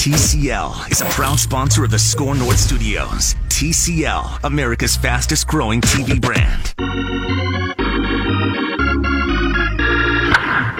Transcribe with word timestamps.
TCL 0.00 0.90
is 0.90 1.02
a 1.02 1.04
proud 1.10 1.38
sponsor 1.38 1.84
of 1.84 1.90
the 1.90 1.98
Score 1.98 2.34
North 2.34 2.58
Studios. 2.58 3.34
TCL, 3.48 4.44
America's 4.44 4.96
fastest 4.96 5.46
growing 5.46 5.82
TV 5.82 6.18
brand. 6.18 6.72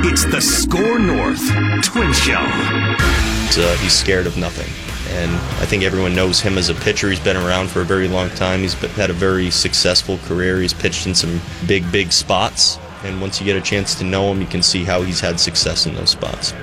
It's 0.07 0.25
the 0.25 0.41
Score 0.41 0.99
North 0.99 1.47
Twin 1.85 2.15
Show. 2.15 2.41
Uh, 2.41 3.77
he's 3.77 3.93
scared 3.93 4.27
of 4.27 4.39
nothing. 4.39 4.73
And 5.19 5.31
I 5.61 5.67
think 5.67 5.83
everyone 5.83 6.15
knows 6.15 6.41
him 6.41 6.57
as 6.57 6.71
a 6.71 6.75
pitcher. 6.75 7.11
He's 7.11 7.21
been 7.21 7.37
around 7.37 7.69
for 7.69 7.83
a 7.83 7.85
very 7.85 8.09
long 8.09 8.31
time. 8.31 8.61
He's 8.61 8.73
had 8.73 9.11
a 9.11 9.13
very 9.13 9.51
successful 9.51 10.17
career. 10.25 10.63
He's 10.63 10.73
pitched 10.73 11.07
in 11.07 11.15
some 11.15 11.43
big, 11.67 11.93
big 11.93 12.11
spots. 12.11 12.79
And 13.05 13.21
once 13.21 13.39
you 13.39 13.45
get 13.45 13.57
a 13.57 13.61
chance 13.61 13.95
to 13.97 14.05
know 14.05 14.33
him, 14.33 14.41
you 14.41 14.47
can 14.47 14.63
see 14.63 14.83
how 14.83 15.03
he's 15.03 15.21
had 15.21 15.39
success 15.39 15.85
in 15.85 15.95
those 15.95 16.09
spots. 16.09 16.55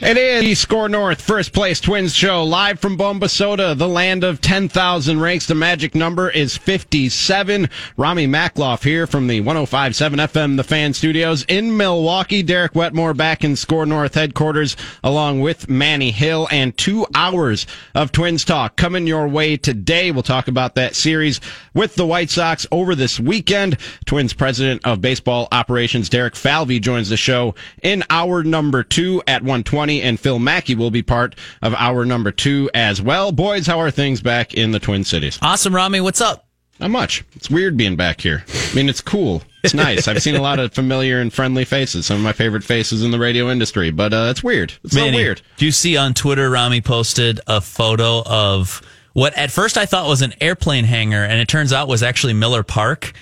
It 0.00 0.16
is 0.16 0.42
the 0.42 0.54
Score 0.54 0.88
North 0.88 1.20
First 1.20 1.52
Place 1.52 1.80
Twins 1.80 2.14
show 2.14 2.44
live 2.44 2.78
from 2.78 2.96
Bombasota, 2.96 3.76
the 3.76 3.88
land 3.88 4.22
of 4.22 4.40
10,000 4.40 5.18
ranks. 5.18 5.46
The 5.46 5.56
magic 5.56 5.96
number 5.96 6.30
is 6.30 6.56
57. 6.56 7.68
Ramie 7.96 8.28
Makhlouf 8.28 8.84
here 8.84 9.08
from 9.08 9.26
the 9.26 9.40
105.7 9.40 10.14
FM 10.28 10.56
The 10.56 10.62
Fan 10.62 10.94
Studios 10.94 11.44
in 11.48 11.76
Milwaukee. 11.76 12.44
Derek 12.44 12.76
Wetmore 12.76 13.12
back 13.12 13.42
in 13.42 13.56
Score 13.56 13.86
North 13.86 14.14
headquarters 14.14 14.76
along 15.02 15.40
with 15.40 15.68
Manny 15.68 16.12
Hill 16.12 16.46
and 16.52 16.78
two 16.78 17.04
hours 17.12 17.66
of 17.96 18.12
Twins 18.12 18.44
talk 18.44 18.76
coming 18.76 19.04
your 19.04 19.26
way 19.26 19.56
today. 19.56 20.12
We'll 20.12 20.22
talk 20.22 20.46
about 20.46 20.76
that 20.76 20.94
series 20.94 21.40
with 21.74 21.96
the 21.96 22.06
White 22.06 22.30
Sox 22.30 22.68
over 22.70 22.94
this 22.94 23.18
weekend. 23.18 23.76
Twins 24.06 24.32
president 24.32 24.86
of 24.86 25.00
baseball 25.00 25.48
operations 25.50 26.08
Derek 26.08 26.36
Falvey 26.36 26.78
joins 26.78 27.08
the 27.08 27.16
show 27.16 27.56
in 27.82 28.04
hour 28.10 28.44
number 28.44 28.84
two 28.84 29.20
at 29.26 29.42
120 29.42 29.87
and 29.90 30.20
Phil 30.20 30.38
Mackey 30.38 30.74
will 30.74 30.90
be 30.90 31.02
part 31.02 31.34
of 31.62 31.74
our 31.74 32.04
number 32.04 32.30
two 32.30 32.70
as 32.74 33.00
well. 33.00 33.32
Boys, 33.32 33.66
how 33.66 33.80
are 33.80 33.90
things 33.90 34.20
back 34.20 34.54
in 34.54 34.70
the 34.70 34.78
Twin 34.78 35.04
Cities? 35.04 35.38
Awesome, 35.42 35.74
Ramie. 35.74 36.00
What's 36.00 36.20
up? 36.20 36.46
Not 36.80 36.90
much. 36.90 37.24
It's 37.34 37.50
weird 37.50 37.76
being 37.76 37.96
back 37.96 38.20
here. 38.20 38.44
I 38.48 38.74
mean, 38.74 38.88
it's 38.88 39.00
cool. 39.00 39.42
It's 39.64 39.74
nice. 39.74 40.06
I've 40.06 40.22
seen 40.22 40.36
a 40.36 40.42
lot 40.42 40.60
of 40.60 40.72
familiar 40.72 41.20
and 41.20 41.32
friendly 41.32 41.64
faces. 41.64 42.06
Some 42.06 42.18
of 42.18 42.22
my 42.22 42.32
favorite 42.32 42.62
faces 42.62 43.02
in 43.02 43.10
the 43.10 43.18
radio 43.18 43.50
industry, 43.50 43.90
but 43.90 44.12
uh, 44.12 44.28
it's 44.30 44.44
weird. 44.44 44.72
It's 44.84 44.94
so 44.94 45.10
weird. 45.10 45.42
Do 45.56 45.64
you 45.64 45.72
see 45.72 45.96
on 45.96 46.14
Twitter? 46.14 46.48
Ramie 46.48 46.80
posted 46.80 47.40
a 47.48 47.60
photo 47.60 48.22
of 48.24 48.80
what 49.14 49.36
at 49.36 49.50
first 49.50 49.76
I 49.76 49.86
thought 49.86 50.08
was 50.08 50.22
an 50.22 50.34
airplane 50.40 50.84
hangar, 50.84 51.24
and 51.24 51.40
it 51.40 51.48
turns 51.48 51.72
out 51.72 51.88
was 51.88 52.04
actually 52.04 52.34
Miller 52.34 52.62
Park. 52.62 53.12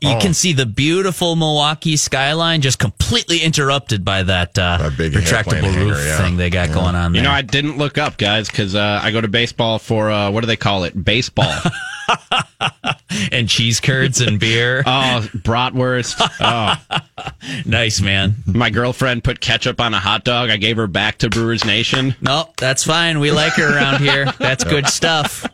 You 0.00 0.10
Oh. 0.10 0.20
can 0.20 0.34
see 0.34 0.52
the 0.52 0.66
beautiful 0.66 1.36
Milwaukee 1.36 1.96
skyline 1.96 2.60
just 2.60 2.78
completely 2.78 3.38
interrupted 3.42 4.04
by 4.04 4.22
that, 4.24 4.58
uh, 4.58 4.76
That 4.76 4.96
big 4.98 5.12
retractable 5.14 5.62
roof 5.74 5.96
hangar, 5.96 6.06
yeah. 6.06 6.16
thing 6.18 6.36
they 6.36 6.50
got 6.50 6.70
going 6.72 6.94
on 6.94 7.12
there. 7.12 7.22
You 7.22 7.26
know, 7.28 7.32
I 7.32 7.40
didn't 7.42 7.78
look 7.78 7.96
up, 7.96 8.18
guys, 8.18 8.48
because 8.48 8.74
uh, 8.74 9.00
I 9.02 9.10
go 9.10 9.20
to 9.22 9.28
baseball 9.28 9.78
for 9.78 10.10
uh, 10.10 10.30
what 10.30 10.42
do 10.42 10.46
they 10.46 10.56
call 10.56 10.84
it? 10.84 11.02
Baseball. 11.02 11.50
and 13.32 13.48
cheese 13.48 13.80
curds 13.80 14.20
and 14.20 14.38
beer. 14.38 14.82
oh, 14.86 15.28
bratwurst. 15.38 16.14
Oh, 16.40 16.76
nice, 17.64 18.00
man. 18.00 18.36
my 18.46 18.70
girlfriend 18.70 19.24
put 19.24 19.40
ketchup 19.40 19.80
on 19.80 19.94
a 19.94 19.98
hot 19.98 20.24
dog. 20.24 20.50
I 20.50 20.56
gave 20.56 20.76
her 20.76 20.86
back 20.86 21.18
to 21.18 21.30
Brewers 21.30 21.64
Nation. 21.64 22.14
No, 22.20 22.50
that's 22.58 22.84
fine. 22.84 23.18
We 23.18 23.30
like 23.32 23.54
her 23.54 23.74
around 23.76 24.00
here. 24.02 24.26
That's 24.38 24.62
good 24.64 24.86
stuff. 24.88 25.44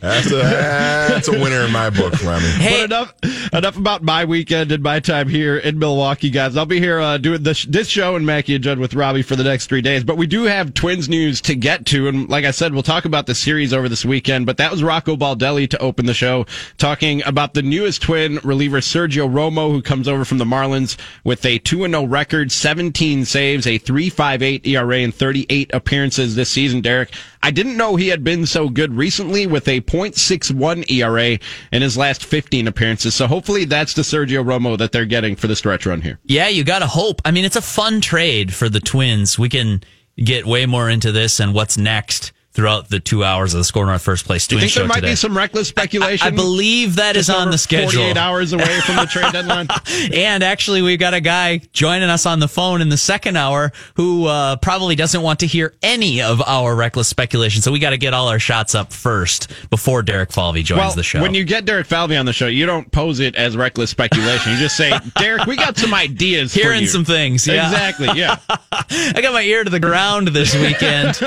That's 0.00 0.30
a, 0.30 0.36
that's 0.36 1.28
a 1.28 1.32
winner 1.32 1.62
in 1.62 1.72
my 1.72 1.88
book, 1.88 2.12
Ramie. 2.22 2.44
Hey, 2.46 2.82
But 2.82 2.84
enough, 2.84 3.14
enough 3.52 3.76
about 3.78 4.02
my 4.02 4.26
weekend 4.26 4.70
and 4.70 4.82
my 4.82 5.00
time 5.00 5.28
here 5.28 5.56
in 5.56 5.78
Milwaukee, 5.78 6.28
guys. 6.28 6.56
I'll 6.56 6.66
be 6.66 6.80
here 6.80 7.00
uh, 7.00 7.16
doing 7.16 7.42
this, 7.42 7.64
this 7.64 7.88
show 7.88 8.14
and 8.14 8.26
Mackey 8.26 8.54
and 8.54 8.62
Judd 8.62 8.78
with 8.78 8.94
Robbie 8.94 9.22
for 9.22 9.36
the 9.36 9.44
next 9.44 9.66
three 9.66 9.80
days. 9.80 10.04
But 10.04 10.18
we 10.18 10.26
do 10.26 10.44
have 10.44 10.74
Twins 10.74 11.08
news 11.08 11.40
to 11.42 11.54
get 11.54 11.86
to, 11.86 12.08
and 12.08 12.28
like 12.28 12.44
I 12.44 12.50
said, 12.50 12.74
we'll 12.74 12.82
talk 12.82 13.06
about 13.06 13.26
the 13.26 13.34
series 13.34 13.72
over 13.72 13.88
this 13.88 14.04
weekend. 14.04 14.44
But 14.44 14.58
that 14.58 14.70
was 14.70 14.82
Rocco 14.82 15.16
Baldelli 15.16 15.68
to 15.70 15.78
open 15.78 16.04
the 16.04 16.14
show, 16.14 16.44
talking 16.76 17.22
about 17.24 17.54
the 17.54 17.62
newest 17.62 18.02
Twin 18.02 18.38
reliever 18.44 18.80
Sergio 18.80 19.28
Romo, 19.30 19.70
who 19.70 19.80
comes 19.80 20.08
over 20.08 20.26
from 20.26 20.38
the 20.38 20.44
Marlins 20.44 20.98
with 21.24 21.44
a 21.46 21.58
two 21.58 21.84
and 21.84 21.94
zero 21.94 22.04
record, 22.06 22.52
seventeen 22.52 23.24
saves, 23.24 23.66
a 23.66 23.78
three 23.78 24.10
five 24.10 24.42
eight 24.42 24.66
ERA, 24.66 24.98
and 24.98 25.14
thirty 25.14 25.46
eight 25.48 25.70
appearances 25.72 26.34
this 26.34 26.50
season. 26.50 26.82
Derek, 26.82 27.10
I 27.42 27.50
didn't 27.50 27.76
know 27.76 27.96
he 27.96 28.08
had 28.08 28.24
been 28.24 28.44
so 28.44 28.68
good 28.68 28.92
recently 28.94 29.46
with 29.46 29.68
a 29.68 29.80
.61 29.96 30.90
ERA 30.90 31.38
in 31.72 31.82
his 31.82 31.96
last 31.96 32.24
15 32.24 32.68
appearances. 32.68 33.14
So 33.14 33.26
hopefully 33.26 33.64
that's 33.64 33.94
the 33.94 34.02
Sergio 34.02 34.44
Romo 34.44 34.76
that 34.78 34.92
they're 34.92 35.06
getting 35.06 35.36
for 35.36 35.46
the 35.46 35.56
stretch 35.56 35.86
run 35.86 36.00
here. 36.00 36.18
Yeah, 36.24 36.48
you 36.48 36.64
got 36.64 36.80
to 36.80 36.86
hope. 36.86 37.20
I 37.24 37.30
mean, 37.30 37.44
it's 37.44 37.56
a 37.56 37.62
fun 37.62 38.00
trade 38.00 38.54
for 38.54 38.68
the 38.68 38.80
Twins. 38.80 39.38
We 39.38 39.48
can 39.48 39.82
get 40.16 40.46
way 40.46 40.66
more 40.66 40.88
into 40.88 41.12
this 41.12 41.40
and 41.40 41.54
what's 41.54 41.76
next 41.76 42.32
throughout 42.56 42.88
the 42.88 42.98
two 42.98 43.22
hours 43.22 43.52
of 43.52 43.58
the 43.58 43.64
Score 43.64 43.84
North 43.84 44.00
First 44.00 44.24
Place 44.24 44.46
Do 44.46 44.56
you 44.56 44.60
Twins 44.60 44.72
think 44.72 44.74
show 44.74 44.80
there 44.80 44.88
might 44.88 44.94
today. 44.96 45.12
be 45.12 45.16
some 45.16 45.36
reckless 45.36 45.68
speculation? 45.68 46.26
I 46.26 46.30
believe 46.30 46.96
that 46.96 47.14
is 47.14 47.28
on 47.28 47.50
the 47.50 47.58
schedule. 47.58 48.00
48 48.00 48.16
hours 48.16 48.54
away 48.54 48.80
from 48.80 48.96
the 48.96 49.06
trade 49.06 49.32
deadline. 49.32 49.68
And 50.12 50.42
actually, 50.42 50.82
we've 50.82 50.98
got 50.98 51.14
a 51.14 51.20
guy 51.20 51.58
joining 51.72 52.08
us 52.08 52.26
on 52.26 52.38
the 52.38 52.48
phone 52.48 52.80
in 52.80 52.88
the 52.88 52.96
second 52.96 53.36
hour 53.36 53.72
who 53.96 54.26
uh, 54.26 54.56
probably 54.56 54.94
doesn't 54.94 55.20
want 55.20 55.40
to 55.40 55.46
hear 55.46 55.74
any 55.82 56.22
of 56.22 56.40
our 56.42 56.74
reckless 56.74 57.08
speculation. 57.08 57.60
So 57.60 57.70
we 57.72 57.78
got 57.78 57.90
to 57.90 57.98
get 57.98 58.14
all 58.14 58.28
our 58.28 58.38
shots 58.38 58.74
up 58.74 58.92
first 58.92 59.52
before 59.68 60.02
Derek 60.02 60.32
Falvey 60.32 60.62
joins 60.62 60.78
well, 60.78 60.92
the 60.94 61.02
show. 61.02 61.20
when 61.20 61.34
you 61.34 61.44
get 61.44 61.66
Derek 61.66 61.86
Falvey 61.86 62.16
on 62.16 62.24
the 62.24 62.32
show, 62.32 62.46
you 62.46 62.64
don't 62.64 62.90
pose 62.90 63.20
it 63.20 63.36
as 63.36 63.56
reckless 63.56 63.90
speculation. 63.90 64.52
You 64.52 64.58
just 64.58 64.76
say, 64.76 64.92
Derek, 65.18 65.46
we 65.46 65.56
got 65.56 65.76
some 65.76 65.92
ideas 65.92 66.54
Hearing 66.54 66.82
you." 66.82 66.86
some 66.86 67.04
things, 67.04 67.46
yeah. 67.46 67.66
Exactly, 67.66 68.08
yeah. 68.18 68.38
I 68.48 69.20
got 69.20 69.32
my 69.34 69.42
ear 69.42 69.64
to 69.64 69.70
the 69.70 69.80
ground 69.80 70.28
this 70.28 70.54
weekend 70.54 71.18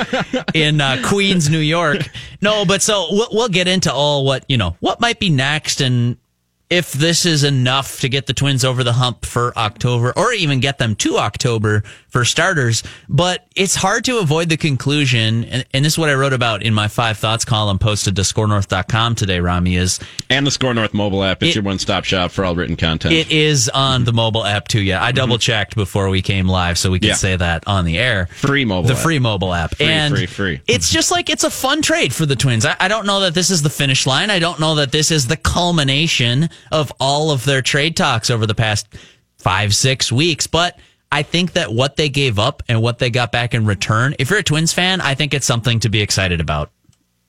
in 0.55 0.81
uh, 0.81 1.01
Queens, 1.05 1.18
New 1.49 1.59
York. 1.59 2.09
No, 2.41 2.65
but 2.65 2.81
so 2.81 3.07
we'll, 3.11 3.27
we'll 3.31 3.49
get 3.49 3.67
into 3.67 3.91
all 3.91 4.25
what 4.25 4.45
you 4.47 4.57
know 4.57 4.77
what 4.79 5.01
might 5.01 5.19
be 5.19 5.29
next 5.29 5.81
and 5.81 6.17
if 6.69 6.91
this 6.91 7.25
is 7.25 7.43
enough 7.43 7.99
to 8.01 8.09
get 8.09 8.27
the 8.27 8.33
Twins 8.33 8.63
over 8.63 8.83
the 8.83 8.93
hump 8.93 9.25
for 9.25 9.57
October 9.57 10.13
or 10.15 10.31
even 10.33 10.59
get 10.59 10.77
them 10.77 10.95
to 10.95 11.17
October 11.17 11.83
for 12.09 12.23
starters. 12.23 12.83
But 13.07 13.47
it's 13.55 13.75
hard 13.75 14.05
to 14.05 14.19
avoid 14.19 14.49
the 14.49 14.57
conclusion, 14.57 15.45
and, 15.45 15.65
and 15.73 15.83
this 15.85 15.93
is 15.93 15.99
what 15.99 16.09
I 16.09 16.13
wrote 16.13 16.33
about 16.33 16.61
in 16.61 16.73
my 16.73 16.87
Five 16.87 17.17
Thoughts 17.17 17.43
column 17.43 17.79
posted 17.79 18.15
to 18.17 18.21
scorenorth.com 18.21 19.15
today, 19.15 19.39
Ramie, 19.39 19.75
is 19.77 19.99
And 20.29 20.45
the 20.45 20.51
Score 20.51 20.73
North 20.73 20.93
mobile 20.93 21.23
app. 21.23 21.41
It's 21.41 21.51
It- 21.51 21.55
your 21.55 21.63
one 21.63 21.79
stop 21.79 22.05
shop 22.05 22.31
for 22.31 22.45
all 22.45 22.55
written 22.55 22.75
content. 22.75 23.13
it 23.13 23.31
is 23.31 23.67
on 23.69 24.03
the 24.03 24.13
mobile 24.13 24.45
app 24.45 24.67
too. 24.67 24.81
Yeah, 24.81 25.01
I 25.01 25.07
mm-hmm. 25.07 25.15
double 25.15 25.37
checked 25.39 25.75
before 25.75 26.09
we 26.09 26.21
came 26.21 26.47
live 26.47 26.77
so 26.77 26.91
we 26.91 26.99
could 26.99 27.09
Yeah. 27.09 27.15
say 27.15 27.35
that 27.35 27.63
on 27.65 27.85
the 27.85 27.97
air. 27.97 28.27
Free 28.31 28.65
mobile 28.65 28.87
the 28.87 28.93
app. 28.93 29.01
free 29.01 29.19
mobile 29.19 29.53
app, 29.53 29.75
Free, 29.75 29.87
and 29.87 30.15
free, 30.15 30.25
free. 30.27 30.61
It's 30.67 30.87
mm-hmm. 30.87 30.93
just 30.93 31.11
like 31.11 31.29
it's 31.29 31.43
a 31.43 31.49
fun 31.49 31.81
trade 31.81 32.13
for 32.13 32.25
the 32.27 32.35
Twins. 32.35 32.65
I, 32.65 32.75
I 32.79 32.87
don't 32.87 33.07
know 33.07 33.21
that 33.21 33.33
this 33.33 33.49
is 33.49 33.63
the 33.63 33.69
finish 33.71 34.05
line. 34.05 34.29
I 34.29 34.37
don't 34.39 34.59
know 34.59 34.75
that 34.75 34.91
this 34.91 35.09
is 35.09 35.27
the 35.27 35.37
culmination 35.37 36.49
of 36.71 36.91
all 36.99 37.31
of 37.31 37.45
their 37.45 37.61
trade 37.61 37.95
talks 37.95 38.29
over 38.29 38.45
the 38.45 38.55
past 38.55 38.87
five 39.37 39.73
six 39.73 40.11
weeks, 40.11 40.47
but. 40.47 40.79
I 41.11 41.23
think 41.23 41.53
that 41.53 41.73
what 41.73 41.95
they 41.95 42.07
gave 42.07 42.37
up 42.37 42.61
and 42.69 42.83
what 42.83 42.99
they 42.99 43.09
got 43.09 43.31
back 43.31 43.55
in 43.55 43.65
return, 43.65 44.13
if 44.19 44.29
you're 44.29 44.37
a 44.37 44.43
Twins 44.43 44.73
fan, 44.73 45.01
I 45.01 45.15
think 45.15 45.33
it's 45.33 45.47
something 45.47 45.79
to 45.79 45.89
be 45.89 46.01
excited 46.01 46.39
about. 46.39 46.69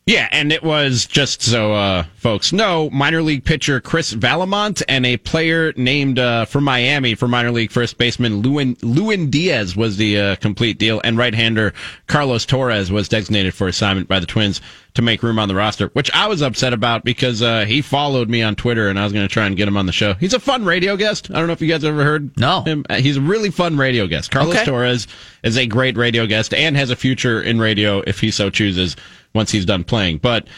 Yeah, 0.06 0.28
and 0.32 0.50
it 0.50 0.64
was 0.64 1.06
just 1.06 1.40
so 1.42 1.72
uh, 1.72 2.02
folks 2.16 2.52
know, 2.52 2.90
minor 2.90 3.22
league 3.22 3.44
pitcher 3.44 3.80
Chris 3.80 4.12
Vallimont 4.12 4.82
and 4.88 5.06
a 5.06 5.18
player 5.18 5.72
named 5.76 6.18
uh, 6.18 6.46
from 6.46 6.64
Miami 6.64 7.14
for 7.14 7.28
minor 7.28 7.52
league 7.52 7.70
first 7.70 7.96
baseman 7.96 8.40
Lewin, 8.42 8.76
Lewin 8.82 9.30
Diaz 9.30 9.76
was 9.76 9.98
the 9.98 10.18
uh, 10.18 10.36
complete 10.36 10.78
deal, 10.78 11.00
and 11.04 11.16
right-hander 11.16 11.74
Carlos 12.08 12.44
Torres 12.44 12.90
was 12.90 13.08
designated 13.08 13.54
for 13.54 13.68
assignment 13.68 14.08
by 14.08 14.18
the 14.18 14.26
Twins 14.26 14.60
to 14.94 15.02
make 15.02 15.22
room 15.22 15.38
on 15.38 15.46
the 15.46 15.54
roster, 15.54 15.88
which 15.92 16.10
I 16.12 16.26
was 16.26 16.42
upset 16.42 16.72
about 16.72 17.04
because 17.04 17.40
uh, 17.42 17.64
he 17.64 17.80
followed 17.80 18.28
me 18.28 18.42
on 18.42 18.56
Twitter, 18.56 18.88
and 18.88 18.98
I 18.98 19.04
was 19.04 19.12
going 19.12 19.28
to 19.28 19.32
try 19.32 19.46
and 19.46 19.56
get 19.56 19.68
him 19.68 19.76
on 19.76 19.86
the 19.86 19.92
show. 19.92 20.14
He's 20.14 20.34
a 20.34 20.40
fun 20.40 20.64
radio 20.64 20.96
guest. 20.96 21.30
I 21.30 21.34
don't 21.34 21.46
know 21.46 21.52
if 21.52 21.60
you 21.60 21.68
guys 21.68 21.84
ever 21.84 22.02
heard 22.02 22.36
No. 22.36 22.62
him. 22.62 22.84
Uh, 22.90 22.96
He's 22.96 23.18
a 23.18 23.20
really 23.20 23.50
fun 23.50 23.76
radio 23.76 24.08
guest. 24.08 24.32
Carlos 24.32 24.56
Okay. 24.56 24.64
Torres 24.64 25.06
is 25.44 25.56
a 25.56 25.66
great 25.66 25.96
radio 25.96 26.26
guest 26.26 26.52
and 26.52 26.76
has 26.76 26.90
a 26.90 26.96
future 26.96 27.40
in 27.40 27.60
radio 27.60 28.00
if 28.00 28.18
he 28.18 28.32
so 28.32 28.50
chooses 28.50 28.96
once 29.34 29.50
he's 29.50 29.66
done 29.66 29.84
playing. 29.84 30.18
But 30.18 30.48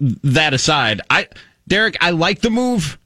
that 0.00 0.54
aside, 0.54 1.00
I 1.10 1.28
Derek, 1.66 1.96
I 2.00 2.10
like 2.10 2.40
the 2.40 2.50
move. 2.50 2.98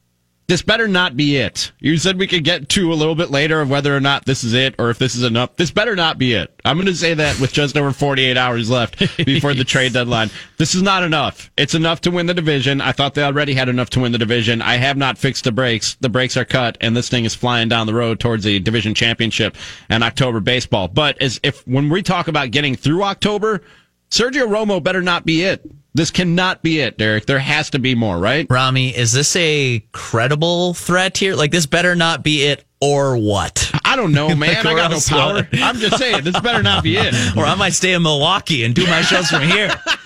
This 0.49 0.61
better 0.61 0.87
not 0.87 1.17
be 1.17 1.37
it. 1.37 1.73
You 1.79 1.97
said 1.97 2.19
we 2.19 2.27
could 2.27 2.45
get 2.45 2.69
to 2.71 2.93
a 2.93 2.95
little 2.95 3.15
bit 3.15 3.31
later 3.31 3.63
of 3.63 3.71
whether 3.71 3.97
or 3.97 4.01
not 4.01 4.27
this 4.27 4.45
is 4.45 4.53
it 4.53 4.75
or 4.79 4.91
if 4.91 4.99
this 4.99 5.15
is 5.15 5.23
enough. 5.23 5.57
This 5.57 5.71
better 5.71 5.97
not 5.97 6.19
be 6.19 6.35
it. 6.35 6.53
I'm 6.65 6.77
going 6.77 6.89
to 6.89 6.95
say 6.95 7.15
that 7.15 7.41
with 7.41 7.53
just 7.53 7.75
over 7.77 7.91
48 7.91 8.37
hours 8.37 8.69
left 8.69 8.99
before 9.25 9.55
the 9.55 9.65
trade 9.65 9.95
deadline. 9.95 10.31
This 10.59 10.75
is 10.75 10.83
not 10.83 11.05
enough. 11.05 11.51
It's 11.57 11.75
enough 11.75 12.03
to 12.03 12.11
win 12.11 12.27
the 12.27 12.35
division. 12.35 12.83
I 12.83 12.93
thought 12.93 13.15
they 13.15 13.23
already 13.23 13.55
had 13.55 13.71
enough 13.71 13.89
to 13.91 14.01
win 14.01 14.13
the 14.13 14.19
division. 14.19 14.61
I 14.61 14.77
have 14.77 14.99
not 14.99 15.17
fixed 15.17 15.45
the 15.45 15.53
brakes. 15.53 15.95
The 16.01 16.11
brakes 16.11 16.37
are 16.37 16.45
cut 16.45 16.77
and 16.83 16.95
this 16.95 17.09
thing 17.09 17.25
is 17.25 17.35
flying 17.35 17.71
down 17.71 17.87
the 17.87 17.95
road 17.95 18.21
towards 18.21 18.45
the 18.45 18.59
division 18.59 18.95
championship 18.95 19.57
and 19.89 20.05
October 20.05 20.41
baseball. 20.41 20.89
But 20.89 21.23
as 21.23 21.41
if 21.43 21.67
when 21.67 21.89
we 21.89 22.03
talk 22.03 22.29
about 22.29 22.51
getting 22.51 22.75
through 22.75 23.05
October, 23.05 23.63
Sergio 24.13 24.47
Romo 24.47 24.83
better 24.83 25.01
not 25.01 25.25
be 25.25 25.43
it. 25.43 25.65
This 25.95 26.11
cannot 26.11 26.63
be 26.63 26.81
it, 26.81 26.99
Derek. 26.99 27.25
There 27.25 27.39
has 27.39 27.71
to 27.71 27.79
be 27.79 27.95
more, 27.95 28.19
right? 28.19 28.47
Ramie, 28.51 28.95
is 28.95 29.13
this 29.13 29.35
a 29.37 29.83
credible 29.93 30.75
threat 30.75 31.17
here? 31.17 31.35
Like 31.35 31.51
this 31.51 31.65
better 31.65 31.97
not 31.97 32.23
be 32.23 32.43
it 32.43 32.63
or 32.83 33.17
what? 33.17 33.71
I 33.87 33.97
don't 33.97 34.13
know, 34.13 34.29
man. 34.37 34.67
I 34.67 34.75
got 34.75 34.91
no 34.91 35.01
power. 35.01 35.49
I'm 35.55 35.77
just 35.77 35.97
saying, 35.97 36.25
this 36.25 36.39
better 36.41 36.63
not 36.63 36.85
be 36.85 36.99
it. 36.99 37.15
Or 37.39 37.47
I 37.47 37.55
might 37.55 37.73
stay 37.73 37.95
in 37.95 38.03
Milwaukee 38.03 38.65
and 38.65 38.75
do 38.75 38.87
my 38.87 39.01
shows 39.01 39.29
from 39.29 39.43
here. 39.43 39.71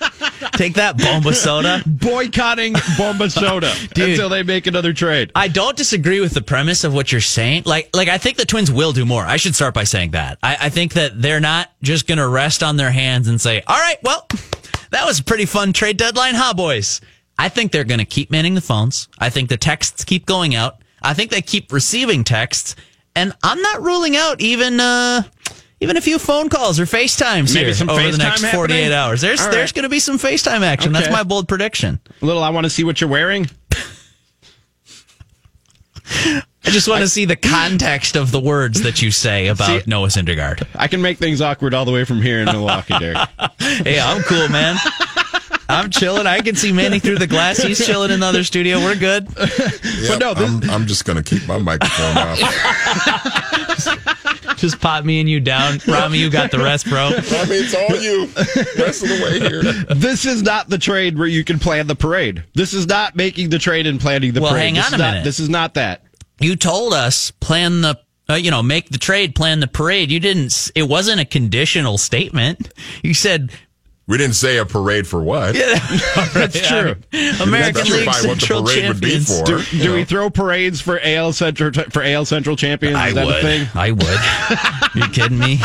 Take 0.52 0.74
that, 0.74 0.96
Bombasota. 0.96 1.82
Boycotting 1.86 2.74
Bombasota 2.74 3.88
Dude. 3.94 4.10
until 4.10 4.28
they 4.28 4.42
make 4.42 4.66
another 4.66 4.92
trade. 4.92 5.32
I 5.34 5.48
don't 5.48 5.76
disagree 5.76 6.20
with 6.20 6.32
the 6.32 6.42
premise 6.42 6.84
of 6.84 6.94
what 6.94 7.12
you're 7.12 7.20
saying. 7.20 7.62
Like, 7.66 7.90
like 7.94 8.08
I 8.08 8.18
think 8.18 8.36
the 8.36 8.44
Twins 8.44 8.70
will 8.70 8.92
do 8.92 9.04
more. 9.04 9.24
I 9.24 9.36
should 9.36 9.54
start 9.54 9.74
by 9.74 9.84
saying 9.84 10.12
that. 10.12 10.38
I, 10.42 10.56
I 10.62 10.68
think 10.68 10.94
that 10.94 11.20
they're 11.20 11.40
not 11.40 11.70
just 11.82 12.06
going 12.06 12.18
to 12.18 12.28
rest 12.28 12.62
on 12.62 12.76
their 12.76 12.90
hands 12.90 13.28
and 13.28 13.40
say, 13.40 13.62
"All 13.66 13.78
right, 13.78 13.96
well, 14.02 14.26
that 14.90 15.04
was 15.06 15.20
a 15.20 15.24
pretty 15.24 15.46
fun 15.46 15.72
trade 15.72 15.96
deadline, 15.96 16.34
huh, 16.34 16.54
boys?" 16.54 17.00
I 17.38 17.48
think 17.50 17.70
they're 17.72 17.84
going 17.84 17.98
to 17.98 18.06
keep 18.06 18.30
manning 18.30 18.54
the 18.54 18.60
phones. 18.62 19.08
I 19.18 19.28
think 19.30 19.48
the 19.50 19.58
texts 19.58 20.04
keep 20.04 20.24
going 20.26 20.54
out. 20.54 20.76
I 21.02 21.12
think 21.14 21.30
they 21.30 21.42
keep 21.42 21.70
receiving 21.72 22.24
texts, 22.24 22.76
and 23.14 23.32
I'm 23.42 23.60
not 23.60 23.82
ruling 23.82 24.16
out 24.16 24.40
even. 24.40 24.80
uh 24.80 25.22
even 25.80 25.96
a 25.96 26.00
few 26.00 26.18
phone 26.18 26.48
calls 26.48 26.80
or 26.80 26.84
FaceTimes 26.84 27.52
Maybe 27.54 27.66
here 27.66 27.74
some 27.74 27.90
over 27.90 28.10
the 28.10 28.16
next 28.18 28.44
48 28.44 28.52
happening? 28.76 28.92
hours. 28.92 29.20
There's 29.20 29.40
All 29.40 29.46
right. 29.48 29.52
there's 29.54 29.72
going 29.72 29.82
to 29.84 29.88
be 29.88 29.98
some 30.00 30.18
FaceTime 30.18 30.62
action. 30.62 30.92
That's 30.92 31.10
my 31.10 31.22
bold 31.22 31.48
prediction. 31.48 32.00
Little, 32.20 32.42
I 32.42 32.50
want 32.50 32.64
to 32.64 32.70
see 32.70 32.82
what 32.84 33.00
you're 33.00 33.10
wearing. 33.10 33.46
I 36.08 36.70
just 36.70 36.88
want 36.88 37.02
to 37.02 37.08
see 37.08 37.24
the 37.26 37.36
context 37.36 38.16
of 38.16 38.30
the 38.32 38.40
words 38.40 38.82
that 38.82 39.02
you 39.02 39.10
say 39.10 39.48
about 39.48 39.82
See- 39.82 39.90
Noah 39.90 40.08
Syndergaard. 40.08 40.66
I 40.74 40.88
can 40.88 41.02
make 41.02 41.18
things 41.18 41.40
awkward 41.40 41.74
all 41.74 41.84
the 41.84 41.92
way 41.92 42.04
from 42.04 42.20
here 42.22 42.38
in 42.40 42.46
Milwaukee, 42.46 42.98
Derek. 42.98 43.18
Hey, 43.58 43.98
I'm 44.00 44.22
cool, 44.22 44.48
man. 44.48 44.76
I'm 45.68 45.90
chilling. 45.90 46.26
I 46.28 46.40
can 46.40 46.54
see 46.54 46.72
Manny 46.72 46.98
through 47.00 47.18
the 47.18 47.26
glass. 47.26 47.58
He's 47.58 47.84
chilling 47.84 48.10
in 48.12 48.20
the 48.20 48.26
other 48.26 48.44
studio. 48.44 48.78
We're 48.78 48.94
good. 48.96 49.28
Yep, 49.36 50.20
no, 50.20 50.34
this- 50.34 50.48
I'm, 50.48 50.70
I'm 50.70 50.86
just 50.86 51.04
going 51.04 51.22
to 51.22 51.24
keep 51.24 51.46
my 51.48 51.58
microphone 51.58 52.16
off. 52.16 52.38
Just 54.56 54.80
pop 54.80 55.04
me 55.04 55.20
and 55.20 55.28
you 55.28 55.40
down. 55.40 55.78
Ramie, 55.86 56.18
you 56.18 56.30
got 56.30 56.50
the 56.50 56.58
rest, 56.58 56.88
bro. 56.88 57.06
I 57.08 57.10
mean, 57.10 57.62
it's 57.64 57.74
all 57.74 57.96
you. 58.00 58.26
Rest 58.82 59.02
of 59.02 59.08
the 59.10 59.20
way 59.22 59.38
here. 59.40 59.62
this 59.94 60.24
is 60.24 60.42
not 60.42 60.68
the 60.68 60.78
trade 60.78 61.18
where 61.18 61.26
you 61.28 61.44
can 61.44 61.58
plan 61.58 61.86
the 61.86 61.94
parade. 61.94 62.42
This 62.54 62.72
is 62.74 62.86
not 62.86 63.16
making 63.16 63.50
the 63.50 63.58
trade 63.58 63.86
and 63.86 64.00
planning 64.00 64.32
the 64.32 64.40
Well, 64.40 64.52
parade. 64.52 64.64
hang 64.64 64.74
This 64.74 64.86
on 64.86 64.88
is 64.88 64.94
a 64.94 64.98
not- 64.98 65.10
minute. 65.10 65.24
this 65.24 65.40
is 65.40 65.48
not 65.48 65.74
that. 65.74 66.02
You 66.40 66.56
told 66.56 66.92
us 66.94 67.30
plan 67.30 67.80
the, 67.82 67.98
uh, 68.28 68.34
you 68.34 68.50
know, 68.50 68.62
make 68.62 68.90
the 68.90 68.98
trade, 68.98 69.34
plan 69.34 69.60
the 69.60 69.66
parade. 69.66 70.10
You 70.10 70.20
didn't. 70.20 70.70
It 70.74 70.82
wasn't 70.88 71.20
a 71.20 71.24
conditional 71.24 71.96
statement. 71.98 72.72
You 73.02 73.14
said 73.14 73.52
We 74.08 74.18
didn't 74.18 74.36
say 74.36 74.58
a 74.58 74.64
parade 74.64 75.04
for 75.06 75.20
what. 75.20 75.56
Yeah, 75.56 75.74
That's 76.32 76.60
true. 76.68 76.94
American 77.42 77.74
That's 77.74 77.90
League 77.90 78.04
probably 78.06 78.28
what 78.28 78.38
the 78.38 78.46
Central 78.46 78.62
parade 78.62 78.88
would 78.88 79.00
be 79.00 79.10
Champions. 79.10 79.40
for. 79.40 79.46
Do, 79.46 79.62
do 79.82 79.92
we 79.94 80.04
throw 80.04 80.30
parades 80.30 80.80
for 80.80 81.00
AL 81.02 81.32
Central 81.32 81.72
for 81.90 82.02
AL 82.04 82.24
Central 82.26 82.54
champions? 82.54 82.94
Is 82.94 83.00
I 83.02 83.12
that 83.12 83.26
would. 83.26 83.34
a 83.36 83.40
thing? 83.42 83.68
I 83.74 83.90
would. 83.90 84.94
you 85.02 85.08
kidding 85.12 85.38
me? 85.40 85.56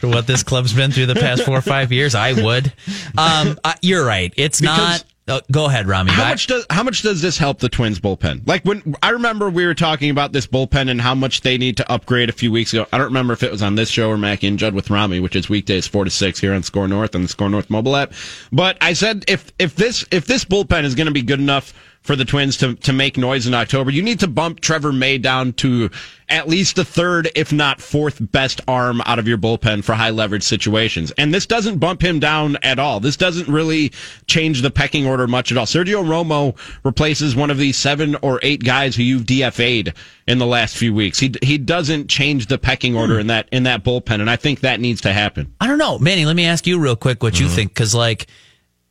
For 0.00 0.08
what 0.08 0.26
this 0.26 0.42
club's 0.42 0.74
been 0.74 0.90
through 0.90 1.06
the 1.06 1.14
past 1.14 1.44
four 1.44 1.56
or 1.56 1.62
five 1.62 1.90
years, 1.90 2.14
I 2.14 2.34
would. 2.34 2.72
Um, 3.16 3.58
uh, 3.64 3.72
you're 3.80 4.04
right. 4.04 4.34
It's 4.36 4.60
Because- 4.60 4.76
not. 4.78 5.04
Go 5.50 5.66
ahead, 5.66 5.86
Ramie. 5.86 6.10
How 6.10 6.28
much 6.28 6.46
does 6.46 6.64
how 6.70 6.82
much 6.82 7.02
does 7.02 7.20
this 7.20 7.36
help 7.36 7.58
the 7.58 7.68
Twins 7.68 8.00
bullpen? 8.00 8.46
Like 8.46 8.64
when 8.64 8.94
I 9.02 9.10
remember 9.10 9.50
we 9.50 9.66
were 9.66 9.74
talking 9.74 10.10
about 10.10 10.32
this 10.32 10.46
bullpen 10.46 10.90
and 10.90 11.00
how 11.00 11.14
much 11.14 11.42
they 11.42 11.58
need 11.58 11.76
to 11.76 11.92
upgrade 11.92 12.28
a 12.28 12.32
few 12.32 12.50
weeks 12.50 12.72
ago. 12.72 12.86
I 12.92 12.98
don't 12.98 13.08
remember 13.08 13.32
if 13.32 13.42
it 13.42 13.50
was 13.50 13.62
on 13.62 13.74
this 13.74 13.90
show 13.90 14.08
or 14.08 14.16
Mackey 14.16 14.46
and 14.46 14.58
Judd 14.58 14.74
with 14.74 14.90
Ramie, 14.90 15.20
which 15.20 15.36
is 15.36 15.48
weekdays 15.48 15.86
four 15.86 16.04
to 16.04 16.10
six 16.10 16.40
here 16.40 16.54
on 16.54 16.62
Score 16.62 16.88
North 16.88 17.14
and 17.14 17.24
the 17.24 17.28
Score 17.28 17.50
North 17.50 17.68
mobile 17.68 17.96
app. 17.96 18.12
But 18.52 18.78
I 18.80 18.94
said 18.94 19.24
if 19.28 19.52
if 19.58 19.74
this 19.76 20.04
if 20.10 20.24
this 20.26 20.44
bullpen 20.44 20.84
is 20.84 20.94
going 20.94 21.08
to 21.08 21.12
be 21.12 21.22
good 21.22 21.40
enough 21.40 21.74
for 22.02 22.16
the 22.16 22.24
Twins 22.24 22.56
to 22.58 22.74
to 22.74 22.92
make 22.92 23.16
noise 23.16 23.46
in 23.46 23.54
October, 23.54 23.90
you 23.90 24.02
need 24.02 24.20
to 24.20 24.28
bump 24.28 24.60
Trevor 24.60 24.92
May 24.92 25.18
down 25.18 25.52
to 25.54 25.90
at 26.28 26.48
least 26.48 26.76
the 26.76 26.84
third, 26.84 27.30
if 27.34 27.52
not 27.52 27.80
fourth 27.80 28.18
best 28.32 28.60
arm 28.68 29.00
out 29.06 29.18
of 29.18 29.26
your 29.26 29.38
bullpen 29.38 29.82
for 29.82 29.94
high 29.94 30.10
leverage 30.10 30.42
situations. 30.42 31.10
And 31.12 31.32
this 31.32 31.46
doesn't 31.46 31.78
bump 31.78 32.02
him 32.02 32.20
down 32.20 32.56
at 32.62 32.78
all. 32.78 33.00
This 33.00 33.16
doesn't 33.16 33.48
really 33.48 33.92
change 34.26 34.60
the 34.62 34.70
pecking 34.70 35.06
order 35.06 35.26
much 35.26 35.50
at 35.50 35.58
all. 35.58 35.66
Sergio 35.66 36.04
Romo 36.04 36.56
replaces 36.84 37.34
one 37.34 37.50
of 37.50 37.58
these 37.58 37.76
seven 37.76 38.16
or 38.16 38.40
eight 38.42 38.62
guys 38.62 38.94
who 38.94 39.02
you've 39.02 39.24
DFA'd 39.24 39.94
in 40.26 40.38
the 40.38 40.46
last 40.46 40.76
few 40.76 40.94
weeks. 40.94 41.18
He 41.18 41.34
he 41.42 41.58
doesn't 41.58 42.08
change 42.08 42.46
the 42.46 42.58
pecking 42.58 42.96
order 42.96 43.14
hmm. 43.14 43.20
in 43.20 43.26
that 43.28 43.48
in 43.50 43.62
that 43.64 43.84
bullpen, 43.84 44.20
and 44.20 44.30
I 44.30 44.36
think 44.36 44.60
that 44.60 44.80
needs 44.80 45.00
to 45.02 45.12
happen. 45.12 45.54
I 45.60 45.66
don't 45.66 45.78
know, 45.78 45.98
Manny. 45.98 46.26
Let 46.26 46.36
me 46.36 46.46
ask 46.46 46.66
you 46.66 46.78
real 46.78 46.96
quick 46.96 47.22
what 47.22 47.40
you 47.40 47.46
mm-hmm. 47.46 47.54
think, 47.54 47.74
because 47.74 47.94
like, 47.94 48.26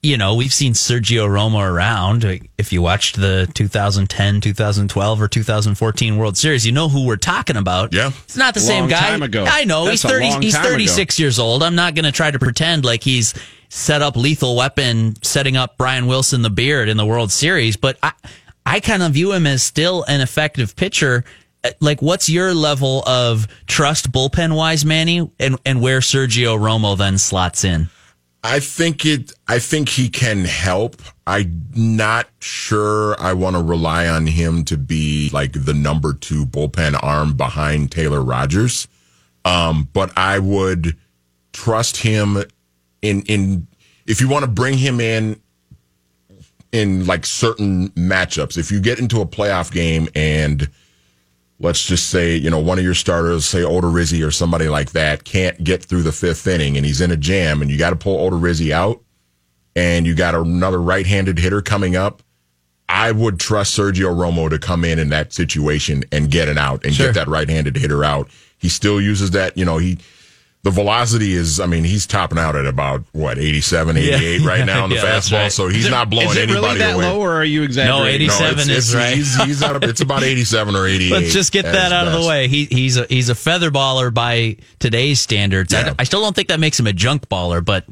you 0.07 0.15
know, 0.17 0.35
we've 0.35 0.53
seen 0.53 0.71
Sergio 0.71 1.27
Romo 1.27 1.59
around. 1.61 2.23
If 2.57 2.71
you 2.71 2.81
watched 2.81 3.17
the 3.17 3.49
2010, 3.53 4.39
2012, 4.39 5.21
or 5.21 5.27
2014 5.27 6.17
World 6.17 6.37
Series, 6.37 6.65
you 6.65 6.71
know 6.71 6.87
who 6.87 7.05
we're 7.05 7.17
talking 7.17 7.57
about. 7.57 7.93
Yeah. 7.93 8.11
it's 8.23 8.37
not 8.37 8.53
the 8.53 8.61
same 8.61 8.87
guy. 8.87 9.15
I 9.15 9.65
know 9.65 9.85
That's 9.85 10.03
he's 10.03 10.05
a 10.05 10.13
30. 10.13 10.29
long 10.29 10.41
He's 10.41 10.53
time 10.53 10.63
ago. 10.63 10.71
36 10.71 11.19
years 11.19 11.39
old. 11.39 11.61
I'm 11.61 11.75
not 11.75 11.93
going 11.93 12.05
to 12.05 12.13
try 12.13 12.31
to 12.31 12.39
pretend 12.39 12.85
like 12.85 13.03
he's 13.03 13.33
set 13.67 14.01
up 14.01 14.15
lethal 14.15 14.55
weapon, 14.55 15.15
setting 15.23 15.57
up 15.57 15.77
Brian 15.77 16.07
Wilson 16.07 16.41
the 16.41 16.49
Beard 16.49 16.87
in 16.87 16.95
the 16.95 17.05
World 17.05 17.29
Series, 17.31 17.75
but 17.75 17.97
I, 18.01 18.13
I 18.65 18.79
kind 18.79 19.03
of 19.03 19.11
view 19.11 19.33
him 19.33 19.45
as 19.45 19.61
still 19.61 20.03
an 20.07 20.21
effective 20.21 20.75
pitcher. 20.77 21.25
Uh, 21.65 21.71
Like, 21.81 22.01
what's 22.01 22.29
your 22.29 22.53
level 22.53 23.03
of 23.05 23.45
trust 23.65 24.09
bullpen 24.11 24.55
wise, 24.55 24.85
Manny, 24.85 25.29
and 25.37 25.57
and 25.65 25.81
where 25.81 25.99
Sergio 25.99 26.57
Romo 26.57 26.97
then 26.97 27.17
slots 27.17 27.65
in? 27.65 27.89
I 28.43 28.59
think 28.59 29.05
it. 29.05 29.33
I 29.47 29.59
think 29.59 29.89
he 29.89 30.09
can 30.09 30.45
help. 30.45 31.01
I'm 31.25 31.65
not 31.75 32.27
sure. 32.39 33.19
I 33.19 33.33
want 33.33 33.55
to 33.55 33.61
rely 33.61 34.07
on 34.07 34.27
him 34.27 34.63
to 34.65 34.77
be 34.77 35.29
like 35.33 35.65
the 35.65 35.73
number 35.73 36.13
two 36.13 36.45
bullpen 36.45 36.97
arm 37.03 37.35
behind 37.35 37.91
Taylor 37.91 38.21
Rogers. 38.21 38.87
Um, 39.43 39.89
but 39.91 40.15
I 40.17 40.39
would 40.39 40.95
trust 41.53 41.97
him 41.97 42.43
in 43.01 43.21
in 43.23 43.67
if 44.05 44.21
you 44.21 44.29
want 44.29 44.45
to 44.45 44.51
bring 44.51 44.77
him 44.77 44.99
in 44.99 45.41
in 46.71 47.05
like 47.05 47.25
certain 47.25 47.89
matchups. 47.89 48.57
If 48.57 48.71
you 48.71 48.79
get 48.79 48.99
into 48.99 49.21
a 49.21 49.25
playoff 49.25 49.71
game 49.71 50.07
and 50.15 50.69
let's 51.59 51.83
just 51.85 52.09
say, 52.09 52.35
you 52.35 52.49
know, 52.49 52.59
one 52.59 52.77
of 52.77 52.83
your 52.83 52.93
starters, 52.93 53.45
say 53.45 53.61
Odorizzi 53.61 54.25
or 54.25 54.31
somebody 54.31 54.69
like 54.69 54.91
that, 54.91 55.23
can't 55.23 55.63
get 55.63 55.83
through 55.83 56.03
the 56.03 56.11
fifth 56.11 56.45
inning 56.47 56.77
and 56.77 56.85
he's 56.85 57.01
in 57.01 57.11
a 57.11 57.17
jam 57.17 57.61
and 57.61 57.71
you 57.71 57.77
got 57.77 57.89
to 57.89 57.95
pull 57.95 58.29
Odorizzi 58.29 58.71
out 58.71 59.01
and 59.75 60.05
you 60.05 60.15
got 60.15 60.35
another 60.35 60.81
right-handed 60.81 61.39
hitter 61.39 61.61
coming 61.61 61.95
up, 61.95 62.21
I 62.89 63.11
would 63.11 63.39
trust 63.39 63.77
Sergio 63.77 64.15
Romo 64.15 64.49
to 64.49 64.59
come 64.59 64.85
in 64.85 64.97
in 64.99 65.09
that 65.09 65.33
situation 65.33 66.03
and 66.11 66.31
get 66.31 66.47
an 66.47 66.57
out 66.57 66.85
and 66.85 66.93
Sure. 66.93 67.07
get 67.07 67.15
that 67.15 67.27
right-handed 67.27 67.75
hitter 67.75 68.03
out. 68.03 68.29
He 68.59 68.69
still 68.69 69.01
uses 69.01 69.31
that, 69.31 69.57
you 69.57 69.65
know, 69.65 69.77
he 69.77 69.97
the 70.63 70.71
velocity 70.71 71.33
is, 71.33 71.59
I 71.59 71.65
mean, 71.65 71.83
he's 71.85 72.05
topping 72.05 72.37
out 72.37 72.55
at 72.55 72.65
about 72.65 73.03
what 73.13 73.37
87, 73.37 73.95
88 73.95 74.41
right 74.41 74.65
now 74.65 74.83
on 74.83 74.89
the 74.89 74.95
Yeah, 74.97 75.03
fastball, 75.03 75.43
right. 75.43 75.51
so 75.51 75.69
he's 75.69 75.89
not 75.89 76.09
blowing 76.09 76.29
Is 76.29 76.35
it 76.35 76.49
anybody 76.49 76.61
really 76.65 76.77
that 76.79 76.95
away. 76.95 77.05
low, 77.05 77.21
or 77.21 77.31
are 77.35 77.43
you 77.45 77.63
exaggerating? 77.63 78.27
No, 78.27 78.35
80 78.35 78.45
87 78.45 78.59
it's, 78.59 78.67
is 78.67 78.69
it's, 78.89 78.95
right. 78.95 79.15
He's, 79.15 79.43
he's 79.43 79.63
out 79.63 79.75
of, 79.77 79.83
it's 79.83 80.01
about 80.01 80.23
87 80.25 80.75
or 80.75 80.85
88. 80.87 81.11
Let's 81.11 81.33
just 81.33 81.53
get 81.53 81.63
that 81.63 81.93
out 81.93 82.07
of 82.07 82.21
the 82.21 82.27
way. 82.27 82.47
He 82.47 82.65
he's 82.65 82.97
a 82.97 83.05
he's 83.07 83.29
a 83.29 83.35
feather 83.35 83.71
baller 83.71 84.13
by 84.13 84.57
today's 84.79 85.21
standards. 85.21 85.73
I, 85.73 85.93
I 85.97 86.03
still 86.03 86.21
don't 86.21 86.35
think 86.35 86.49
that 86.49 86.59
makes 86.59 86.79
him 86.79 86.87
a 86.87 86.93
junk 86.93 87.29
baller, 87.29 87.63
but 87.63 87.85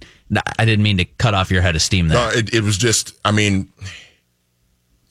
I 0.58 0.66
didn't 0.66 0.84
mean 0.84 0.98
to 0.98 1.06
cut 1.06 1.34
off 1.34 1.52
your 1.52 1.62
head 1.62 1.76
of 1.76 1.82
steam 1.82 2.08
there. 2.10 2.18
No, 2.18 2.38
it, 2.38 2.54
it 2.54 2.64
was 2.64 2.78
just, 2.78 3.16
I 3.24 3.32
mean, 3.32 3.70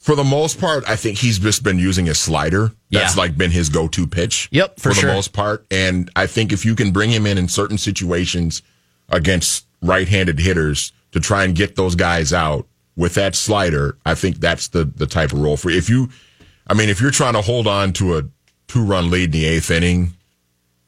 for 0.05 0.15
the 0.15 0.23
most 0.25 0.61
part, 0.61 0.85
I 0.87 0.97
think 0.97 1.17
he's 1.17 1.39
just 1.39 1.63
been 1.63 1.79
using 1.79 2.11
a 2.11 2.15
slider. 2.15 2.73
That's 2.91 3.17
Yeah. 3.17 3.23
like 3.23 3.39
been 3.39 3.51
his 3.51 3.71
go-to 3.71 4.07
pitch. 4.07 4.49
Yep, 4.51 4.79
for 4.79 4.91
the 4.91 4.97
sure. 5.01 5.13
most 5.15 5.33
part. 5.33 5.65
And 5.71 6.11
I 6.15 6.27
think 6.27 6.53
if 6.53 6.63
you 6.67 6.75
can 6.75 6.91
bring 6.91 7.09
him 7.11 7.25
in 7.27 7.39
in 7.39 7.49
certain 7.49 7.79
situations 7.79 8.61
against 9.09 9.65
right-handed 9.81 10.41
hitters 10.41 10.93
to 11.13 11.21
try 11.21 11.45
and 11.45 11.55
get 11.55 11.77
those 11.77 11.95
guys 11.95 12.35
out 12.35 12.67
with 12.97 13.15
that 13.15 13.35
slider, 13.35 13.97
I 14.05 14.15
think 14.15 14.41
that's 14.41 14.69
the 14.69 14.85
the 14.85 15.07
type 15.07 15.33
of 15.33 15.39
role 15.39 15.57
for 15.57 15.71
if 15.71 15.89
you. 15.89 16.11
I 16.67 16.75
mean, 16.75 16.91
if 16.91 17.01
you're 17.01 17.11
trying 17.11 17.33
to 17.35 17.41
hold 17.43 17.67
on 17.67 17.93
to 17.95 18.19
a 18.19 18.25
two-run 18.69 19.11
lead 19.11 19.25
in 19.25 19.31
the 19.33 19.47
eighth 19.47 19.71
inning, 19.71 20.13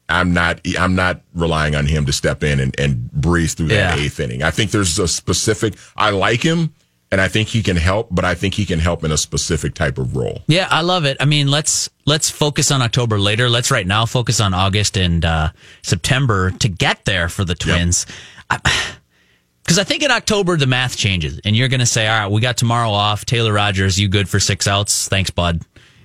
I'm 0.09 0.31
not. 0.31 0.61
I'm 0.79 0.93
not 0.95 1.21
relying 1.33 1.73
on 1.75 1.87
him 1.87 2.05
to 2.05 2.13
step 2.13 2.43
in 2.43 2.59
and, 2.59 2.79
and 2.79 3.11
breeze 3.11 3.55
through 3.55 3.69
that 3.69 3.97
Yeah. 3.97 4.03
eighth 4.03 4.19
inning. 4.19 4.43
I 4.43 4.51
think 4.51 4.69
there's 4.71 4.99
a 4.99 5.07
specific. 5.07 5.73
I 5.97 6.11
like 6.11 6.43
him, 6.43 6.73
and 7.11 7.21
I 7.21 7.27
think 7.27 7.49
he 7.49 7.63
can 7.63 7.77
help, 7.77 8.09
but 8.11 8.25
I 8.25 8.35
think 8.35 8.53
he 8.53 8.65
can 8.65 8.79
help 8.79 9.03
in 9.03 9.11
a 9.11 9.17
specific 9.17 9.73
type 9.73 9.97
of 9.97 10.15
role. 10.15 10.41
Yeah, 10.47 10.67
I 10.69 10.81
love 10.81 11.05
it. 11.05 11.17
I 11.19 11.25
mean, 11.25 11.47
let's 11.47 11.89
let's 12.05 12.29
focus 12.29 12.69
on 12.69 12.81
October 12.81 13.19
later. 13.19 13.49
Let's 13.49 13.71
right 13.71 13.87
now 13.87 14.05
focus 14.05 14.41
on 14.41 14.53
August 14.53 14.97
and 14.97 15.23
uh, 15.23 15.51
September 15.83 16.51
to 16.51 16.67
get 16.67 17.05
there 17.05 17.29
for 17.29 17.45
the 17.45 17.55
Twins. 17.55 18.05
Because 18.49 19.79
I, 19.79 19.83
think 19.85 20.03
in 20.03 20.11
October 20.11 20.57
the 20.57 20.67
math 20.67 20.97
changes, 20.97 21.39
and 21.45 21.55
you're 21.55 21.69
going 21.69 21.79
to 21.79 21.85
say, 21.85 22.07
"All 22.07 22.19
right, 22.19 22.31
we 22.31 22.41
got 22.41 22.57
tomorrow 22.57 22.89
off. 22.89 23.23
Taylor 23.23 23.53
Rogers, 23.53 23.97
you 23.97 24.09
good 24.09 24.27
for 24.27 24.39
six 24.39 24.67
outs? 24.67 25.07
Thanks, 25.07 25.29
bud." 25.29 25.61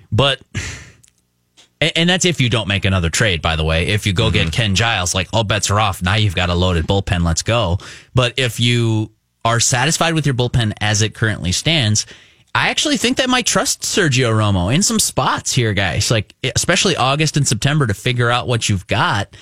But 0.09 0.41
and, 1.81 1.91
and 1.97 2.09
that's 2.09 2.23
if 2.23 2.39
you 2.39 2.49
don't 2.49 2.69
make 2.69 2.85
another 2.85 3.09
trade, 3.09 3.41
by 3.41 3.57
the 3.57 3.65
way. 3.65 3.87
If 3.87 4.07
you 4.07 4.13
go 4.13 4.31
get 4.31 4.53
Ken 4.53 4.73
Giles, 4.73 5.13
like 5.13 5.27
all 5.33 5.43
bets 5.43 5.69
are 5.69 5.81
off. 5.81 6.01
Now 6.01 6.15
you've 6.15 6.35
got 6.35 6.49
a 6.49 6.55
loaded 6.55 6.87
bullpen. 6.87 7.25
Let's 7.25 7.41
go. 7.41 7.79
But 8.15 8.35
if 8.37 8.61
you 8.61 9.11
are 9.45 9.59
satisfied 9.59 10.13
with 10.13 10.25
your 10.25 10.35
bullpen 10.35 10.73
as 10.79 11.01
it 11.01 11.13
currently 11.13 11.51
stands, 11.51 12.05
I 12.55 12.69
actually 12.69 12.97
think 12.97 13.17
that 13.17 13.29
might 13.29 13.45
trust 13.45 13.81
Sergio 13.81 14.31
Romo 14.31 14.73
in 14.73 14.83
some 14.83 14.99
spots 14.99 15.53
here, 15.53 15.73
guys. 15.73 16.11
Like 16.11 16.35
especially 16.55 16.95
August 16.95 17.35
and 17.35 17.47
September 17.47 17.87
to 17.87 17.93
figure 17.93 18.29
out 18.29 18.47
what 18.47 18.69
you've 18.69 18.87
got 18.87 19.35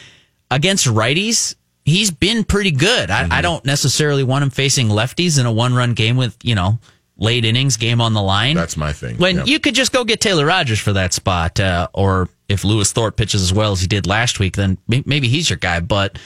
against 0.50 0.88
righties. 0.88 1.56
He's 1.84 2.12
been 2.12 2.44
pretty 2.44 2.72
good. 2.72 3.10
I, 3.10 3.24
mm-hmm. 3.24 3.34
I 3.34 3.42
don't 3.42 3.66
necessarily 3.66 4.24
want 4.24 4.44
him 4.44 4.50
facing 4.50 4.88
lefties 4.88 5.40
in 5.40 5.46
a 5.46 5.52
one-run 5.52 5.94
game 5.94 6.16
with 6.16 6.38
you 6.44 6.56
know 6.56 6.80
late 7.18 7.44
innings 7.44 7.78
game 7.78 8.00
on 8.00 8.14
the 8.14 8.22
line. 8.22 8.56
That's 8.56 8.78
my 8.78 8.94
thing. 8.94 9.18
When 9.18 9.38
yep. 9.38 9.48
you 9.48 9.60
could 9.60 9.76
just 9.76 9.92
go 9.92 10.04
get 10.04 10.22
Taylor 10.22 10.46
Rogers 10.46 10.80
for 10.80 10.94
that 10.94 11.14
spot, 11.14 11.60
uh, 11.60 11.88
or 11.94 12.30
if 12.48 12.64
Lewis 12.64 12.92
Thorpe 12.92 13.18
pitches 13.18 13.42
as 13.42 13.54
well 13.54 13.72
as 13.72 13.82
he 13.82 13.88
did 13.88 14.08
last 14.08 14.40
week, 14.40 14.56
then 14.56 14.78
maybe 14.88 15.28
he's 15.28 15.50
your 15.50 15.58
guy. 15.58 15.80
But 15.80 16.18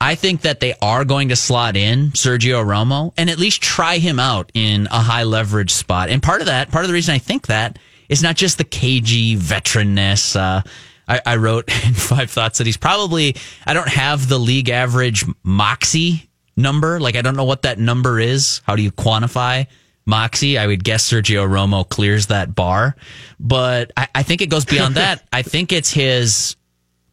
I 0.00 0.14
think 0.14 0.42
that 0.42 0.60
they 0.60 0.74
are 0.80 1.04
going 1.04 1.28
to 1.28 1.36
slot 1.36 1.76
in 1.76 2.10
Sergio 2.12 2.64
Romo 2.64 3.12
and 3.18 3.28
at 3.28 3.38
least 3.38 3.60
try 3.60 3.98
him 3.98 4.18
out 4.18 4.50
in 4.54 4.88
a 4.90 5.00
high 5.00 5.24
leverage 5.24 5.72
spot. 5.72 6.08
And 6.08 6.22
part 6.22 6.40
of 6.40 6.46
that, 6.46 6.70
part 6.70 6.84
of 6.84 6.88
the 6.88 6.94
reason 6.94 7.14
I 7.14 7.18
think 7.18 7.48
that 7.48 7.78
is 8.08 8.22
not 8.22 8.36
just 8.36 8.56
the 8.56 8.64
cagey 8.64 9.36
veteranness. 9.36 10.36
Uh, 10.36 10.62
I, 11.06 11.20
I 11.26 11.36
wrote 11.36 11.68
in 11.86 11.92
Five 11.92 12.30
Thoughts 12.30 12.58
that 12.58 12.66
he's 12.66 12.78
probably, 12.78 13.36
I 13.66 13.74
don't 13.74 13.88
have 13.88 14.28
the 14.28 14.38
league 14.38 14.70
average 14.70 15.24
moxie 15.42 16.30
number. 16.56 16.98
Like, 16.98 17.16
I 17.16 17.22
don't 17.22 17.36
know 17.36 17.44
what 17.44 17.62
that 17.62 17.78
number 17.78 18.18
is. 18.18 18.62
How 18.64 18.76
do 18.76 18.82
you 18.82 18.92
quantify 18.92 19.66
moxie? 20.06 20.56
I 20.56 20.66
would 20.66 20.82
guess 20.82 21.10
Sergio 21.10 21.46
Romo 21.46 21.86
clears 21.86 22.28
that 22.28 22.54
bar. 22.54 22.96
But 23.38 23.92
I, 23.98 24.08
I 24.14 24.22
think 24.22 24.40
it 24.40 24.48
goes 24.48 24.64
beyond 24.64 24.94
that. 24.96 25.26
I 25.30 25.42
think 25.42 25.72
it's 25.72 25.92
his 25.92 26.56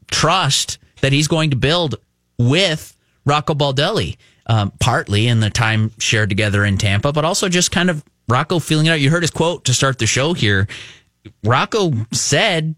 trust 0.10 0.78
that 1.02 1.12
he's 1.12 1.28
going 1.28 1.50
to 1.50 1.58
build 1.58 1.96
with 2.38 2.96
Rocco 3.26 3.54
Baldelli, 3.54 4.18
um, 4.46 4.72
partly 4.80 5.28
in 5.28 5.40
the 5.40 5.50
time 5.50 5.92
shared 6.00 6.30
together 6.30 6.64
in 6.64 6.78
Tampa, 6.78 7.12
but 7.12 7.26
also 7.26 7.50
just 7.50 7.72
kind 7.72 7.90
of 7.90 8.04
Rocco 8.28 8.60
feeling 8.60 8.88
it 8.88 8.90
out. 8.90 9.00
You 9.00 9.10
heard 9.10 9.24
his 9.24 9.32
quote 9.32 9.66
to 9.66 9.74
start 9.74 10.00
the 10.00 10.08
show 10.08 10.34
here. 10.34 10.68
Rocco 11.44 11.92
said, 12.12 12.76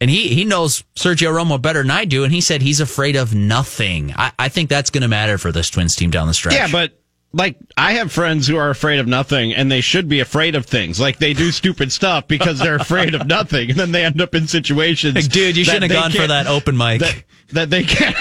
and 0.00 0.10
he, 0.10 0.28
he 0.28 0.44
knows 0.44 0.84
Sergio 0.94 1.32
Romo 1.32 1.60
better 1.60 1.82
than 1.82 1.90
I 1.90 2.04
do, 2.04 2.24
and 2.24 2.32
he 2.32 2.40
said 2.40 2.62
he's 2.62 2.80
afraid 2.80 3.16
of 3.16 3.34
nothing. 3.34 4.12
I, 4.16 4.32
I 4.38 4.48
think 4.48 4.68
that's 4.68 4.90
going 4.90 5.02
to 5.02 5.08
matter 5.08 5.38
for 5.38 5.52
this 5.52 5.70
Twins 5.70 5.96
team 5.96 6.10
down 6.10 6.28
the 6.28 6.34
stretch. 6.34 6.54
Yeah, 6.54 6.68
but 6.70 6.98
like 7.32 7.56
I 7.76 7.92
have 7.92 8.10
friends 8.10 8.46
who 8.46 8.56
are 8.56 8.70
afraid 8.70 9.00
of 9.00 9.06
nothing 9.06 9.54
and 9.54 9.70
they 9.70 9.80
should 9.80 10.08
be 10.08 10.20
afraid 10.20 10.54
of 10.54 10.66
things. 10.66 10.98
Like 10.98 11.18
they 11.18 11.34
do 11.34 11.50
stupid 11.50 11.92
stuff 11.92 12.26
because 12.26 12.58
they're 12.58 12.76
afraid 12.76 13.14
of 13.14 13.26
nothing 13.26 13.70
and 13.70 13.78
then 13.78 13.92
they 13.92 14.04
end 14.04 14.20
up 14.20 14.34
in 14.34 14.46
situations. 14.46 15.14
Like, 15.14 15.28
dude, 15.30 15.56
you 15.56 15.64
shouldn't 15.64 15.90
have 15.90 16.02
gone 16.02 16.10
for 16.10 16.26
that 16.26 16.46
open 16.46 16.76
mic. 16.76 17.00
That, 17.00 17.24
that 17.52 17.70
they 17.70 17.84
can't 17.84 18.16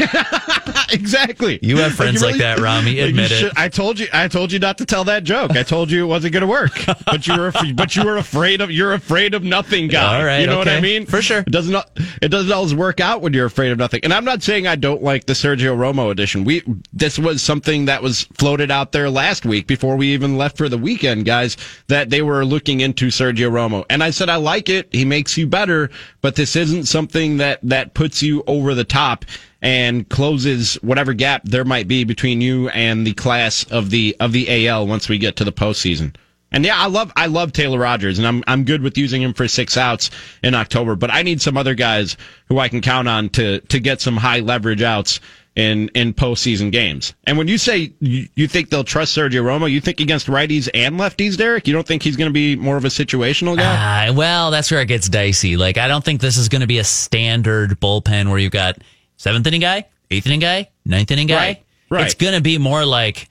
exactly. 0.92 1.60
You 1.62 1.78
have 1.78 1.94
friends 1.94 2.22
like, 2.22 2.36
really, 2.36 2.46
like 2.46 2.58
that, 2.58 2.60
Ramie. 2.60 3.00
Admit 3.00 3.32
like 3.32 3.44
it. 3.44 3.54
I 3.56 3.70
told 3.70 4.00
you. 4.00 4.08
I 4.14 4.28
told 4.28 4.52
you 4.52 4.60
not 4.60 4.78
to 4.78 4.86
tell 4.86 5.04
that 5.06 5.24
joke. 5.24 5.52
I 5.52 5.64
told 5.64 5.92
you 5.92 6.04
it 6.04 6.08
wasn't 6.08 6.34
going 6.34 6.42
to 6.42 6.48
work. 6.48 6.72
But 7.06 7.28
you 7.28 7.38
were. 7.38 7.52
But 7.74 7.96
you 7.96 8.06
were 8.06 8.18
afraid 8.18 8.62
of. 8.62 8.72
You're 8.72 8.94
afraid 8.94 9.34
of 9.34 9.44
nothing, 9.44 9.88
guy. 9.88 10.20
All 10.20 10.26
right. 10.26 10.40
You 10.40 10.48
know 10.48 10.62
okay. 10.62 10.72
what 10.72 10.78
I 10.78 10.82
mean? 10.82 11.06
For 11.06 11.22
sure. 11.22 11.40
It 11.40 11.52
doesn't. 11.52 11.76
It 12.22 12.30
doesn't 12.30 12.52
always 12.52 12.76
work 12.76 13.00
out 13.00 13.22
when 13.22 13.34
you're 13.34 13.46
afraid 13.46 13.72
of 13.72 13.78
nothing. 13.78 14.02
And 14.04 14.14
I'm 14.14 14.26
not 14.26 14.44
saying 14.44 14.68
I 14.68 14.76
don't 14.76 15.04
like 15.04 15.26
the 15.26 15.34
Sergio 15.34 15.76
Romo 15.76 16.12
edition. 16.12 16.44
We. 16.44 16.64
This 16.94 17.18
was 17.20 17.42
something 17.42 17.86
that 17.86 18.02
was 18.02 18.24
floated 18.38 18.72
out 18.72 18.92
there 18.92 19.10
last 19.10 19.46
week 19.46 19.68
before 19.68 19.96
we 19.96 20.14
even 20.14 20.38
left 20.38 20.58
for 20.58 20.70
the 20.70 20.78
weekend, 20.78 21.26
guys. 21.26 21.58
That 21.88 22.10
they 22.10 22.22
were 22.22 22.46
looking 22.46 22.82
into 22.82 23.08
Sergio 23.08 23.52
Romo, 23.52 23.86
and 23.90 24.04
I 24.04 24.10
said 24.12 24.30
I 24.30 24.38
like 24.38 24.70
it. 24.70 24.90
He 24.92 25.06
makes 25.06 25.38
you 25.38 25.48
better, 25.48 25.90
but 26.22 26.36
this 26.36 26.56
isn't 26.56 26.86
something 26.86 27.38
that 27.38 27.60
that 27.64 27.94
puts 27.94 28.22
you 28.22 28.44
over 28.48 28.74
the 28.74 28.84
top 28.84 29.17
and 29.62 30.08
closes 30.10 30.76
whatever 30.76 31.14
gap 31.14 31.42
there 31.44 31.66
might 31.66 31.88
be 31.88 32.04
between 32.04 32.42
you 32.42 32.70
and 32.70 33.06
the 33.06 33.14
class 33.14 33.64
of 33.66 33.90
the 33.90 34.16
of 34.20 34.32
the 34.32 34.68
AL 34.68 34.88
once 34.88 35.10
we 35.10 35.18
get 35.18 35.36
to 35.38 35.44
the 35.44 35.52
postseason. 35.52 36.16
And 36.52 36.64
yeah, 36.64 36.78
I 36.78 36.88
love 36.88 37.12
I 37.16 37.26
love 37.26 37.52
Taylor 37.52 37.80
Rogers, 37.80 38.20
and 38.20 38.28
I'm 38.28 38.44
I'm 38.48 38.64
good 38.64 38.82
with 38.82 38.98
using 38.98 39.22
him 39.22 39.34
for 39.34 39.48
six 39.48 39.76
outs 39.76 40.12
in 40.44 40.56
October. 40.56 40.96
But 40.96 41.12
I 41.12 41.22
need 41.22 41.42
some 41.42 41.58
other 41.58 41.74
guys 41.74 42.16
who 42.48 42.60
I 42.60 42.70
can 42.70 42.82
count 42.82 43.08
on 43.08 43.30
to 43.30 43.60
to 43.60 43.80
get 43.80 44.00
some 44.00 44.16
high 44.16 44.40
leverage 44.40 44.82
outs 44.82 45.20
in 45.58 45.90
in 45.90 46.14
postseason 46.14 46.72
games. 46.72 47.16
And 47.26 47.38
when 47.38 47.50
you 47.50 47.58
say 47.58 47.92
you, 48.00 48.30
you 48.36 48.48
think 48.48 48.70
they'll 48.70 48.86
trust 48.86 49.18
Sergio 49.18 49.44
Romo, 49.44 49.70
you 49.70 49.82
think 49.82 50.00
against 50.00 50.28
righties 50.28 50.70
and 50.74 50.98
lefties, 50.98 51.36
Derek? 51.36 51.68
You 51.68 51.74
don't 51.74 51.86
think 51.86 52.02
he's 52.02 52.16
going 52.16 52.30
to 52.30 52.34
be 52.34 52.56
more 52.56 52.78
of 52.78 52.86
a 52.86 52.90
situational 52.90 53.58
guy? 53.58 54.08
Uh, 54.08 54.14
well, 54.14 54.50
that's 54.50 54.72
where 54.72 54.82
it 54.82 54.86
gets 54.86 55.10
dicey. 55.10 55.58
Like 55.58 55.78
I 55.78 55.90
don't 55.90 56.04
think 56.04 56.22
this 56.22 56.38
is 56.38 56.48
going 56.48 56.62
to 56.62 56.68
be 56.68 56.78
a 56.78 56.84
standard 56.86 57.80
bullpen 57.82 58.30
where 58.30 58.38
you've 58.38 58.52
got 58.54 58.78
seventh 59.18 59.46
inning 59.48 59.62
guy, 59.62 59.86
eighth 60.10 60.26
inning 60.26 60.40
guy, 60.40 60.70
ninth 60.86 61.12
inning 61.12 61.28
guy. 61.28 61.36
Right. 61.36 61.66
right. 61.90 62.06
It's 62.06 62.16
going 62.16 62.34
to 62.34 62.42
be 62.42 62.58
more 62.58 62.86
like, 62.86 63.30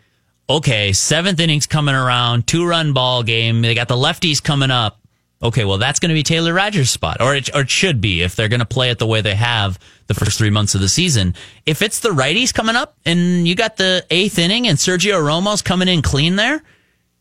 okay, 0.49 0.93
seventh 0.93 1.41
inning's 1.41 1.67
coming 1.67 1.95
around, 1.95 2.47
two 2.47 2.67
run 2.67 2.93
ball 2.93 3.23
game. 3.23 3.63
They 3.63 3.75
got 3.75 3.89
the 3.89 3.97
lefties 3.97 4.43
coming 4.43 4.71
up. 4.71 5.01
Okay, 5.43 5.67
well, 5.67 5.77
that's 5.77 6.01
going 6.01 6.09
to 6.09 6.15
be 6.15 6.23
Taylor 6.23 6.55
Rogers' 6.55 6.91
spot, 6.91 7.21
or 7.21 7.35
it, 7.35 7.55
or 7.55 7.61
it 7.61 7.71
should 7.71 8.01
be 8.01 8.23
if 8.23 8.37
they're 8.37 8.49
going 8.49 8.61
to 8.61 8.67
play 8.67 8.91
it 8.91 8.99
the 8.99 9.07
way 9.07 9.21
they 9.21 9.35
have 9.35 9.79
the 10.07 10.15
first 10.15 10.39
three 10.39 10.51
months 10.51 10.75
of 10.75 10.81
the 10.81 10.89
season. 10.89 11.35
If 11.67 11.83
it's 11.83 12.01
the 12.01 12.09
righties 12.09 12.55
coming 12.55 12.75
up 12.75 12.97
and 13.05 13.47
you 13.47 13.55
got 13.55 13.77
the 13.77 14.07
eighth 14.11 14.39
inning 14.39 14.67
and 14.67 14.79
Sergio 14.79 15.23
Romo's 15.23 15.61
coming 15.61 15.89
in 15.89 16.01
clean 16.01 16.37
there, 16.37 16.63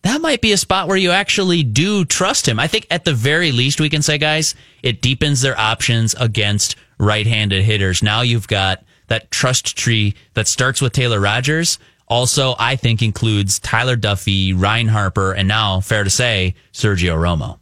that 0.04 0.22
might 0.22 0.40
be 0.40 0.54
a 0.54 0.58
spot 0.58 0.88
where 0.88 0.98
you 0.98 1.12
actually 1.12 1.64
do 1.64 2.06
trust 2.06 2.48
him. 2.48 2.60
I 2.60 2.68
think 2.68 2.88
at 2.90 3.06
the 3.06 3.14
very 3.14 3.52
least, 3.52 3.82
we 3.82 3.90
can 3.90 4.02
say, 4.02 4.18
guys, 4.18 4.56
it 4.82 5.02
deepens 5.02 5.42
their 5.42 5.60
options 5.60 6.14
against 6.14 6.76
right-handed 6.98 7.64
hitters. 7.64 8.02
Now 8.02 8.22
you've 8.22 8.48
got 8.48 8.84
that 9.08 9.32
trust 9.32 9.78
tree 9.78 10.16
that 10.34 10.48
starts 10.48 10.82
with 10.82 10.94
Taylor 10.94 11.20
Rogers. 11.20 11.80
Also, 12.08 12.56
I 12.60 12.76
think 12.76 13.02
includes 13.02 13.60
Tyler 13.60 13.98
Duffey, 13.98 14.54
Ryne 14.56 14.88
Harper, 14.88 15.34
and 15.34 15.48
now, 15.48 15.80
fair 15.80 16.04
to 16.04 16.10
say, 16.10 16.56
Sergio 16.72 17.16
Romo. 17.16 17.60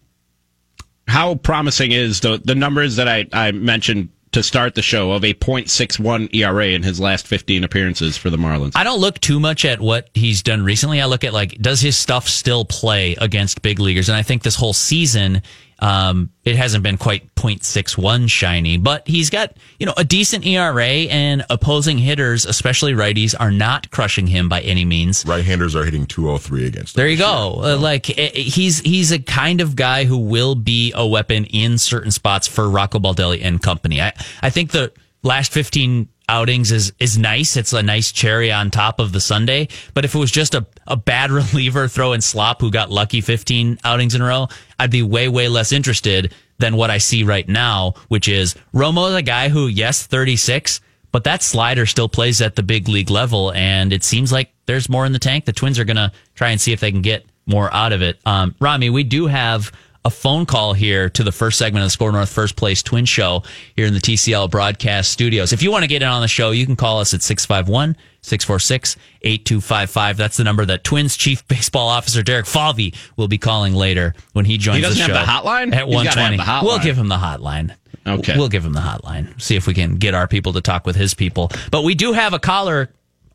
How 1.07 1.35
promising 1.35 1.91
is 1.91 2.21
the 2.21 2.41
the 2.43 2.55
numbers 2.55 2.95
that 2.95 3.07
I, 3.07 3.25
I 3.33 3.51
mentioned 3.51 4.09
to 4.33 4.43
start 4.43 4.75
the 4.75 4.81
show 4.81 5.11
of 5.11 5.23
a 5.23 5.33
.61 5.33 6.33
ERA 6.33 6.67
in 6.67 6.81
his 6.83 6.99
last 6.99 7.27
15 7.27 7.63
appearances 7.63 8.17
for 8.17 8.29
the 8.29 8.37
Marlins. 8.37 8.71
I 8.75 8.83
don't 8.83 8.99
look 8.99 9.19
too 9.19 9.39
much 9.39 9.63
at 9.63 9.79
what 9.79 10.09
he's 10.13 10.41
done 10.41 10.63
recently. 10.63 10.99
I 11.01 11.05
look 11.05 11.23
at 11.23 11.33
like 11.33 11.61
does 11.61 11.81
his 11.81 11.97
stuff 11.97 12.27
still 12.27 12.65
play 12.65 13.15
against 13.21 13.61
big 13.61 13.79
leaguers? 13.79 14.09
And 14.09 14.15
I 14.15 14.23
think 14.23 14.43
this 14.43 14.55
whole 14.55 14.73
season 14.73 15.41
um, 15.83 16.29
it 16.45 16.55
hasn't 16.55 16.81
been 16.81 16.97
quite 16.97 17.35
0.61 17.35 18.29
shiny, 18.29 18.77
but 18.77 19.05
he's 19.05 19.29
got, 19.29 19.57
you 19.79 19.85
know, 19.85 19.93
a 19.97 20.05
decent 20.05 20.45
ERA 20.45 20.85
and 20.85 21.45
opposing 21.49 21.97
hitters, 21.97 22.45
especially 22.45 22.93
righties, 22.93 23.35
are 23.37 23.51
not 23.51 23.91
crushing 23.91 24.25
him 24.25 24.47
by 24.47 24.61
any 24.61 24.85
means. 24.85 25.25
Right-handers 25.25 25.75
are 25.75 25.83
hitting 25.83 26.05
203 26.05 26.67
against 26.67 26.95
him. 26.95 27.01
There 27.01 27.09
you 27.09 27.17
go. 27.17 27.59
Uh, 27.61 27.77
like 27.77 28.09
eh, 28.11 28.13
eh, 28.17 28.29
he's, 28.29 28.79
he's 28.79 29.11
a 29.11 29.19
kind 29.19 29.59
of 29.59 29.75
guy 29.75 30.05
who 30.05 30.19
will 30.19 30.55
be 30.55 30.93
a 30.95 31.05
weapon 31.05 31.43
in 31.45 31.77
certain 31.77 32.11
spots 32.11 32.47
for 32.47 32.69
Rocco 32.69 32.99
Baldelli 32.99 33.41
and 33.43 33.61
company. 33.61 33.99
I, 33.99 34.13
I 34.41 34.51
think 34.51 34.71
the 34.71 34.93
last 35.21 35.51
15 35.51 36.07
outings 36.29 36.71
is 36.71 36.93
is 36.99 37.17
nice. 37.17 37.57
It's 37.57 37.73
a 37.73 37.83
nice 37.83 38.11
cherry 38.11 38.51
on 38.51 38.71
top 38.71 38.99
of 38.99 39.11
the 39.11 39.21
sundae. 39.21 39.67
But 39.93 40.05
if 40.05 40.15
it 40.15 40.19
was 40.19 40.31
just 40.31 40.55
a, 40.55 40.65
a 40.87 40.95
bad 40.95 41.31
reliever 41.31 41.87
throwing 41.87 42.21
slop 42.21 42.61
who 42.61 42.71
got 42.71 42.89
lucky 42.89 43.21
15 43.21 43.79
outings 43.83 44.15
in 44.15 44.21
a 44.21 44.25
row, 44.25 44.47
I'd 44.79 44.91
be 44.91 45.03
way, 45.03 45.27
way 45.27 45.47
less 45.47 45.71
interested 45.71 46.33
than 46.59 46.75
what 46.75 46.89
I 46.89 46.97
see 46.97 47.23
right 47.23 47.47
now, 47.47 47.93
which 48.07 48.27
is 48.27 48.55
Romo 48.73 49.09
is 49.09 49.15
a 49.15 49.21
guy 49.21 49.49
who, 49.49 49.67
yes, 49.67 50.05
36, 50.05 50.81
but 51.11 51.23
that 51.25 51.43
slider 51.43 51.85
still 51.85 52.09
plays 52.09 52.41
at 52.41 52.55
the 52.55 52.63
big 52.63 52.87
league 52.87 53.09
level. 53.09 53.51
And 53.53 53.91
it 53.91 54.03
seems 54.03 54.31
like 54.31 54.53
there's 54.65 54.89
more 54.89 55.05
in 55.05 55.11
the 55.11 55.19
tank. 55.19 55.45
The 55.45 55.53
Twins 55.53 55.79
are 55.79 55.85
going 55.85 55.97
to 55.97 56.11
try 56.35 56.49
and 56.49 56.61
see 56.61 56.71
if 56.71 56.79
they 56.79 56.91
can 56.91 57.01
get 57.01 57.25
more 57.45 57.73
out 57.73 57.91
of 57.91 58.01
it. 58.01 58.19
Um, 58.25 58.55
Ramie, 58.59 58.89
we 58.89 59.03
do 59.03 59.27
have 59.27 59.71
a 60.05 60.09
phone 60.09 60.45
call 60.45 60.73
here 60.73 61.09
to 61.09 61.23
the 61.23 61.31
first 61.31 61.57
segment 61.57 61.83
of 61.83 61.87
the 61.87 61.91
Score 61.91 62.11
North 62.11 62.29
First 62.29 62.55
Place 62.55 62.83
Twin 62.83 63.05
Show 63.05 63.43
here 63.75 63.85
in 63.85 63.93
the 63.93 63.99
TCL 63.99 64.49
broadcast 64.51 65.11
studios. 65.11 65.53
If 65.53 65.63
you 65.63 65.71
want 65.71 65.83
to 65.83 65.87
get 65.87 66.01
in 66.01 66.07
on 66.07 66.21
the 66.21 66.27
show, 66.27 66.51
you 66.51 66.65
can 66.65 66.75
call 66.75 66.99
us 66.99 67.13
at 67.13 67.21
651 67.21 67.95
646 68.21 68.97
8255. 69.21 70.17
That's 70.17 70.37
the 70.37 70.43
number 70.43 70.65
that 70.65 70.83
Twins 70.83 71.15
Chief 71.15 71.47
Baseball 71.47 71.87
Officer 71.87 72.21
Derek 72.23 72.45
Falvey 72.45 72.93
will 73.15 73.27
be 73.27 73.37
calling 73.37 73.73
later 73.73 74.13
when 74.33 74.45
he 74.45 74.57
joins 74.57 74.77
he 74.77 74.89
the 74.89 74.95
show. 74.95 75.13
Have 75.13 75.25
the 75.25 75.31
hotline? 75.49 75.73
At 75.73 75.87
120. 75.87 76.37
Hotline. 76.37 76.63
We'll 76.63 76.79
give 76.79 76.97
him 76.97 77.07
the 77.07 77.17
hotline. 77.17 77.75
Okay. 78.05 78.37
We'll 78.37 78.49
give 78.49 78.65
him 78.65 78.73
the 78.73 78.81
hotline. 78.81 79.39
See 79.41 79.55
if 79.55 79.67
we 79.67 79.73
can 79.73 79.95
get 79.95 80.13
our 80.13 80.27
people 80.27 80.53
to 80.53 80.61
talk 80.61 80.85
with 80.85 80.95
his 80.95 81.13
people. 81.13 81.51
But 81.71 81.83
we 81.83 81.95
do 81.95 82.11
have 82.11 82.33
a 82.33 82.39
caller 82.39 82.89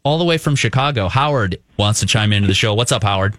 all 0.05 0.19
the 0.19 0.25
way 0.25 0.37
from 0.39 0.57
Chicago. 0.57 1.09
Howard 1.09 1.59
wants 1.79 2.01
to 2.01 2.07
chime 2.07 2.33
into 2.33 2.49
the 2.49 2.55
show. 2.55 2.75
What's 2.75 2.93
up, 2.93 3.03
Howard? 3.03 3.35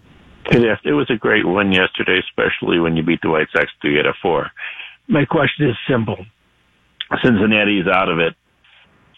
Yes, 0.51 0.79
it 0.83 0.93
was 0.93 1.09
a 1.09 1.15
great 1.15 1.47
win 1.47 1.71
yesterday, 1.71 2.19
especially 2.19 2.79
when 2.79 2.97
you 2.97 3.03
beat 3.03 3.21
the 3.21 3.29
White 3.29 3.47
Sox 3.53 3.67
three 3.81 3.99
out 3.99 4.07
of 4.07 4.15
four. 4.21 4.49
My 5.07 5.25
question 5.25 5.69
is 5.69 5.75
simple. 5.87 6.25
Cincinnati's 7.23 7.87
out 7.87 8.09
of 8.09 8.19
it. 8.19 8.35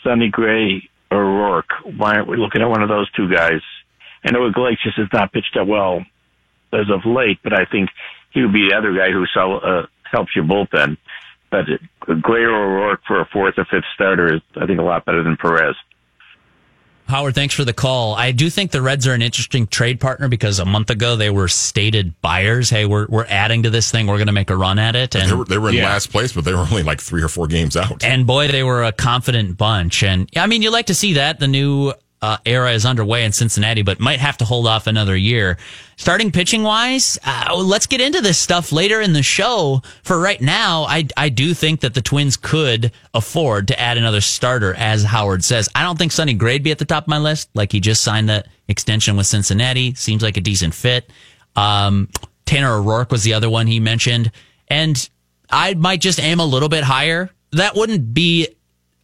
Sonny 0.03 0.29
Gray 0.29 0.89
or 1.09 1.23
Roark, 1.23 1.97
why 1.97 2.15
aren't 2.15 2.27
we 2.27 2.37
looking 2.37 2.61
at 2.61 2.69
one 2.69 2.81
of 2.81 2.89
those 2.89 3.11
two 3.11 3.29
guys? 3.29 3.61
I 4.25 4.31
know 4.31 4.45
Iglesias 4.45 4.95
has 4.97 5.07
not 5.11 5.33
pitched 5.33 5.55
that 5.55 5.67
well 5.67 6.03
as 6.73 6.89
of 6.89 7.05
late, 7.05 7.39
but 7.43 7.53
I 7.53 7.65
think 7.65 7.89
he 8.31 8.41
would 8.41 8.53
be 8.53 8.69
the 8.69 8.77
other 8.77 8.93
guy 8.93 9.11
who 9.11 9.25
sell, 9.33 9.59
uh, 9.63 9.87
helps 10.09 10.35
your 10.35 10.45
bullpen. 10.45 10.97
But 11.49 11.65
Gray 12.21 12.43
or 12.43 12.49
Roark 12.49 12.99
for 13.05 13.19
a 13.19 13.25
fourth 13.25 13.55
or 13.57 13.65
fifth 13.65 13.83
starter 13.93 14.35
is, 14.35 14.41
I 14.55 14.65
think, 14.65 14.79
a 14.79 14.83
lot 14.83 15.05
better 15.05 15.23
than 15.23 15.35
Perez. 15.35 15.75
Howard, 17.07 17.35
thanks 17.35 17.53
for 17.53 17.65
the 17.65 17.73
call. 17.73 18.15
I 18.15 18.31
do 18.31 18.49
think 18.49 18.71
the 18.71 18.81
Reds 18.81 19.05
are 19.05 19.13
an 19.13 19.21
interesting 19.21 19.67
trade 19.67 19.99
partner 19.99 20.29
because 20.29 20.59
a 20.59 20.65
month 20.65 20.89
ago 20.89 21.15
they 21.17 21.29
were 21.29 21.49
stated 21.49 22.19
buyers. 22.21 22.69
Hey, 22.69 22.85
we're 22.85 23.05
we're 23.07 23.25
adding 23.25 23.63
to 23.63 23.69
this 23.69 23.91
thing. 23.91 24.07
We're 24.07 24.17
going 24.17 24.27
to 24.27 24.33
make 24.33 24.49
a 24.49 24.55
run 24.55 24.79
at 24.79 24.95
it. 24.95 25.13
And 25.15 25.29
They 25.29 25.35
were, 25.35 25.45
they 25.45 25.57
were 25.57 25.69
in 25.69 25.75
Yeah. 25.75 25.89
last 25.89 26.07
place, 26.11 26.31
but 26.31 26.45
they 26.45 26.53
were 26.53 26.59
only 26.59 26.83
like 26.83 27.01
three 27.01 27.21
or 27.21 27.27
four 27.27 27.47
games 27.47 27.75
out. 27.75 28.03
and 28.03 28.25
boy, 28.25 28.47
they 28.47 28.63
were 28.63 28.83
a 28.83 28.91
confident 28.93 29.57
bunch. 29.57 30.03
And 30.03 30.29
I 30.37 30.47
mean, 30.47 30.61
you 30.61 30.71
like 30.71 30.85
to 30.85 30.95
see 30.95 31.13
that. 31.13 31.39
The 31.39 31.47
new 31.49 31.91
uh, 32.21 32.37
era 32.45 32.71
is 32.71 32.85
underway 32.85 33.25
in 33.25 33.31
Cincinnati, 33.31 33.81
but 33.81 33.99
might 33.99 34.19
have 34.19 34.37
to 34.37 34.45
hold 34.45 34.67
off 34.67 34.85
another 34.85 35.15
year. 35.15 35.57
Starting 35.97 36.31
pitching 36.31 36.61
wise, 36.61 37.17
uh, 37.23 37.55
let's 37.55 37.87
get 37.87 37.99
into 37.99 38.21
this 38.21 38.37
stuff 38.37 38.71
later 38.71 39.01
in 39.01 39.13
the 39.13 39.23
show. 39.23 39.81
For 40.03 40.19
right 40.19 40.39
now, 40.39 40.83
I, 40.83 41.07
I 41.17 41.29
do 41.29 41.53
think 41.53 41.79
that 41.81 41.93
the 41.93 42.01
Twins 42.01 42.37
could 42.37 42.91
afford 43.13 43.67
to 43.69 43.79
add 43.79 43.97
another 43.97 44.21
starter, 44.21 44.73
as 44.75 45.03
Howard 45.03 45.43
says. 45.43 45.67
I 45.73 45.81
don't 45.83 45.97
think 45.97 46.11
Sonny 46.11 46.33
Gray'd 46.33 46.63
be 46.63 46.71
at 46.71 46.77
the 46.77 46.85
top 46.85 47.05
of 47.05 47.07
my 47.07 47.17
list. 47.17 47.49
Like 47.55 47.71
he 47.71 47.79
just 47.79 48.03
signed 48.03 48.29
that 48.29 48.47
extension 48.67 49.17
with 49.17 49.25
Cincinnati. 49.25 49.95
Seems 49.95 50.21
like 50.21 50.37
a 50.37 50.41
decent 50.41 50.75
fit. 50.75 51.09
Um, 51.55 52.09
Tanner 52.45 52.79
Roark 52.79 53.11
was 53.11 53.23
the 53.23 53.33
other 53.33 53.49
one 53.49 53.65
he 53.65 53.79
mentioned. 53.79 54.31
And 54.67 55.09
I 55.49 55.73
might 55.73 56.01
just 56.01 56.19
aim 56.19 56.39
a 56.39 56.45
little 56.45 56.69
bit 56.69 56.83
higher. 56.83 57.31
That 57.51 57.75
wouldn't 57.75 58.13
be 58.13 58.47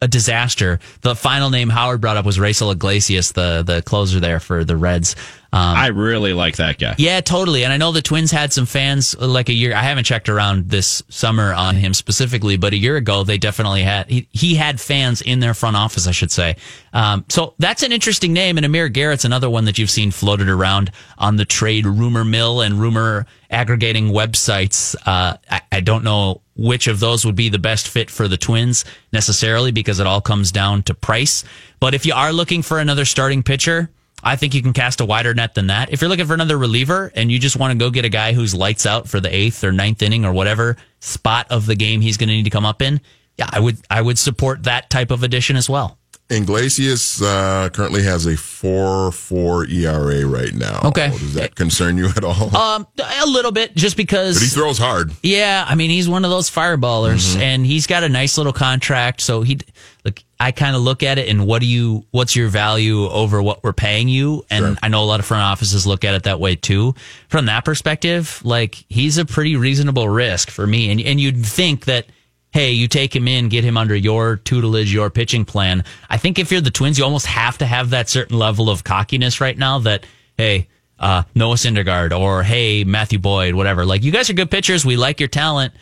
a 0.02 0.08
disaster. 0.08 0.80
The 1.02 1.16
final 1.16 1.50
name 1.50 1.70
Howard 1.70 2.02
brought 2.02 2.18
up 2.18 2.26
was 2.26 2.38
Raisel 2.38 2.72
Iglesias, 2.72 3.32
the 3.32 3.64
the 3.64 3.82
closer 3.82 4.20
there 4.20 4.40
for 4.40 4.64
the 4.64 4.78
Reds. 4.78 5.16
Um, 5.54 5.62
I 5.62 5.88
really 5.88 6.34
like 6.34 6.58
that 6.58 6.78
guy. 6.78 6.96
yeah, 6.98 7.22
totally. 7.22 7.64
And 7.64 7.72
I 7.72 7.78
know 7.78 7.92
the 7.92 8.02
Twins 8.02 8.32
had 8.32 8.52
some 8.52 8.66
fans 8.66 9.18
like 9.18 9.50
a 9.50 9.54
year. 9.54 9.74
I 9.74 9.82
haven't 9.82 10.04
checked 10.04 10.28
around 10.28 10.70
this 10.70 11.02
summer 11.10 11.54
on 11.54 11.76
him 11.76 11.94
specifically, 11.94 12.58
but 12.58 12.74
a 12.74 12.78
year 12.78 12.98
ago 12.98 13.24
they 13.24 13.38
definitely 13.38 13.84
had. 13.84 14.10
He, 14.10 14.28
he 14.32 14.56
had 14.56 14.80
fans 14.82 15.22
in 15.22 15.40
their 15.40 15.54
front 15.54 15.78
office, 15.78 16.06
I 16.06 16.12
should 16.12 16.32
say. 16.32 16.58
Um, 16.94 17.24
so 17.30 17.54
that's 17.60 17.84
an 17.84 17.92
interesting 17.92 18.34
name. 18.34 18.58
And 18.58 18.66
Amir 18.66 18.90
Garrett's 18.90 19.26
another 19.26 19.50
one 19.50 19.66
that 19.66 19.78
you've 19.78 19.90
seen 19.90 20.12
floated 20.12 20.50
around 20.50 20.92
on 21.18 21.38
the 21.38 21.46
trade 21.46 21.86
rumor 21.86 22.26
mill 22.26 22.62
and 22.62 22.80
rumor 22.80 23.26
aggregating 23.50 24.10
websites. 24.10 24.96
Uh, 25.06 25.38
I, 25.50 25.62
I 25.72 25.80
don't 25.80 26.04
know 26.04 26.42
which 26.58 26.88
of 26.88 27.00
those 27.00 27.26
would 27.26 27.36
be 27.36 27.50
the 27.50 27.60
best 27.60 27.88
fit 27.88 28.10
for 28.10 28.28
the 28.28 28.38
Twins 28.38 28.84
necessarily 29.14 29.72
because 29.72 30.00
it 30.00 30.08
all 30.08 30.22
comes 30.22 30.52
down 30.52 30.84
to 30.84 30.94
price. 30.94 31.44
But 31.80 31.94
if 31.94 32.06
you 32.06 32.14
are 32.14 32.34
looking 32.34 32.64
for 32.64 32.80
another 32.80 33.06
starting 33.06 33.44
pitcher, 33.44 33.90
I 34.24 34.36
think 34.36 34.54
you 34.54 34.62
can 34.62 34.74
cast 34.74 35.00
a 35.00 35.06
wider 35.06 35.34
net 35.34 35.54
than 35.54 35.68
that. 35.68 35.92
If 35.92 36.02
you're 36.02 36.10
looking 36.10 36.26
for 36.26 36.34
another 36.34 36.58
reliever 36.58 37.12
and 37.16 37.32
you 37.32 37.40
just 37.40 37.56
want 37.56 37.72
to 37.72 37.78
go 37.78 37.92
get 37.92 38.04
a 38.04 38.10
guy 38.10 38.34
who's 38.34 38.56
lights 38.56 38.86
out 38.86 39.08
for 39.08 39.20
the 39.20 39.34
eighth 39.34 39.64
or 39.64 39.72
ninth 39.72 40.02
inning 40.02 40.26
or 40.26 40.34
whatever 40.34 40.76
spot 41.00 41.48
of 41.50 41.66
the 41.66 41.76
game 41.76 42.02
he's 42.02 42.18
going 42.18 42.30
to 42.30 42.36
need 42.36 42.44
to 42.44 42.50
come 42.50 42.66
up 42.66 42.82
in, 42.82 43.00
yeah, 43.38 43.50
I 43.52 43.60
would 43.60 43.78
I 43.90 44.02
would 44.02 44.18
support 44.18 44.64
that 44.64 44.90
type 44.90 45.12
of 45.12 45.24
addition 45.24 45.56
as 45.56 45.70
well. 45.70 45.97
Iglesias 46.30 47.22
uh, 47.22 47.70
currently 47.74 48.04
has 48.04 48.26
a 48.26 48.36
4 48.36 49.12
4 49.12 49.66
ERA 49.68 50.26
right 50.26 50.54
now. 50.54 50.82
Okay. 50.86 51.10
Does 51.10 51.34
that 51.36 51.56
concern 51.56 51.98
you 51.98 52.08
at 52.10 52.24
all? 52.24 52.56
Um, 52.56 52.86
a 53.22 53.26
little 53.26 53.52
bit, 53.52 53.76
just 53.76 53.96
because. 53.96 54.36
but 54.36 54.44
he 54.44 54.50
throws 54.50 54.78
hard. 54.78 55.12
Yeah, 55.24 55.66
I 55.68 55.76
mean 55.76 55.90
he's 55.90 56.10
one 56.10 56.26
of 56.26 56.32
those 56.32 56.50
fireballers, 56.50 57.38
and 57.38 57.66
he's 57.66 57.88
got 57.88 58.04
a 58.04 58.10
nice 58.10 58.38
little 58.38 58.52
contract. 58.54 59.22
So 59.22 59.42
he, 59.42 59.60
look, 60.04 60.22
I 60.40 60.52
kind 60.52 60.76
of 60.76 60.82
look 60.82 61.02
at 61.02 61.18
it 61.18 61.30
and 61.30 61.48
what 61.48 61.62
do 61.62 61.66
you, 61.68 62.06
what's 62.12 62.36
your 62.36 62.50
value 62.50 63.08
over 63.08 63.42
what 63.42 63.64
we're 63.64 63.74
paying 63.74 64.08
you? 64.10 64.46
And 64.50 64.66
Sure. 64.66 64.76
I 64.84 64.90
know 64.90 65.04
a 65.04 65.06
lot 65.06 65.20
of 65.20 65.26
front 65.26 65.44
offices 65.44 65.88
look 65.88 66.04
at 66.04 66.14
it 66.14 66.24
that 66.24 66.40
way 66.40 66.56
too. 66.56 66.94
From 67.30 67.46
that 67.46 67.64
perspective, 67.64 68.42
like 68.44 68.84
he's 68.90 69.18
a 69.18 69.26
pretty 69.26 69.56
reasonable 69.56 70.10
risk 70.10 70.50
for 70.52 70.68
me, 70.68 70.92
and 70.92 71.00
and 71.00 71.20
you'd 71.22 71.46
think 71.46 71.86
that. 71.86 72.08
Hey, 72.52 72.72
you 72.72 72.88
take 72.88 73.16
him 73.16 73.28
in, 73.28 73.50
get 73.50 73.64
him 73.64 73.78
under 73.78 73.96
your 73.96 74.38
tutelage, 74.38 74.92
your 74.92 75.10
pitching 75.10 75.46
plan. 75.46 75.84
I 76.10 76.18
think 76.18 76.40
if 76.40 76.52
you're 76.52 76.62
the 76.62 76.72
Twins, 76.72 76.98
you 76.98 77.04
almost 77.04 77.26
have 77.28 77.58
to 77.60 77.66
have 77.66 77.92
that 77.92 78.10
certain 78.10 78.38
level 78.38 78.70
of 78.70 78.84
cockiness 78.84 79.42
right 79.42 79.58
now 79.58 79.80
that, 79.80 80.06
hey, 80.38 80.68
uh, 80.98 81.24
Noah 81.36 81.56
Syndergaard 81.56 82.18
or 82.18 82.44
hey, 82.44 82.84
Matthew 82.84 83.20
Boyd, 83.20 83.54
whatever. 83.54 83.86
Like, 83.86 84.04
you 84.04 84.12
guys 84.12 84.30
are 84.30 84.34
good 84.34 84.50
pitchers. 84.50 84.86
We 84.86 84.98
like 84.98 85.20
your 85.20 85.30
talent. 85.30 85.74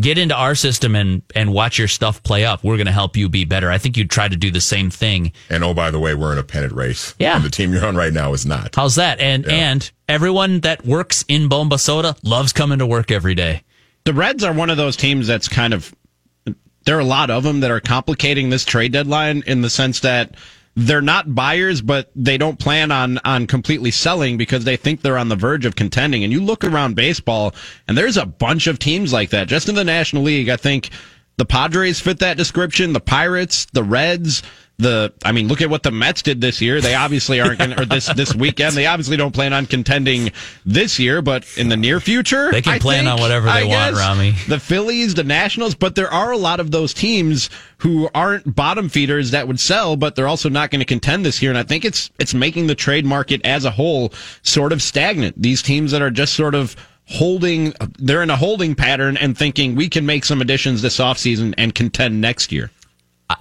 Get 0.00 0.16
into 0.16 0.34
our 0.34 0.54
system 0.54 0.94
and, 0.94 1.22
and 1.34 1.52
watch 1.52 1.76
your 1.76 1.88
stuff 1.88 2.22
play 2.22 2.44
up. 2.44 2.62
We're 2.62 2.76
going 2.76 2.86
to 2.86 2.92
help 2.92 3.16
you 3.16 3.28
be 3.28 3.44
better. 3.44 3.68
I 3.68 3.78
think 3.78 3.96
you'd 3.96 4.10
try 4.10 4.28
to 4.28 4.36
do 4.36 4.50
the 4.50 4.60
same 4.60 4.90
thing. 4.90 5.32
And 5.50 5.64
oh, 5.64 5.74
by 5.74 5.90
the 5.90 5.98
way, 5.98 6.14
we're 6.14 6.32
in 6.32 6.38
a 6.38 6.44
pennant 6.44 6.72
race. 6.72 7.16
Yeah. 7.18 7.34
And 7.34 7.44
the 7.44 7.50
team 7.50 7.72
you're 7.72 7.84
on 7.84 7.96
right 7.96 8.12
now 8.12 8.32
is 8.32 8.46
not. 8.46 8.76
How's 8.76 8.94
that? 8.94 9.18
And, 9.18 9.46
and 9.48 9.90
everyone 10.08 10.60
that 10.60 10.86
works 10.86 11.24
in 11.26 11.48
Bombasota 11.48 12.16
loves 12.22 12.52
coming 12.52 12.78
to 12.78 12.86
work 12.86 13.10
every 13.10 13.34
day. 13.34 13.62
The 14.08 14.14
Reds 14.14 14.42
are 14.42 14.54
one 14.54 14.70
of 14.70 14.78
those 14.78 14.96
teams 14.96 15.26
that's 15.26 15.48
kind 15.48 15.74
of 15.74 15.94
there 16.86 16.96
are 16.96 17.00
a 17.00 17.04
lot 17.04 17.28
of 17.28 17.42
them 17.42 17.60
that 17.60 17.70
are 17.70 17.78
complicating 17.78 18.48
this 18.48 18.64
trade 18.64 18.90
deadline 18.90 19.42
in 19.46 19.60
the 19.60 19.68
sense 19.68 20.00
that 20.00 20.34
they're 20.74 21.02
not 21.02 21.34
buyers, 21.34 21.82
but 21.82 22.10
they 22.16 22.38
don't 22.38 22.58
plan 22.58 22.90
on 22.90 23.18
on 23.22 23.46
completely 23.46 23.90
selling 23.90 24.38
because 24.38 24.64
they 24.64 24.78
think 24.78 25.02
they're 25.02 25.18
on 25.18 25.28
the 25.28 25.36
verge 25.36 25.66
of 25.66 25.76
contending. 25.76 26.24
And 26.24 26.32
you 26.32 26.42
look 26.42 26.64
around 26.64 26.96
baseball, 26.96 27.54
and 27.86 27.98
there's 27.98 28.16
a 28.16 28.24
bunch 28.24 28.66
of 28.66 28.78
teams 28.78 29.12
like 29.12 29.28
that. 29.28 29.46
Just 29.46 29.68
in 29.68 29.74
the 29.74 29.84
National 29.84 30.22
League, 30.22 30.48
I 30.48 30.56
think 30.56 30.88
the 31.36 31.44
Padres 31.44 32.00
fit 32.00 32.20
that 32.20 32.38
description. 32.38 32.94
The 32.94 33.00
Pirates, 33.00 33.66
the 33.74 33.84
Reds. 33.84 34.42
The, 34.80 35.12
I 35.24 35.32
mean, 35.32 35.48
look 35.48 35.60
at 35.60 35.68
what 35.68 35.82
the 35.82 35.90
Mets 35.90 36.22
did 36.22 36.40
this 36.40 36.60
year. 36.60 36.80
They 36.80 36.94
obviously 36.94 37.40
aren't 37.40 37.58
going 37.58 37.70
to, 37.70 37.82
or 37.82 37.84
this, 37.84 38.06
this 38.14 38.32
weekend, 38.32 38.76
they 38.76 38.86
obviously 38.86 39.16
don't 39.16 39.34
plan 39.34 39.52
on 39.52 39.66
contending 39.66 40.30
this 40.64 41.00
year, 41.00 41.20
but 41.20 41.44
in 41.56 41.68
the 41.68 41.76
near 41.76 41.98
future, 41.98 42.52
They 42.52 42.62
can 42.62 42.74
I 42.74 42.78
plan 42.78 43.04
think, 43.04 43.14
on 43.16 43.20
whatever 43.20 43.46
they 43.46 43.52
I 43.52 43.64
want, 43.64 43.96
guess, 43.96 43.98
Ramie. 43.98 44.34
The 44.46 44.60
Phillies, 44.60 45.14
the 45.14 45.24
Nationals, 45.24 45.74
but 45.74 45.96
there 45.96 46.12
are 46.12 46.30
a 46.30 46.36
lot 46.36 46.60
of 46.60 46.70
those 46.70 46.94
teams 46.94 47.50
who 47.78 48.08
aren't 48.14 48.54
bottom 48.54 48.88
feeders 48.88 49.32
that 49.32 49.48
would 49.48 49.58
sell, 49.58 49.96
but 49.96 50.14
they're 50.14 50.28
also 50.28 50.48
not 50.48 50.70
going 50.70 50.80
to 50.80 50.86
contend 50.86 51.26
this 51.26 51.42
year. 51.42 51.50
And 51.50 51.58
I 51.58 51.64
think 51.64 51.84
it's 51.84 52.10
it's 52.20 52.32
making 52.32 52.68
the 52.68 52.76
trade 52.76 53.04
market 53.04 53.44
as 53.44 53.64
a 53.64 53.72
whole 53.72 54.12
sort 54.42 54.72
of 54.72 54.80
stagnant. 54.80 55.42
These 55.42 55.60
teams 55.60 55.90
that 55.90 56.02
are 56.02 56.10
just 56.10 56.34
sort 56.34 56.54
of 56.54 56.76
holding, 57.06 57.72
they're 57.98 58.22
in 58.22 58.30
a 58.30 58.36
holding 58.36 58.74
pattern 58.74 59.16
and 59.16 59.36
thinking 59.36 59.74
we 59.74 59.88
can 59.88 60.06
make 60.06 60.24
some 60.24 60.40
additions 60.40 60.82
this 60.82 60.98
offseason 60.98 61.54
and 61.58 61.74
contend 61.74 62.20
next 62.20 62.52
year. 62.52 62.70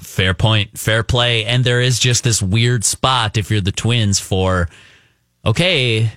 Fair 0.02 0.34
point, 0.34 0.78
fair 0.78 1.04
play. 1.04 1.45
And 1.45 1.63
there 1.63 1.82
is 1.82 2.00
just 2.00 2.23
this 2.23 2.41
weird 2.41 2.84
spot 2.84 3.38
if 3.38 3.50
you're 3.50 3.62
the 3.62 3.71
Twins 3.71 4.19
for, 4.19 4.67
okay, 5.45 6.12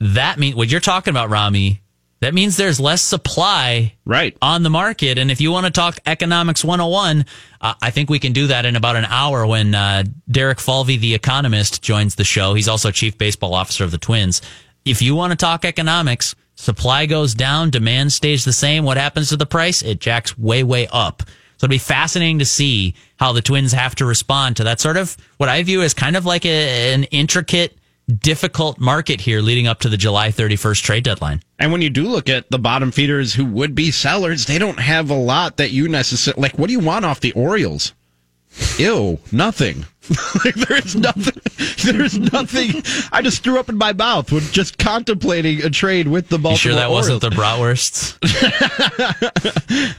that 0.00 0.38
means 0.38 0.54
what 0.56 0.68
you're 0.70 0.80
talking 0.80 1.10
about, 1.12 1.30
Ramie. 1.30 1.80
That 2.20 2.32
means 2.34 2.56
there's 2.56 2.80
less 2.80 3.02
supply 3.02 3.94
Right. 4.06 4.36
on 4.40 4.62
the 4.62 4.70
market. 4.70 5.18
And 5.18 5.30
if 5.30 5.40
you 5.40 5.52
want 5.52 5.66
to 5.66 5.70
talk 5.70 5.98
economics 6.06 6.64
101, 6.64 7.26
uh, 7.60 7.74
I 7.82 7.90
think 7.90 8.08
we 8.08 8.18
can 8.18 8.32
do 8.32 8.46
that 8.46 8.64
in 8.64 8.74
about 8.74 8.96
an 8.96 9.04
hour 9.04 9.46
when 9.46 9.74
uh, 9.74 10.04
Derek 10.30 10.58
Falvey, 10.58 10.96
the 10.96 11.14
economist, 11.14 11.82
joins 11.82 12.14
the 12.14 12.24
show. 12.24 12.54
He's 12.54 12.68
also 12.68 12.90
chief 12.90 13.18
baseball 13.18 13.54
officer 13.54 13.84
of 13.84 13.90
the 13.90 13.98
Twins. 13.98 14.40
If 14.84 15.02
you 15.02 15.14
want 15.14 15.32
to 15.32 15.36
talk 15.36 15.64
economics, 15.64 16.34
supply 16.54 17.04
goes 17.04 17.34
down, 17.34 17.70
demand 17.70 18.12
stays 18.12 18.44
the 18.44 18.52
same. 18.52 18.84
What 18.84 18.96
happens 18.96 19.28
to 19.28 19.36
the 19.36 19.46
price? 19.46 19.82
It 19.82 20.00
jacks 20.00 20.38
way, 20.38 20.62
way 20.64 20.88
up. 20.90 21.22
So 21.56 21.64
it'll 21.64 21.70
be 21.72 21.78
fascinating 21.78 22.38
to 22.40 22.44
see 22.44 22.94
how 23.16 23.32
the 23.32 23.40
Twins 23.40 23.72
have 23.72 23.94
to 23.96 24.04
respond 24.04 24.56
to 24.56 24.64
that 24.64 24.80
sort 24.80 24.96
of 24.96 25.16
what 25.38 25.48
I 25.48 25.62
view 25.62 25.82
as 25.82 25.94
kind 25.94 26.16
of 26.16 26.26
like 26.26 26.44
a, 26.44 26.92
an 26.92 27.04
intricate, 27.04 27.76
difficult 28.18 28.78
market 28.78 29.20
here 29.20 29.40
leading 29.40 29.66
up 29.66 29.80
to 29.80 29.88
the 29.88 29.96
July 29.96 30.28
31st 30.28 30.82
trade 30.82 31.04
deadline. 31.04 31.42
And 31.58 31.72
when 31.72 31.80
you 31.80 31.90
do 31.90 32.04
look 32.04 32.28
at 32.28 32.50
the 32.50 32.58
bottom 32.58 32.90
feeders 32.90 33.34
who 33.34 33.46
would 33.46 33.74
be 33.74 33.90
sellers, 33.90 34.46
they 34.46 34.58
don't 34.58 34.78
have 34.78 35.10
a 35.10 35.14
lot 35.14 35.56
that 35.56 35.70
you 35.70 35.88
necessarily 35.88 36.42
like. 36.42 36.58
What 36.58 36.66
do 36.66 36.72
you 36.72 36.80
want 36.80 37.04
off 37.04 37.20
the 37.20 37.32
Orioles? 37.32 37.94
Ew, 38.78 39.18
nothing. 39.32 39.86
like 40.44 40.54
there's 40.54 40.94
nothing. 40.96 41.42
There's 41.84 42.18
nothing. 42.18 42.82
I 43.12 43.22
just 43.22 43.42
threw 43.42 43.58
up 43.58 43.68
in 43.68 43.76
my 43.76 43.92
mouth 43.92 44.30
when 44.30 44.42
just 44.52 44.78
contemplating 44.78 45.62
a 45.62 45.70
trade 45.70 46.08
with 46.08 46.28
the 46.28 46.38
Baltimore 46.38 46.52
You 46.52 46.58
sure 46.58 46.74
that 46.74 46.90
wasn't 46.90 47.20
the 47.20 47.30
bratwursts? 47.30 48.16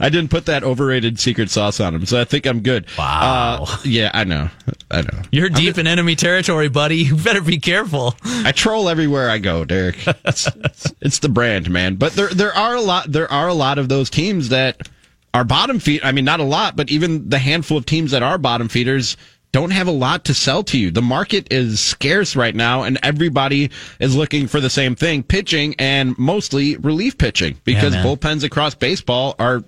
I 0.00 0.08
didn't 0.08 0.30
put 0.30 0.46
that 0.46 0.64
overrated 0.64 1.18
secret 1.20 1.50
sauce 1.50 1.80
on 1.80 1.92
them, 1.92 2.06
so 2.06 2.20
I 2.20 2.24
think 2.24 2.46
I'm 2.46 2.60
good. 2.60 2.86
Wow. 2.96 3.64
Uh, 3.68 3.76
yeah, 3.84 4.10
I 4.14 4.24
know. 4.24 4.50
I 4.90 5.02
know. 5.02 5.22
You're 5.30 5.50
deep 5.50 5.78
in 5.78 5.86
enemy 5.86 6.16
territory, 6.16 6.68
buddy. 6.68 6.98
You 7.08 7.16
better 7.16 7.40
be 7.40 7.58
careful. 7.58 8.16
I 8.24 8.52
troll 8.52 8.88
everywhere 8.88 9.30
I 9.30 9.38
go, 9.38 9.64
Derek. 9.64 9.96
It's, 10.26 10.46
it's, 10.46 10.92
it's 11.00 11.18
the 11.20 11.30
brand, 11.30 11.70
man. 11.70 11.94
But 11.94 12.12
there 12.12 12.28
there 12.28 12.52
are 12.52 12.74
a 12.74 12.80
lot 12.80 13.10
there 13.10 13.30
are 13.32 13.48
a 13.48 13.54
lot 13.54 13.78
of 13.78 13.88
those 13.88 14.10
teams 14.10 14.50
that 14.50 14.88
are 15.32 15.44
bottom 15.44 15.78
feed. 15.78 16.02
I 16.02 16.12
mean, 16.12 16.24
not 16.24 16.40
a 16.40 16.44
lot, 16.44 16.76
but 16.76 16.90
even 16.90 17.28
the 17.28 17.38
handful 17.38 17.78
of 17.78 17.86
teams 17.86 18.10
that 18.10 18.22
are 18.22 18.36
bottom 18.36 18.68
feeders 18.68 19.16
don't 19.52 19.70
have 19.70 19.86
a 19.86 19.92
lot 19.92 20.26
to 20.26 20.34
sell 20.34 20.62
to 20.64 20.78
you. 20.78 20.90
The 20.90 21.02
market 21.02 21.52
is 21.52 21.80
scarce 21.80 22.36
right 22.36 22.54
now, 22.54 22.82
and 22.82 22.98
everybody 23.02 23.70
is 23.98 24.14
looking 24.14 24.46
for 24.46 24.60
the 24.60 24.70
same 24.70 24.94
thing: 24.94 25.22
pitching 25.22 25.74
and 25.78 26.16
mostly 26.18 26.76
relief 26.76 27.18
pitching 27.18 27.58
because 27.64 27.92
man. 27.92 28.04
bullpens 28.04 28.44
across 28.44 28.74
baseball 28.74 29.34
are 29.38 29.64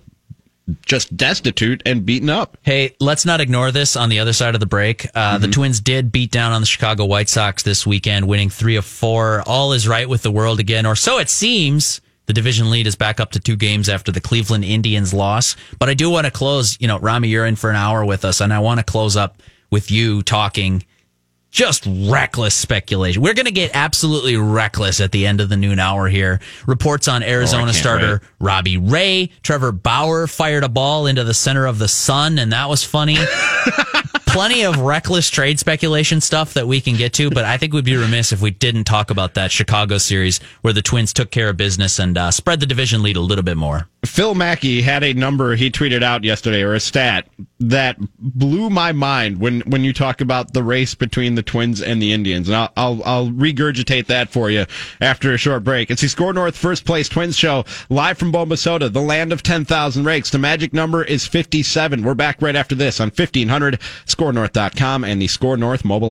just 0.87 1.17
destitute 1.17 1.83
and 1.85 2.07
beaten 2.07 2.31
up. 2.31 2.57
Hey, 2.63 2.95
let's 3.01 3.25
not 3.25 3.41
ignore 3.41 3.73
this 3.73 3.97
on 3.97 4.09
the 4.09 4.21
other 4.21 4.33
side 4.33 4.55
of 4.55 4.61
the 4.61 4.67
break. 4.67 5.07
Uh, 5.15 5.39
The 5.39 5.49
Twins 5.49 5.81
did 5.81 6.13
beat 6.13 6.31
down 6.31 6.53
on 6.53 6.61
the 6.61 6.67
Chicago 6.67 7.07
White 7.07 7.29
Sox 7.29 7.63
this 7.63 7.87
weekend, 7.87 8.29
winning 8.29 8.51
three 8.51 8.77
of 8.77 8.85
four. 8.85 9.43
All 9.47 9.73
is 9.73 9.89
right 9.89 10.09
with 10.09 10.23
the 10.23 10.31
world 10.31 10.61
again, 10.61 10.87
or 10.87 10.95
so 10.97 11.19
it 11.19 11.29
seems. 11.29 12.01
The 12.27 12.35
division 12.35 12.71
lead 12.71 12.87
is 12.87 12.95
back 12.95 13.19
up 13.19 13.33
to 13.33 13.41
two 13.41 13.57
games 13.57 13.89
after 13.89 14.13
the 14.13 14.21
Cleveland 14.21 14.65
Indians 14.65 15.13
loss. 15.13 15.57
But 15.81 15.89
I 15.89 15.95
do 15.95 16.09
want 16.09 16.27
to 16.27 16.31
close, 16.31 16.77
you 16.81 16.87
know, 16.87 16.97
Ramie, 16.97 17.27
you're 17.27 17.45
in 17.45 17.57
for 17.57 17.71
an 17.71 17.77
hour 17.77 18.05
with 18.05 18.25
us, 18.25 18.41
and 18.41 18.53
I 18.53 18.61
want 18.61 18.79
to 18.79 18.85
close 18.85 19.17
up 19.17 19.43
with 19.71 19.91
you 19.91 20.23
talking 20.23 20.85
just 21.51 21.87
reckless 21.87 22.55
speculation. 22.55 23.23
We're 23.23 23.35
going 23.35 23.47
to 23.47 23.53
get 23.53 23.73
absolutely 23.75 24.37
reckless 24.37 25.01
at 25.01 25.13
the 25.13 25.27
end 25.27 25.41
of 25.41 25.49
the 25.49 25.57
noon 25.57 25.79
hour 25.79 26.09
here. 26.09 26.41
Reports 26.67 27.09
on 27.09 27.23
Arizona 27.23 27.63
oh, 27.63 27.67
can't 27.67 27.77
starter 27.77 28.13
wait. 28.13 28.31
Robbie 28.39 28.79
Ray. 28.79 29.31
Trevor 29.43 29.73
Bauer 29.73 30.27
fired 30.27 30.65
a 30.65 30.69
ball 30.69 31.07
into 31.07 31.25
the 31.25 31.35
center 31.35 31.67
of 31.67 31.79
the 31.79 31.89
sun, 31.89 32.39
and 32.39 32.53
that 32.53 32.69
was 32.69 32.85
funny. 32.85 33.17
Plenty 34.33 34.65
of 34.65 34.79
reckless 34.79 35.29
trade 35.29 35.59
speculation 35.59 36.21
stuff 36.21 36.55
that 36.55 36.69
we 36.69 36.81
can 36.81 36.95
get 36.95 37.13
to, 37.15 37.31
but 37.31 37.45
I 37.45 37.57
think 37.57 37.73
we'd 37.73 37.85
be 37.85 37.97
remiss 37.97 38.31
if 38.31 38.41
we 38.41 38.53
didn't 38.53 38.85
talk 38.85 39.11
about 39.11 39.35
that 39.35 39.51
Chicago 39.51 39.99
series 39.99 40.39
where 40.61 40.73
the 40.73 40.83
Twins 40.83 41.13
took 41.13 41.33
care 41.33 41.49
of 41.49 41.57
business 41.57 41.99
and 41.99 42.17
uh, 42.17 42.31
spread 42.31 42.61
the 42.61 42.67
division 42.67 43.03
lead 43.03 43.17
a 43.17 43.21
little 43.21 43.43
bit 43.43 43.57
more. 43.57 43.89
Phil 44.05 44.35
Mackey 44.35 44.81
had 44.81 45.03
a 45.03 45.13
number 45.13 45.57
he 45.57 45.71
tweeted 45.71 46.03
out 46.03 46.25
yesterday 46.25 46.63
or 46.63 46.75
a 46.75 46.81
stat 46.81 47.29
that 47.59 47.99
blew 48.19 48.71
my 48.71 48.93
mind 48.93 49.39
when, 49.39 49.61
when 49.63 49.85
you 49.85 49.93
talk 49.93 50.23
about 50.23 50.55
the 50.55 50.63
race 50.63 50.95
between 50.95 51.35
the 51.35 51.43
Twins 51.43 51.83
and 51.83 52.01
the 52.01 52.13
Indians. 52.13 52.49
And 52.49 52.57
I'll, 52.57 52.73
I'll, 52.77 53.03
I'll 53.05 53.27
regurgitate 53.29 54.07
that 54.07 54.31
for 54.31 54.49
you 54.49 54.65
after 55.03 55.35
a 55.35 55.37
short 55.37 55.65
break. 55.65 55.91
It's 55.91 56.01
the 56.01 56.09
Score 56.09 56.33
North 56.33 56.57
First 56.57 56.87
Place 56.87 57.11
Twins 57.11 57.37
Show 57.37 57.65
live 57.91 58.17
from 58.17 58.33
Bombasota, 58.33 58.91
the 58.91 59.03
land 59.03 59.33
of 59.33 59.43
10,000 59.43 60.05
rakes. 60.05 60.31
The 60.31 60.39
magic 60.39 60.73
number 60.73 61.05
is 61.05 61.27
57. 61.27 62.03
We're 62.03 62.15
back 62.15 62.41
right 62.41 62.57
after 62.57 62.75
this 62.75 63.01
on 63.01 63.09
1500 63.09 63.81
scorenorth.com 64.21 65.05
and 65.05 65.21
the 65.21 65.27
Score 65.27 65.57
North 65.57 65.85
mobile 65.85 66.11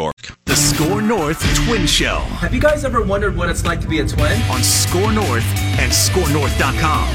yours. 0.00 0.14
The 0.46 0.56
Score 0.56 1.02
North 1.02 1.40
Twin 1.64 1.86
Show 1.86 2.18
Have 2.40 2.54
you 2.54 2.60
guys 2.60 2.84
ever 2.84 3.02
wondered 3.02 3.36
what 3.36 3.50
it's 3.50 3.64
like 3.64 3.80
to 3.82 3.88
be 3.88 4.00
a 4.00 4.06
twin? 4.06 4.40
on 4.50 4.62
Score 4.62 5.12
North 5.12 5.44
and 5.78 5.92
ScoreNorth.com. 5.92 7.08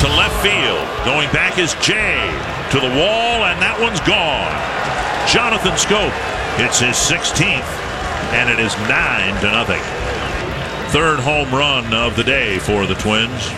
to 0.00 0.08
left 0.08 0.36
field. 0.42 0.86
Going 1.04 1.30
back 1.32 1.58
is 1.58 1.74
Jay 1.74 2.20
to 2.72 2.80
the 2.80 2.88
wall, 2.98 3.44
and 3.46 3.60
that 3.62 3.78
one's 3.80 4.00
gone. 4.00 4.50
Jonathan 5.30 5.72
Schoop 5.78 6.12
hits 6.58 6.80
his 6.80 6.96
16th, 6.96 7.62
and 8.34 8.50
it 8.50 8.58
is 8.58 8.76
9 8.88 9.40
to 9.42 9.50
nothing. 9.50 9.82
Third 10.90 11.20
home 11.20 11.50
run 11.54 11.94
of 11.94 12.16
the 12.16 12.24
day 12.24 12.58
for 12.58 12.86
the 12.86 12.94
Twins. 12.96 13.50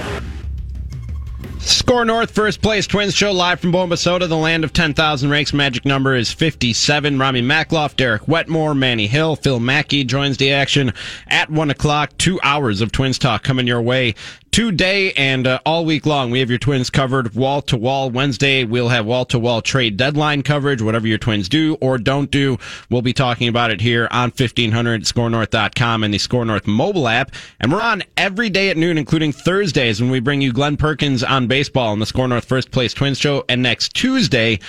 Score 1.84 2.06
North, 2.06 2.30
first 2.30 2.62
place 2.62 2.86
Twins 2.86 3.14
show 3.14 3.30
live 3.30 3.60
from 3.60 3.70
Bombasota, 3.70 4.26
the 4.26 4.38
land 4.38 4.64
of 4.64 4.72
10,000 4.72 5.28
rakes. 5.28 5.52
Magic 5.52 5.84
number 5.84 6.16
is 6.16 6.32
57. 6.32 7.18
Ramie 7.18 7.42
Makhlouf, 7.42 7.94
Derek 7.94 8.26
Wetmore, 8.26 8.74
Manny 8.74 9.06
Hill, 9.06 9.36
Phil 9.36 9.60
Mackey 9.60 10.02
joins 10.02 10.38
the 10.38 10.50
action 10.50 10.94
at 11.26 11.50
1 11.50 11.68
o'clock. 11.68 12.16
Two 12.16 12.40
hours 12.42 12.80
of 12.80 12.90
Twins 12.90 13.18
talk 13.18 13.42
coming 13.42 13.66
your 13.66 13.82
way 13.82 14.14
today 14.54 15.12
and 15.14 15.48
uh, 15.48 15.58
all 15.66 15.84
week 15.84 16.06
long. 16.06 16.30
We 16.30 16.38
have 16.38 16.48
your 16.48 16.60
Twins 16.60 16.88
covered 16.88 17.34
wall 17.34 17.60
to 17.62 17.76
wall. 17.76 18.08
Wednesday, 18.08 18.62
we'll 18.62 18.88
have 18.88 19.04
wall 19.04 19.24
to 19.24 19.38
wall 19.40 19.60
trade 19.60 19.96
deadline 19.96 20.44
coverage. 20.44 20.80
Whatever 20.80 21.08
your 21.08 21.18
Twins 21.18 21.48
do 21.48 21.76
or 21.80 21.98
don't 21.98 22.30
do, 22.30 22.56
we'll 22.88 23.02
be 23.02 23.12
talking 23.12 23.48
about 23.48 23.72
it 23.72 23.80
here 23.80 24.06
on 24.12 24.30
1500 24.30 25.02
scorenorth.com 25.02 26.04
and 26.04 26.14
the 26.14 26.18
Score 26.18 26.44
North 26.44 26.68
mobile 26.68 27.08
app. 27.08 27.32
And 27.58 27.72
we're 27.72 27.82
on 27.82 28.04
every 28.16 28.48
day 28.48 28.70
at 28.70 28.76
noon, 28.76 28.96
including 28.96 29.32
Thursdays 29.32 30.00
when 30.00 30.12
we 30.12 30.20
bring 30.20 30.40
you 30.40 30.52
Glenn 30.52 30.76
Perkins 30.76 31.24
on 31.24 31.48
baseball 31.48 31.73
on 31.82 31.98
the 31.98 32.06
Score 32.06 32.28
North 32.28 32.44
First 32.44 32.70
Place 32.70 32.94
Twins 32.94 33.18
show. 33.18 33.44
And 33.48 33.62
next 33.62 33.94
Tuesday, 33.94 34.60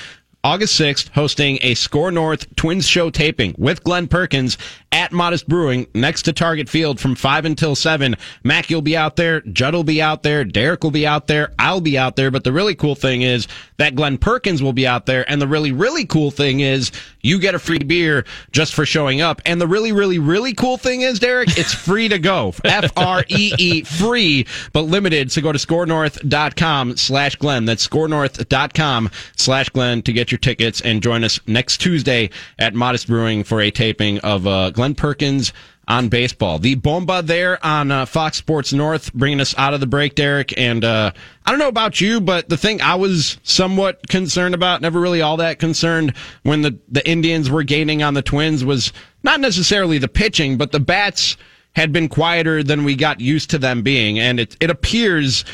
August 0.45 0.79
6th, 0.79 1.09
hosting 1.09 1.57
a 1.63 1.73
Score 1.73 2.11
North 2.11 2.55
Twins 2.55 2.87
show 2.87 3.09
taping 3.09 3.55
with 3.57 3.83
Glenn 3.83 4.07
Perkins 4.07 4.59
at 4.91 5.11
Modist 5.11 5.47
Brewing 5.47 5.87
next 5.95 6.21
to 6.21 6.33
Target 6.33 6.69
Field 6.69 6.99
from 6.99 7.15
5 7.15 7.45
until 7.45 7.75
7. 7.75 8.15
Mac, 8.43 8.69
you'll 8.69 8.83
be 8.83 8.95
out 8.95 9.15
there. 9.15 9.41
Judd 9.41 9.73
will 9.73 9.83
be 9.83 10.01
out 10.01 10.21
there. 10.23 10.45
Derek 10.45 10.83
will 10.83 10.91
be 10.91 11.05
out 11.05 11.25
there. 11.25 11.51
I'll 11.59 11.81
be 11.81 11.97
out 11.97 12.15
there. 12.15 12.29
But 12.29 12.43
the 12.43 12.53
really 12.53 12.75
cool 12.75 12.93
thing 12.93 13.23
is 13.23 13.47
that 13.77 13.95
Glenn 13.95 14.17
Perkins 14.17 14.63
will 14.63 14.71
be 14.71 14.87
out 14.87 15.05
there. 15.05 15.29
And 15.29 15.41
the 15.41 15.47
really, 15.47 15.71
really 15.71 16.05
cool 16.05 16.31
thing 16.31 16.61
is 16.61 16.91
you 17.21 17.39
get 17.39 17.55
a 17.55 17.59
free 17.59 17.79
beer 17.79 18.23
just 18.51 18.73
for 18.73 18.85
showing 18.85 19.19
up. 19.19 19.41
And 19.45 19.59
the 19.59 19.67
really, 19.67 19.91
really, 19.91 20.19
really 20.19 20.53
cool 20.53 20.77
thing 20.77 21.01
is, 21.01 21.19
Derek, 21.19 21.57
it's 21.57 21.73
free 21.85 22.07
to 22.07 22.19
go. 22.19 22.53
F 22.63 22.91
R 22.95 23.25
E 23.27 23.53
E, 23.57 23.83
free, 23.83 24.47
but 24.71 24.81
limited. 24.81 25.31
So 25.31 25.41
go 25.41 25.51
to 25.51 25.59
scorenorth.com 25.59 26.97
slash 26.97 27.35
Glenn. 27.35 27.65
That's 27.65 27.85
scorenorth.com 27.85 29.09
slash 29.35 29.69
Glenn 29.69 30.03
to 30.03 30.13
get 30.13 30.31
your 30.31 30.34
tickets 30.37 30.81
and 30.81 31.01
join 31.01 31.23
us 31.23 31.39
next 31.47 31.77
Tuesday 31.77 32.29
at 32.59 32.73
Modist 32.73 33.07
Brewing 33.07 33.43
for 33.43 33.61
a 33.61 33.71
taping 33.71 34.19
of 34.19 34.45
uh, 34.47 34.71
Glenn 34.71 34.95
Perkins 34.95 35.53
on 35.87 36.09
baseball. 36.09 36.59
The 36.59 36.75
Bomba 36.75 37.21
there 37.21 37.63
on 37.65 37.91
uh, 37.91 38.05
Fox 38.05 38.37
Sports 38.37 38.73
North, 38.73 39.13
bringing 39.13 39.39
us 39.39 39.53
out 39.57 39.73
of 39.73 39.79
the 39.79 39.87
break, 39.87 40.15
Derek. 40.15 40.57
And 40.57 40.83
uh, 40.83 41.11
I 41.45 41.51
don't 41.51 41.59
know 41.59 41.67
about 41.67 42.01
you, 42.01 42.19
but 42.19 42.49
the 42.49 42.57
thing 42.57 42.81
I 42.81 42.95
was 42.95 43.37
somewhat 43.43 44.07
concerned 44.07 44.55
about, 44.55 44.81
never 44.81 44.99
really 44.99 45.21
all 45.21 45.37
that 45.37 45.59
concerned 45.59 46.15
when 46.43 46.61
the, 46.61 46.77
the 46.89 47.07
Indians 47.07 47.49
were 47.49 47.63
gaining 47.63 48.01
on 48.01 48.13
the 48.13 48.21
Twins, 48.21 48.65
was 48.65 48.91
not 49.23 49.39
necessarily 49.39 49.97
the 49.97 50.07
pitching, 50.07 50.57
but 50.57 50.71
the 50.71 50.79
bats 50.79 51.37
had 51.75 51.91
been 51.91 52.07
quieter 52.07 52.63
than 52.63 52.83
we 52.83 52.95
got 52.95 53.19
used 53.19 53.49
to 53.51 53.59
them 53.59 53.83
being. 53.83 54.17
And 54.17 54.39
it, 54.39 54.55
it 54.59 54.69
appears 54.69 55.45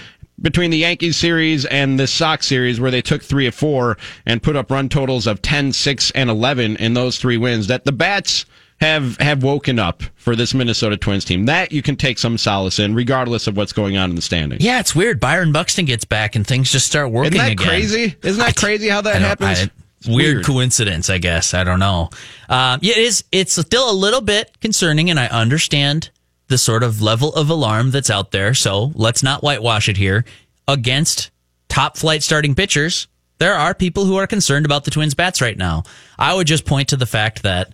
between 0.41 0.71
the 0.71 0.77
Yankees 0.77 1.17
series 1.17 1.65
and 1.65 1.99
the 1.99 2.08
Sox 2.08 2.47
series, 2.47 2.80
where 2.80 2.91
they 2.91 3.01
took 3.01 3.21
three 3.23 3.47
of 3.47 3.56
four 3.56 3.97
and 4.25 4.41
put 4.41 4.56
up 4.56 4.71
run 4.71 4.89
totals 4.89 5.27
of 5.27 5.41
10, 5.41 5.71
6, 5.73 6.12
and 6.12 6.30
11 6.30 6.77
in 6.77 6.93
those 6.93 7.17
three 7.17 7.38
wins, 7.38 7.67
that 7.67 7.86
the 7.86 7.91
bats 7.91 8.45
have, 8.80 9.17
have 9.17 9.43
woken 9.43 9.77
up 9.77 10.01
for 10.15 10.36
this 10.36 10.54
Minnesota 10.56 10.97
Twins 10.97 11.23
team. 11.23 11.45
That 11.45 11.71
you 11.71 11.82
can 11.84 11.95
take 11.95 12.17
some 12.17 12.38
solace 12.38 12.80
in, 12.80 12.95
regardless 12.95 13.45
of 13.45 13.56
what's 13.56 13.73
going 13.73 13.97
on 13.97 14.10
in 14.10 14.15
the 14.15 14.21
standings. 14.23 14.63
Yeah, 14.63 14.80
it's 14.80 14.95
weird. 14.95 15.19
Byron 15.19 15.51
Buxton 15.51 15.86
gets 15.86 16.06
back 16.06 16.36
and 16.36 16.45
things 16.47 16.71
just 16.71 16.88
start 16.88 17.12
working 17.12 17.34
Isn't 17.34 17.45
that 17.45 17.51
again. 17.51 17.67
crazy? 17.67 18.15
Isn't 18.23 18.39
that 18.43 18.56
crazy 18.56 18.89
how 18.89 19.01
that 19.01 19.21
happens? 19.21 19.60
I- 19.60 19.69
weird, 20.10 20.38
weird. 20.38 20.45
coincidence, 20.45 21.12
I 21.12 21.19
guess. 21.19 21.54
I 21.54 21.63
don't 21.63 21.77
know. 21.80 22.10
Um, 22.49 22.80
yeah, 22.82 22.93
it 22.93 22.97
is. 22.97 23.23
It's 23.32 23.54
still 23.54 23.91
a 23.91 23.93
little 23.93 24.21
bit 24.21 24.60
concerning, 24.60 25.12
and 25.12 25.19
I 25.19 25.27
understand 25.27 26.10
the 26.51 26.57
sort 26.57 26.83
of 26.83 27.01
level 27.01 27.33
of 27.33 27.49
alarm 27.49 27.89
that's 27.89 28.09
out 28.09 28.31
there. 28.31 28.53
So 28.53 28.91
let's 28.93 29.23
not 29.23 29.41
whitewash 29.41 29.89
it 29.89 29.97
here. 29.97 30.25
Against 30.67 31.31
top 31.69 31.97
flight 31.97 32.21
starting 32.21 32.53
pitchers, 32.53 33.07
there 33.39 33.55
are 33.55 33.73
people 33.73 34.05
who 34.05 34.17
are 34.17 34.27
concerned 34.27 34.65
about 34.65 34.83
the 34.83 34.91
Twins' 34.91 35.15
bats 35.15 35.41
right 35.41 35.57
now. 35.57 35.83
I 36.19 36.33
would 36.35 36.45
just 36.45 36.65
point 36.65 36.89
to 36.89 36.97
the 36.97 37.07
fact 37.07 37.41
that 37.43 37.73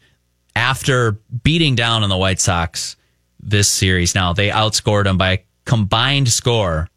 after 0.56 1.14
beating 1.44 1.76
down 1.76 2.04
on 2.04 2.10
the 2.10 2.18
White 2.18 2.40
Sox 2.40 2.96
this 3.40 3.68
series, 3.68 4.16
now 4.16 4.32
they 4.32 4.50
outscored 4.50 5.04
them 5.04 5.18
by 5.18 5.32
a 5.32 5.44
combined 5.66 6.30
score 6.30 6.88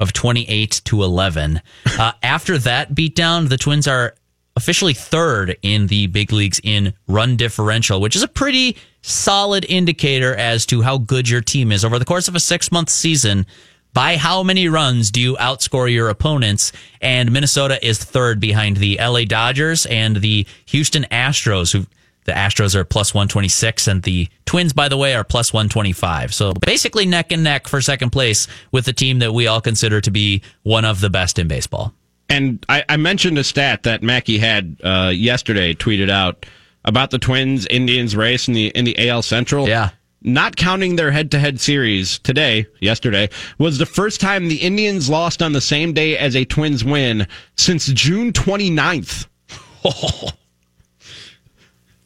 of 0.00 0.12
28 0.12 0.82
to 0.86 1.02
11. 1.02 1.60
Uh, 1.98 2.12
after 2.22 2.58
that 2.58 2.94
beatdown, 2.94 3.48
the 3.48 3.58
Twins 3.58 3.86
are 3.86 4.14
officially 4.56 4.94
third 4.94 5.56
in 5.62 5.86
the 5.86 6.06
big 6.08 6.32
leagues 6.32 6.60
in 6.64 6.94
run 7.06 7.36
differential, 7.36 8.00
which 8.00 8.16
is 8.16 8.22
a 8.22 8.28
pretty 8.28 8.76
solid 9.02 9.64
indicator 9.68 10.34
as 10.34 10.66
to 10.66 10.82
how 10.82 10.98
good 10.98 11.28
your 11.28 11.40
team 11.40 11.70
is 11.70 11.84
over 11.84 11.98
the 11.98 12.04
course 12.04 12.26
of 12.26 12.34
a 12.34 12.40
six 12.40 12.72
month 12.72 12.90
season. 12.90 13.46
By 13.92 14.18
how 14.18 14.42
many 14.42 14.68
runs 14.68 15.10
do 15.10 15.22
you 15.22 15.36
outscore 15.36 15.90
your 15.90 16.10
opponents? 16.10 16.70
And 17.00 17.32
Minnesota 17.32 17.84
is 17.86 17.98
third 17.98 18.40
behind 18.40 18.76
the 18.76 18.98
LA 19.00 19.24
Dodgers 19.24 19.86
and 19.86 20.16
the 20.16 20.46
Houston 20.66 21.04
Astros, 21.04 21.72
who 21.72 21.86
the 22.24 22.32
Astros 22.32 22.74
are 22.74 22.84
plus 22.84 23.14
126 23.14 23.88
and 23.88 24.02
the 24.02 24.28
Twins, 24.44 24.74
by 24.74 24.88
the 24.88 24.98
way, 24.98 25.14
are 25.14 25.24
plus 25.24 25.52
125. 25.52 26.34
So 26.34 26.52
basically 26.52 27.06
neck 27.06 27.32
and 27.32 27.42
neck 27.42 27.68
for 27.68 27.80
second 27.80 28.10
place 28.10 28.48
with 28.70 28.84
the 28.84 28.92
team 28.92 29.20
that 29.20 29.32
we 29.32 29.46
all 29.46 29.62
consider 29.62 30.02
to 30.02 30.10
be 30.10 30.42
one 30.62 30.84
of 30.84 31.00
the 31.00 31.08
best 31.08 31.38
in 31.38 31.48
baseball. 31.48 31.94
And 32.28 32.64
I, 32.68 32.84
I 32.88 32.96
mentioned 32.96 33.38
a 33.38 33.44
stat 33.44 33.84
that 33.84 34.02
Mackey 34.02 34.38
had 34.38 34.76
uh, 34.82 35.12
yesterday 35.14 35.74
tweeted 35.74 36.10
out 36.10 36.46
about 36.84 37.10
the 37.10 37.18
Twins 37.18 37.66
Indians 37.66 38.16
race 38.16 38.48
in 38.48 38.54
the 38.54 38.68
in 38.68 38.84
the 38.84 39.08
AL 39.08 39.22
Central. 39.22 39.68
Yeah. 39.68 39.90
Not 40.22 40.56
counting 40.56 40.96
their 40.96 41.12
head 41.12 41.30
to 41.32 41.38
head 41.38 41.60
series 41.60 42.18
today, 42.18 42.66
yesterday, 42.80 43.28
was 43.58 43.78
the 43.78 43.86
first 43.86 44.20
time 44.20 44.48
the 44.48 44.56
Indians 44.56 45.08
lost 45.08 45.40
on 45.40 45.52
the 45.52 45.60
same 45.60 45.92
day 45.92 46.18
as 46.18 46.34
a 46.34 46.44
Twins 46.44 46.84
win 46.84 47.28
since 47.56 47.86
June 47.86 48.32
29th. 48.32 49.26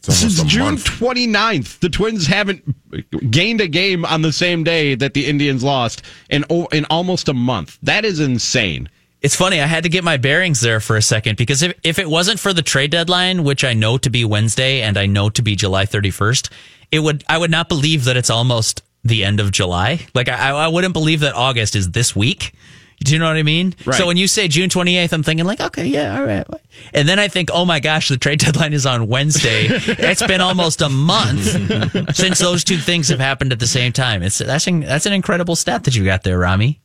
It's 0.00 0.09
almost 0.09 0.37
Since 0.38 0.50
June 0.50 0.64
month. 0.64 0.85
29th, 0.85 1.78
the 1.80 1.90
Twins 1.90 2.26
haven't 2.26 3.30
gained 3.30 3.61
a 3.61 3.68
game 3.68 4.06
on 4.06 4.22
the 4.22 4.33
same 4.33 4.64
day 4.64 4.94
that 4.94 5.12
the 5.12 5.26
Indians 5.26 5.62
lost 5.62 6.02
in 6.30 6.44
in 6.72 6.87
almost 6.87 7.28
a 7.28 7.35
month. 7.35 7.78
That 7.83 8.06
is 8.06 8.18
insane. 8.18 8.88
It's 9.22 9.37
funny. 9.37 9.61
I 9.61 9.66
had 9.66 9.83
to 9.83 9.90
get 9.90 10.02
my 10.02 10.16
bearings 10.16 10.61
there 10.61 10.80
for 10.80 10.96
a 10.96 11.02
second 11.02 11.37
because 11.37 11.62
if, 11.62 11.78
if 11.85 11.98
it 11.98 12.09
wasn't 12.09 12.40
for 12.40 12.52
the 12.52 12.62
trade 12.62 12.90
deadline, 12.90 13.44
which 13.44 13.64
I 13.64 13.74
know 13.74 13.98
to 13.98 14.09
be 14.09 14.24
Wednesday 14.24 14.80
and 14.80 14.96
I 14.96 15.06
know 15.06 15.28
to 15.30 15.42
be 15.42 15.56
July 15.56 15.85
31st, 15.85 16.50
it 16.90 17.00
would, 17.00 17.22
I 17.28 17.37
would 17.37 17.50
not 17.50 17.68
believe 17.68 18.04
that 18.04 18.16
it's 18.16 18.30
almost 18.30 18.83
the 19.04 19.24
end 19.24 19.38
of 19.40 19.52
July. 19.52 20.06
Like 20.14 20.28
I, 20.28 20.50
I 20.50 20.68
wouldn't 20.68 20.94
believe 20.94 21.20
that 21.20 21.35
August 21.35 21.76
is 21.76 21.90
this 21.90 22.16
week. 22.16 22.54
Do 23.02 23.14
you 23.14 23.18
know 23.18 23.26
what 23.26 23.37
I 23.37 23.42
mean? 23.42 23.74
Right. 23.87 23.96
So 23.96 24.06
when 24.06 24.18
you 24.18 24.26
say 24.26 24.46
June 24.46 24.68
28th, 24.68 25.12
I'm 25.12 25.22
thinking 25.22 25.46
like, 25.46 25.61
okay, 25.61 25.87
yeah, 25.87 26.18
all 26.18 26.24
right. 26.24 26.46
And 26.92 27.09
then 27.09 27.18
I 27.18 27.28
think, 27.28 27.48
oh 27.52 27.64
my 27.64 27.80
gosh, 27.80 28.09
the 28.09 28.18
trade 28.18 28.38
deadline 28.40 28.74
is 28.74 28.85
on 28.85 29.06
Wednesday. 29.06 29.66
it's 29.68 30.26
been 30.26 30.42
almost 30.42 30.83
a 30.83 30.88
month 30.88 32.14
since 32.14 32.38
those 32.38 32.62
two 32.62 32.76
things 32.76 33.09
have 33.09 33.20
happened 33.20 33.52
at 33.52 33.59
the 33.59 33.66
same 33.66 33.92
time. 33.92 34.22
It's 34.22 34.38
that's 34.38 34.66
an, 34.66 34.80
that's 34.80 35.06
an 35.06 35.14
incredible 35.14 35.56
stat 35.56 35.85
that 35.85 35.96
you 35.96 36.04
got 36.04 36.24
there, 36.24 36.38
Ramie. 36.38 36.80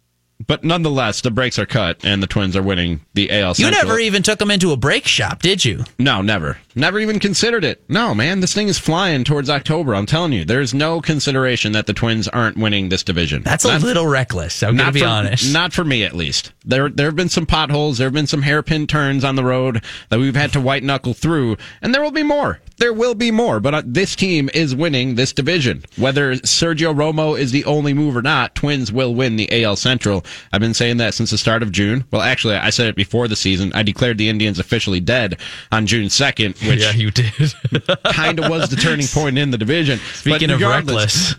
But 0.47 0.63
nonetheless, 0.63 1.21
the 1.21 1.31
brakes 1.31 1.57
are 1.57 1.65
cut 1.65 2.03
and 2.03 2.21
the 2.21 2.27
Twins 2.27 2.55
are 2.55 2.61
winning 2.61 3.01
the 3.13 3.31
AL 3.31 3.55
Central. 3.55 3.73
You 3.73 3.83
never 3.87 3.99
even 3.99 4.21
took 4.21 4.37
them 4.37 4.51
into 4.51 4.71
a 4.71 4.77
brake 4.77 5.07
shop, 5.07 5.41
did 5.41 5.63
you? 5.63 5.85
No, 5.97 6.21
never. 6.21 6.57
Never 6.75 6.99
even 6.99 7.19
considered 7.19 7.63
it. 7.63 7.81
No, 7.89 8.13
man, 8.13 8.41
this 8.41 8.53
thing 8.53 8.67
is 8.67 8.77
flying 8.77 9.23
towards 9.23 9.49
October. 9.49 9.95
I'm 9.95 10.05
telling 10.05 10.33
you, 10.33 10.43
there's 10.43 10.73
no 10.73 10.99
consideration 10.99 11.71
that 11.71 11.87
the 11.87 11.93
Twins 11.93 12.27
aren't 12.27 12.57
winning 12.57 12.89
this 12.89 13.01
division. 13.01 13.43
That's 13.43 13.63
a 13.63 13.77
little 13.77 14.07
reckless. 14.07 14.61
I'm 14.61 14.75
going 14.75 14.87
to 14.87 14.93
be 14.93 14.99
for, 14.99 15.07
honest. 15.07 15.53
Not 15.53 15.71
for 15.71 15.85
me, 15.85 16.03
at 16.03 16.13
least. 16.13 16.51
There, 16.65 16.89
there 16.89 17.07
have 17.07 17.15
been 17.15 17.29
some 17.29 17.45
potholes. 17.45 17.97
There 17.97 18.07
have 18.07 18.13
been 18.13 18.27
some 18.27 18.41
hairpin 18.41 18.87
turns 18.87 19.23
on 19.23 19.35
the 19.35 19.43
road 19.43 19.83
that 20.09 20.19
we've 20.19 20.35
had 20.35 20.51
to 20.53 20.61
white 20.61 20.83
knuckle 20.83 21.13
through, 21.13 21.55
and 21.81 21.93
there 21.93 22.01
will 22.01 22.11
be 22.11 22.23
more. 22.23 22.59
There 22.77 22.93
will 22.93 23.15
be 23.15 23.31
more. 23.31 23.61
But 23.61 23.73
uh, 23.73 23.83
this 23.85 24.17
team 24.17 24.49
is 24.53 24.75
winning 24.75 25.15
this 25.15 25.31
division. 25.31 25.85
Whether 25.95 26.33
Sergio 26.35 26.93
Romo 26.93 27.39
is 27.39 27.53
the 27.53 27.63
only 27.63 27.93
move 27.93 28.17
or 28.17 28.21
not, 28.21 28.53
Twins 28.53 28.91
will 28.91 29.15
win 29.15 29.37
the 29.37 29.63
AL 29.63 29.77
Central. 29.77 30.24
I've 30.51 30.61
been 30.61 30.73
saying 30.73 30.97
that 30.97 31.13
since 31.13 31.31
the 31.31 31.37
start 31.37 31.63
of 31.63 31.71
June. 31.71 32.05
Well, 32.11 32.21
actually, 32.21 32.55
I 32.55 32.69
said 32.69 32.87
it 32.87 32.95
before 32.95 33.27
the 33.27 33.35
season. 33.35 33.71
I 33.73 33.83
declared 33.83 34.17
the 34.17 34.29
Indians 34.29 34.59
officially 34.59 34.99
dead 34.99 35.39
on 35.71 35.85
June 35.85 36.07
2nd, 36.07 36.67
which 36.67 36.81
yeah, 36.81 36.91
you 36.91 37.11
did. 37.11 37.31
kind 38.05 38.39
of 38.39 38.49
was 38.49 38.69
the 38.69 38.75
turning 38.75 39.07
point 39.13 39.37
in 39.37 39.51
the 39.51 39.57
division. 39.57 39.99
Speaking 40.13 40.49
of 40.49 40.59
regardless- 40.59 41.35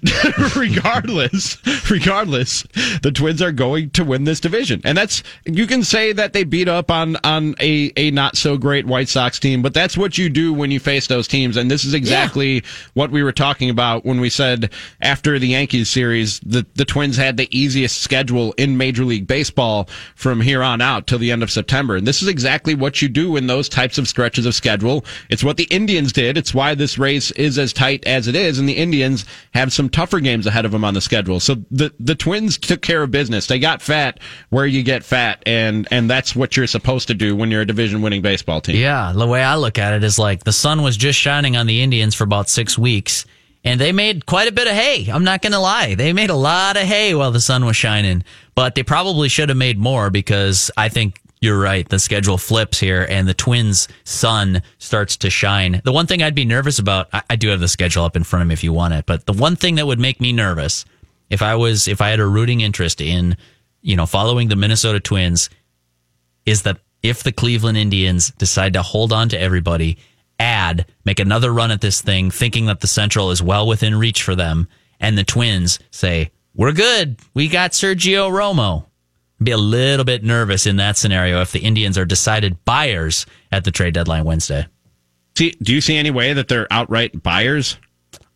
regardless, 0.57 1.91
regardless, 1.91 2.63
the 3.03 3.13
Twins 3.13 3.43
are 3.43 3.53
going 3.53 3.91
to 3.91 4.05
win 4.05 4.25
this 4.25 4.41
division, 4.41 4.81
and 4.85 4.97
that's 4.97 5.23
you 5.45 5.67
can 5.67 5.83
say 5.83 6.13
that 6.13 6.33
they 6.33 6.45
beat 6.45 6.69
up 6.69 6.91
on 6.91 7.17
on 7.25 7.55
a 7.61 7.93
a 7.97 8.11
not 8.11 8.37
so 8.37 8.57
great 8.57 8.87
White 8.87 9.09
Sox 9.09 9.39
team, 9.39 9.63
but 9.63 9.75
that's 9.75 9.97
what 9.97 10.19
you 10.19 10.29
do 10.29 10.53
when 10.53 10.71
you 10.71 10.81
face 10.81 11.07
those 11.07 11.29
teams, 11.29 11.57
and 11.57 11.71
this 11.71 11.85
is 11.85 11.95
exactly 11.95 12.63
what 12.95 13.11
we 13.11 13.23
were 13.23 13.33
talking 13.33 13.71
about 13.71 14.05
when 14.05 14.21
we 14.21 14.31
said 14.31 14.71
after 15.01 15.39
the 15.39 15.49
Yankees 15.49 15.89
series, 15.91 16.41
the 16.41 16.67
the 16.75 16.85
Twins 16.85 17.17
had 17.17 17.37
the 17.37 17.49
easiest 17.57 18.01
schedule 18.03 18.53
in 18.57 18.76
Major 18.77 19.05
League 19.05 19.27
Baseball 19.27 19.89
from 20.15 20.41
here 20.41 20.63
on 20.63 20.81
out 20.81 21.07
till 21.07 21.19
the 21.19 21.33
end 21.33 21.43
of 21.43 21.51
September, 21.51 21.97
and 21.97 22.07
this 22.07 22.23
is 22.23 22.29
exactly 22.29 22.75
what 22.75 23.03
you 23.03 23.09
do 23.09 23.37
in 23.37 23.47
those 23.47 23.69
types 23.69 23.99
of 23.99 24.09
stretches 24.09 24.47
of 24.47 24.55
schedule. 24.55 25.05
It's 25.29 25.45
what 25.45 25.57
the 25.57 25.65
Indians 25.65 26.13
did. 26.13 26.37
It's 26.37 26.55
why 26.55 26.75
this 26.75 26.99
race 26.99 27.31
is 27.33 27.59
as 27.59 27.73
tight 27.73 28.07
as 28.07 28.29
it 28.29 28.35
is, 28.35 28.59
and 28.59 28.69
the 28.69 28.77
Indians 28.77 29.25
have 29.55 29.73
some 29.73 29.89
tougher 29.89 30.21
games 30.21 30.47
ahead 30.47 30.65
of 30.65 30.73
them 30.73 30.85
on 30.85 30.95
the 30.95 31.01
schedule. 31.01 31.41
So 31.41 31.57
the 31.71 31.93
the 31.99 32.15
Twins 32.15 32.59
took 32.59 32.83
care 32.83 33.03
of 33.03 33.11
business. 33.11 33.47
They 33.47 33.59
got 33.59 33.83
fat 33.83 34.21
where 34.51 34.67
you 34.67 34.83
get 34.83 35.05
fat, 35.05 35.43
and 35.47 35.89
and 35.91 36.09
that's 36.11 36.37
what 36.37 36.57
you're 36.57 36.67
supposed 36.67 37.09
to 37.09 37.15
do 37.15 37.35
when 37.37 37.51
you're 37.51 37.63
a 37.63 37.67
division 37.67 38.03
winning 38.03 38.23
baseball 38.23 38.61
team. 38.61 38.77
Yeah, 38.77 39.13
the 39.15 39.27
way 39.27 39.43
I 39.43 39.57
look 39.57 39.79
at 39.79 39.95
it 39.95 40.05
is 40.05 40.19
like 40.19 40.45
the 40.45 40.53
sun 40.53 40.83
was 40.83 40.97
just 40.97 41.19
shining 41.19 41.57
on 41.57 41.67
the 41.67 41.83
Indians 41.83 42.15
for 42.15 42.25
about 42.25 42.49
six 42.49 42.79
weeks, 42.79 43.27
and 43.67 43.81
they 43.81 43.91
made 43.91 44.27
quite 44.27 44.47
a 44.47 44.53
bit 44.53 44.69
of 44.69 44.75
hay. 44.75 45.09
I'm 45.11 45.25
not 45.25 45.43
going 45.43 45.53
to 45.53 45.59
lie. 45.59 45.97
They 45.97 46.13
made 46.13 46.31
a 46.31 46.35
lot 46.35 46.77
of 46.77 46.85
hay 46.85 47.15
while 47.17 47.33
the 47.33 47.41
sun 47.41 47.65
was 47.65 47.77
shining, 47.77 48.23
but 48.55 48.77
they 48.77 48.85
probably 48.85 49.29
should 49.29 49.49
have 49.49 49.59
made 49.59 49.77
more 49.77 50.09
because 50.09 50.71
I 50.77 50.89
think 50.89 51.21
you're 51.41 51.59
right. 51.59 51.87
The 51.87 51.99
schedule 51.99 52.39
flips 52.39 52.79
here, 52.79 53.05
and 53.11 53.27
the 53.27 53.35
Twins' 53.35 53.89
sun 54.05 54.63
starts 54.79 55.17
to 55.19 55.31
shine. 55.31 55.83
The 55.85 55.93
one 55.93 56.07
thing 56.07 56.23
I'd 56.23 56.35
be 56.35 56.45
nervous 56.45 56.79
about, 56.79 57.09
I, 57.13 57.23
I 57.31 57.37
do 57.37 57.49
have 57.49 57.59
the 57.59 57.69
schedule 57.69 58.05
up 58.05 58.15
in 58.15 58.23
front 58.23 58.43
of 58.43 58.49
me 58.49 58.53
if 58.55 58.63
you 58.63 58.73
want 58.73 58.95
it, 58.95 59.05
but 59.05 59.27
the 59.27 59.33
one 59.33 59.57
thing 59.57 59.75
that 59.75 59.87
would 59.87 59.99
make 59.99 60.21
me 60.21 60.33
nervous 60.33 60.85
if 61.29 61.43
I 61.43 61.57
was, 61.57 61.89
if 61.89 62.01
I 62.01 62.11
had 62.11 62.21
a 62.21 62.27
rooting 62.27 62.61
interest 62.61 63.01
in, 63.01 63.37
you 63.83 63.97
know, 63.97 64.07
following 64.07 64.47
the 64.47 64.57
Minnesota 64.57 65.01
Twins 65.01 65.51
is 66.47 66.63
that 66.63 66.79
if 67.03 67.25
the 67.25 67.33
Cleveland 67.33 67.77
Indians 67.77 68.31
decide 68.39 68.75
to 68.75 68.83
hold 68.83 69.13
on 69.13 69.29
to 69.31 69.41
everybody, 69.41 69.99
add, 70.39 70.87
make 71.05 71.21
another 71.21 71.53
run 71.53 71.71
at 71.71 71.81
this 71.81 72.01
thing, 72.01 72.31
thinking 72.31 72.67
that 72.67 72.81
the 72.81 72.87
Central 72.87 73.31
is 73.31 73.43
well 73.43 73.67
within 73.67 73.95
reach 73.95 74.23
for 74.23 74.35
them, 74.35 74.69
and 75.01 75.17
the 75.17 75.25
Twins 75.25 75.79
say, 75.91 76.31
We're 76.55 76.73
good. 76.73 77.19
We 77.35 77.49
got 77.49 77.73
Sergio 77.73 78.31
Romo. 78.31 78.87
Be 79.43 79.51
a 79.51 79.59
little 79.59 80.05
bit 80.05 80.25
nervous 80.25 80.67
in 80.67 80.77
that 80.77 80.97
scenario 80.97 81.43
if 81.43 81.53
the 81.53 81.61
Indians 81.61 81.99
are 81.99 82.07
decided 82.07 82.65
buyers 82.65 83.27
at 83.53 83.65
the 83.65 83.71
trade 83.71 83.95
deadline 83.95 84.25
Wednesday. 84.25 84.67
See, 85.37 85.55
do 85.61 85.75
you 85.75 85.83
see 85.83 85.97
any 85.97 86.11
way 86.11 86.33
that 86.33 86.49
they're 86.49 86.67
outright 86.71 87.23
buyers? 87.23 87.77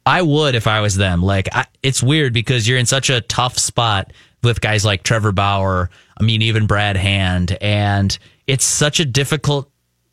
I 0.04 0.20
would 0.20 0.54
if 0.54 0.66
I 0.66 0.80
was 0.80 0.96
them. 0.96 1.22
Like, 1.22 1.48
I, 1.52 1.64
it's 1.82 2.02
weird 2.02 2.34
because 2.34 2.68
you're 2.68 2.78
in 2.78 2.86
such 2.86 3.08
a 3.08 3.22
tough 3.22 3.58
spot 3.58 4.12
with 4.42 4.60
guys 4.60 4.84
like 4.84 5.02
Trevor 5.02 5.32
Bauer. 5.32 5.88
I 6.18 6.22
mean, 6.22 6.42
even 6.42 6.66
Brad 6.66 6.96
Hand, 6.96 7.56
and 7.62 8.16
it's 8.46 8.64
such 8.64 9.00
a 9.00 9.04
difficult 9.06 9.69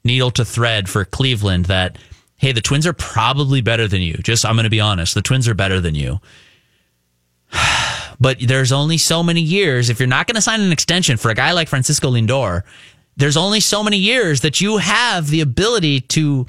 needle 0.08 0.32
to 0.32 0.44
thread 0.44 0.90
for 0.90 1.06
Cleveland 1.06 1.66
that 1.66 1.98
hey, 2.38 2.52
the 2.52 2.62
Twins 2.62 2.86
are 2.86 2.94
probably 2.94 3.62
better 3.62 3.88
than 3.88 4.02
you. 4.02 4.14
Just 4.16 4.46
I'm 4.46 4.56
going 4.56 4.64
to 4.64 4.70
be 4.70 4.80
honest, 4.80 5.14
the 5.14 5.22
Twins 5.22 5.48
are 5.48 5.54
better 5.54 5.80
than 5.80 5.96
you. 5.96 6.20
But 8.20 8.40
there's 8.40 8.72
only 8.72 8.98
so 8.98 9.22
many 9.22 9.42
years. 9.42 9.92
If 9.92 10.00
you're 10.00 10.08
not 10.08 10.26
going 10.26 10.34
to 10.34 10.42
sign 10.42 10.60
an 10.60 10.72
extension 10.72 11.18
for 11.18 11.30
a 11.30 11.36
guy 11.36 11.52
like 11.52 11.68
Francisco 11.68 12.10
Lindor, 12.10 12.64
there's 13.16 13.38
only 13.38 13.60
so 13.60 13.84
many 13.84 13.98
years 13.98 14.42
that 14.42 14.60
you 14.60 14.78
have 14.78 15.28
the 15.28 15.42
ability 15.42 16.02
to 16.02 16.48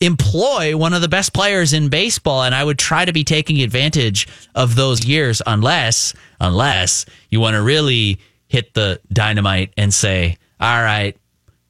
employ 0.00 0.74
one 0.74 0.94
of 0.94 1.02
the 1.02 1.08
best 1.08 1.34
players 1.34 1.74
in 1.74 1.90
baseball 1.90 2.44
and 2.44 2.54
I 2.54 2.64
would 2.64 2.78
try 2.78 3.04
to 3.04 3.12
be 3.12 3.24
taking 3.24 3.60
advantage 3.60 4.26
of 4.54 4.74
those 4.74 5.04
years 5.04 5.42
unless 5.46 6.14
unless 6.40 7.04
you 7.28 7.40
want 7.40 7.54
to 7.54 7.62
really 7.62 8.18
hit 8.48 8.72
the 8.74 8.98
dynamite 9.12 9.72
and 9.76 9.92
say, 9.92 10.38
"All 10.58 10.82
right, 10.82 11.16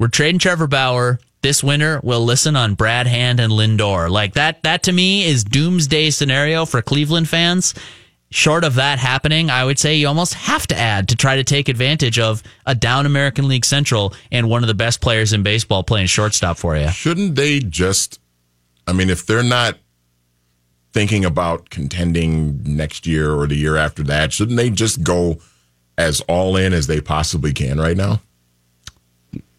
we're 0.03 0.09
trading 0.09 0.41
Trevor 0.41 0.67
Bauer. 0.67 1.21
This 1.43 1.63
winter 1.63 2.01
we'll 2.03 2.25
listen 2.25 2.57
on 2.57 2.75
Brad 2.75 3.07
Hand 3.07 3.39
and 3.39 3.53
Lindor." 3.53 4.11
Like 4.11 4.35
that 4.35 4.65
that 4.65 4.83
to 4.83 4.93
me 4.93 5.25
is 5.25 5.45
doomsday 5.45 6.11
scenario 6.11 6.67
for 6.67 6.83
Cleveland 6.83 7.29
fans. 7.29 7.73
Short 8.29 8.65
of 8.65 8.75
that 8.75 8.99
happening, 8.99 9.49
I 9.49 9.65
would 9.65 9.79
say 9.79 9.95
you 9.95 10.09
almost 10.09 10.35
have 10.35 10.67
to 10.69 10.77
add 10.77 11.09
to 11.11 11.17
try 11.17 11.37
to 11.37 11.45
take 11.45 11.69
advantage 11.69 12.19
of 12.19 12.43
a 12.67 12.75
down 12.75 13.07
American 13.07 13.47
League 13.47 13.65
Central 13.65 14.13
and 14.33 14.51
one 14.51 14.65
of 14.65 14.67
the 14.67 14.75
best 14.75 15.01
players 15.01 15.33
in 15.33 15.45
baseball 15.45 15.85
playing 15.85 16.09
shortstop 16.09 16.57
for 16.59 16.77
you. 16.77 16.89
Shouldn't 16.89 17.37
they 17.37 17.61
just? 17.61 18.19
I 18.89 18.93
mean, 18.95 19.09
if 19.09 19.25
they're 19.25 19.45
not 19.45 19.79
thinking 20.93 21.25
about 21.25 21.71
contending 21.71 22.61
next 22.65 23.07
year 23.07 23.33
or 23.33 23.47
the 23.47 23.55
year 23.55 23.77
after 23.77 24.03
that, 24.03 24.33
shouldn't 24.33 24.57
they 24.57 24.71
just 24.71 25.05
go 25.05 25.39
as 25.97 26.21
all 26.23 26.57
in 26.57 26.73
as 26.73 26.89
they 26.89 27.01
possibly 27.01 27.53
can 27.53 27.79
right 27.79 27.97
now? 27.97 28.21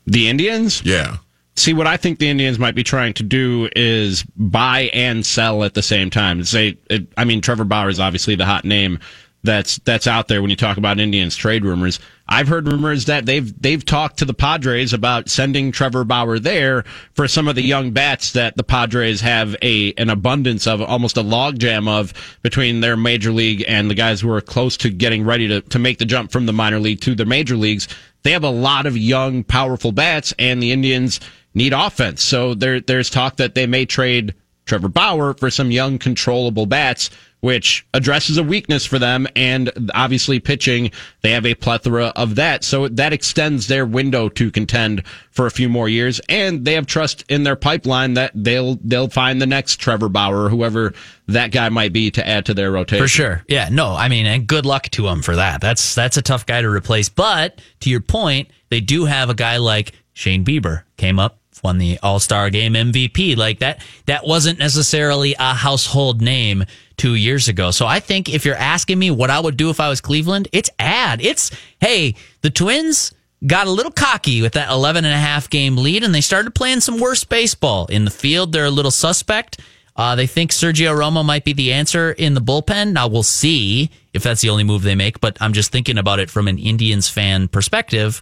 The 0.06 0.30
Indians? 0.30 0.84
Yeah. 0.86 1.18
See, 1.56 1.74
what 1.74 1.86
I 1.86 1.98
think 1.98 2.18
the 2.18 2.30
Indians 2.30 2.58
might 2.58 2.74
be 2.74 2.84
trying 2.84 3.14
to 3.14 3.24
do 3.24 3.70
is 3.76 4.24
buy 4.36 4.90
and 4.94 5.24
sell 5.24 5.64
at 5.64 5.76
the 5.76 5.84
same 5.84 6.10
time. 6.10 6.44
Say, 6.44 6.78
it, 6.90 7.08
I 7.16 7.26
mean, 7.26 7.42
Trevor 7.42 7.64
Bauer 7.64 7.90
is 7.90 8.00
obviously 8.00 8.36
the 8.36 8.46
hot 8.46 8.66
name 8.66 9.00
that's 9.44 9.78
that's 9.80 10.08
out 10.08 10.28
there 10.28 10.42
when 10.42 10.50
you 10.50 10.56
talk 10.56 10.78
about 10.78 11.00
Indians 11.00 11.36
trade 11.36 11.66
rumors. 11.66 12.00
I've 12.28 12.48
heard 12.48 12.68
rumors 12.68 13.06
that 13.06 13.26
they've 13.26 13.62
they've 13.62 13.84
talked 13.84 14.20
to 14.20 14.26
the 14.26 14.34
Padres 14.34 14.94
about 14.94 15.30
sending 15.30 15.72
Trevor 15.72 16.06
Bauer 16.06 16.40
there 16.40 16.84
for 17.14 17.28
some 17.28 17.50
of 17.50 17.56
the 17.56 17.62
young 17.62 17.92
bats 17.92 18.32
that 18.32 18.56
the 18.56 18.64
Padres 18.64 19.20
have 19.22 19.56
a 19.62 19.94
an 19.94 20.10
abundance 20.10 20.66
of, 20.66 20.82
almost 20.82 21.18
a 21.18 21.24
logjam 21.24 21.90
of 21.90 22.14
between 22.42 22.80
their 22.80 22.96
major 22.96 23.32
league 23.32 23.66
and 23.68 23.90
the 23.90 23.96
guys 23.96 24.22
who 24.22 24.32
are 24.32 24.42
close 24.42 24.78
to 24.78 24.90
getting 24.90 25.26
ready 25.26 25.48
to 25.50 25.62
to 25.62 25.80
make 25.80 25.98
the 25.98 26.06
jump 26.06 26.32
from 26.32 26.46
the 26.46 26.54
minor 26.54 26.80
league 26.80 27.02
to 27.02 27.14
the 27.14 27.26
major 27.26 27.58
leagues. 27.58 27.88
They 28.24 28.32
have 28.32 28.46
a 28.46 28.50
lot 28.50 28.86
of 28.86 28.96
young, 28.96 29.44
powerful 29.44 29.92
bats, 29.92 30.34
and 30.40 30.64
the 30.64 30.72
Indians 30.72 31.20
need 31.54 31.74
offense. 31.74 32.24
So 32.24 32.54
there 32.54 32.80
there's 32.80 33.10
talk 33.10 33.36
that 33.38 33.56
they 33.56 33.68
may 33.68 33.86
trade 33.86 34.34
Trevor 34.66 34.88
Bauer 34.88 35.34
for 35.34 35.52
some 35.52 35.72
young, 35.72 36.00
controllable 36.00 36.66
bats, 36.66 37.10
which 37.44 37.86
addresses 37.94 38.38
a 38.38 38.44
weakness 38.44 38.86
for 38.86 38.98
them. 38.98 39.28
And 39.36 39.92
obviously, 39.94 40.40
pitching, 40.40 40.92
they 41.24 41.32
have 41.32 41.46
a 41.46 41.56
plethora 41.56 42.14
of 42.16 42.36
that. 42.36 42.64
So 42.64 42.88
that 42.88 43.12
extends 43.12 43.68
their 43.68 43.86
window 43.86 44.30
to 44.30 44.50
contend 44.50 45.06
for 45.30 45.46
a 45.46 45.52
few 45.52 45.68
more 45.68 45.90
years. 45.90 46.22
And 46.30 46.64
they 46.64 46.72
have 46.76 46.86
trust 46.86 47.26
in 47.28 47.44
their 47.44 47.58
pipeline 47.58 48.14
that 48.14 48.32
they'll 48.34 48.76
they'll 48.82 49.10
find 49.10 49.42
the 49.42 49.46
next 49.46 49.82
Trevor 49.82 50.08
Bauer, 50.08 50.46
or 50.46 50.50
whoever 50.50 50.94
that 51.28 51.52
guy 51.52 51.68
might 51.68 51.92
be, 51.92 52.12
to 52.12 52.26
add 52.26 52.46
to 52.46 52.54
their 52.54 52.72
rotation. 52.72 53.04
For 53.04 53.10
sure. 53.10 53.44
Yeah, 53.50 53.68
no, 53.70 53.94
I 53.94 54.08
mean, 54.08 54.26
and 54.26 54.48
good 54.48 54.66
luck 54.66 54.84
to 54.92 55.10
him 55.10 55.22
for 55.22 55.36
that. 55.36 55.60
That's 55.60 55.94
that's 55.96 56.16
a 56.16 56.22
tough 56.22 56.46
guy 56.46 56.62
to 56.62 56.70
replace. 56.70 57.10
But 57.10 57.60
to 57.82 57.90
your 57.90 58.00
point, 58.00 58.52
they 58.70 58.80
do 58.80 59.04
have 59.04 59.30
a 59.30 59.34
guy 59.34 59.58
like 59.58 59.92
Shane 60.14 60.46
Bieber 60.46 60.84
came 60.96 61.20
up, 61.20 61.40
won 61.62 61.78
the 61.78 62.00
All-Star 62.02 62.50
game 62.50 62.74
MVP. 62.74 63.36
Like 63.36 63.60
that 63.60 63.84
that 64.06 64.26
wasn't 64.26 64.60
necessarily 64.60 65.36
a 65.38 65.54
household 65.54 66.22
name 66.22 66.64
2 66.98 67.16
years 67.16 67.50
ago. 67.50 67.72
So 67.72 67.86
I 67.86 68.00
think 68.00 68.34
if 68.34 68.46
you're 68.46 68.56
asking 68.56 68.98
me 68.98 69.12
what 69.12 69.30
I 69.30 69.40
would 69.40 69.58
do 69.58 69.70
if 69.70 69.80
I 69.80 69.90
was 69.90 70.00
Cleveland, 70.02 70.48
it's 70.52 70.70
add. 70.80 71.22
It's 71.22 71.52
hey, 71.80 72.16
the 72.42 72.50
Twins 72.50 73.14
got 73.46 73.68
a 73.68 73.72
little 73.72 73.92
cocky 73.92 74.42
with 74.42 74.54
that 74.54 74.70
11 74.70 75.04
and 75.04 75.14
a 75.14 75.18
half 75.18 75.50
game 75.50 75.76
lead 75.76 76.04
and 76.04 76.16
they 76.16 76.22
started 76.22 76.56
playing 76.56 76.80
some 76.80 77.00
worse 77.00 77.24
baseball. 77.24 77.86
In 77.88 78.06
the 78.06 78.12
field, 78.12 78.54
they're 78.54 78.66
a 78.66 78.72
little 78.72 78.92
suspect. 78.92 79.60
Uh, 79.96 80.16
they 80.16 80.26
think 80.26 80.52
Sergio 80.52 80.96
Romo 80.96 81.24
might 81.24 81.44
be 81.44 81.54
the 81.54 81.72
answer 81.72 82.12
in 82.14 82.34
the 82.34 82.42
bullpen. 82.42 82.94
Now 82.94 83.08
we'll 83.08 83.22
see 83.22 83.92
if 84.14 84.24
that's 84.24 84.42
the 84.42 84.50
only 84.50 84.64
move 84.64 84.82
they 84.82 84.96
make, 84.96 85.20
but 85.20 85.38
I'm 85.40 85.54
just 85.54 85.72
thinking 85.72 85.98
about 85.98 86.20
it 86.20 86.30
from 86.30 86.48
an 86.48 86.58
Indians 86.58 87.10
fan 87.10 87.48
perspective. 87.48 88.22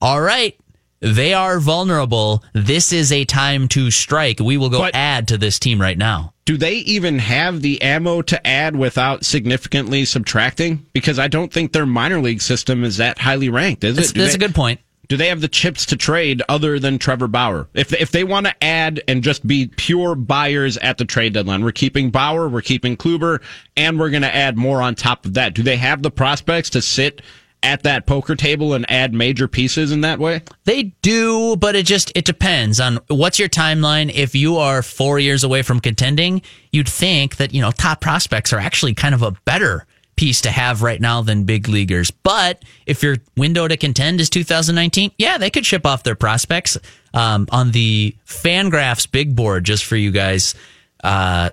All 0.00 0.20
right. 0.20 0.56
They 1.00 1.34
are 1.34 1.60
vulnerable. 1.60 2.42
This 2.54 2.92
is 2.92 3.12
a 3.12 3.24
time 3.24 3.68
to 3.68 3.90
strike. 3.90 4.40
We 4.40 4.56
will 4.56 4.70
go 4.70 4.78
But- 4.78 4.94
add 4.94 5.28
to 5.28 5.38
this 5.38 5.58
team 5.58 5.80
right 5.80 5.98
now. 5.98 6.32
Do 6.46 6.56
they 6.58 6.74
even 6.76 7.18
have 7.20 7.62
the 7.62 7.80
ammo 7.80 8.20
to 8.22 8.46
add 8.46 8.76
without 8.76 9.24
significantly 9.24 10.04
subtracting? 10.04 10.84
Because 10.92 11.18
I 11.18 11.26
don't 11.28 11.52
think 11.52 11.72
their 11.72 11.86
minor 11.86 12.20
league 12.20 12.42
system 12.42 12.84
is 12.84 12.98
that 12.98 13.18
highly 13.18 13.48
ranked, 13.48 13.82
is 13.84 13.96
That's, 13.96 14.10
it? 14.10 14.14
Do 14.14 14.20
that's 14.20 14.32
they- 14.36 14.44
a 14.44 14.48
good 14.48 14.54
point. 14.54 14.80
Do 15.06 15.18
they 15.18 15.28
have 15.28 15.42
the 15.42 15.48
chips 15.48 15.84
to 15.86 15.96
trade 15.96 16.42
other 16.48 16.78
than 16.78 16.98
Trevor 16.98 17.28
Bauer? 17.28 17.68
If 17.74 17.92
if 17.92 18.10
they 18.10 18.24
want 18.24 18.46
to 18.46 18.64
add 18.64 19.02
and 19.06 19.22
just 19.22 19.46
be 19.46 19.66
pure 19.66 20.14
buyers 20.14 20.78
at 20.78 20.96
the 20.96 21.04
trade 21.04 21.34
deadline, 21.34 21.62
we're 21.62 21.72
keeping 21.72 22.08
Bauer, 22.10 22.48
we're 22.48 22.62
keeping 22.62 22.96
Kluber, 22.96 23.40
and 23.76 23.98
we're 23.98 24.08
going 24.08 24.22
to 24.22 24.34
add 24.34 24.56
more 24.56 24.80
on 24.80 24.94
top 24.94 25.26
of 25.26 25.34
that. 25.34 25.52
Do 25.52 25.62
they 25.62 25.76
have 25.76 26.02
the 26.02 26.10
prospects 26.10 26.70
to 26.70 26.80
sit 26.80 27.20
at 27.64 27.82
that 27.82 28.06
poker 28.06 28.36
table 28.36 28.74
and 28.74 28.88
add 28.90 29.12
major 29.12 29.48
pieces 29.48 29.90
in 29.90 30.02
that 30.02 30.18
way? 30.20 30.42
They 30.64 30.84
do, 31.02 31.56
but 31.56 31.74
it 31.74 31.86
just 31.86 32.12
it 32.14 32.24
depends 32.24 32.78
on 32.78 33.00
what's 33.08 33.38
your 33.38 33.48
timeline. 33.48 34.12
If 34.14 34.34
you 34.34 34.58
are 34.58 34.82
four 34.82 35.18
years 35.18 35.42
away 35.42 35.62
from 35.62 35.80
contending, 35.80 36.42
you'd 36.70 36.88
think 36.88 37.36
that 37.36 37.52
you 37.52 37.60
know 37.60 37.72
top 37.72 38.00
prospects 38.00 38.52
are 38.52 38.58
actually 38.58 38.94
kind 38.94 39.14
of 39.14 39.22
a 39.22 39.32
better 39.44 39.86
piece 40.16 40.42
to 40.42 40.50
have 40.50 40.82
right 40.82 41.00
now 41.00 41.22
than 41.22 41.44
big 41.44 41.68
leaguers. 41.68 42.10
But 42.10 42.62
if 42.86 43.02
your 43.02 43.16
window 43.36 43.66
to 43.66 43.76
contend 43.76 44.20
is 44.20 44.30
2019, 44.30 45.10
yeah, 45.18 45.38
they 45.38 45.50
could 45.50 45.66
ship 45.66 45.84
off 45.86 46.04
their 46.04 46.14
prospects 46.14 46.78
um, 47.12 47.48
on 47.50 47.72
the 47.72 48.14
Fangraphs 48.26 49.10
big 49.10 49.34
board. 49.34 49.64
Just 49.64 49.84
for 49.84 49.96
you 49.96 50.12
guys, 50.12 50.54
uh, 51.02 51.50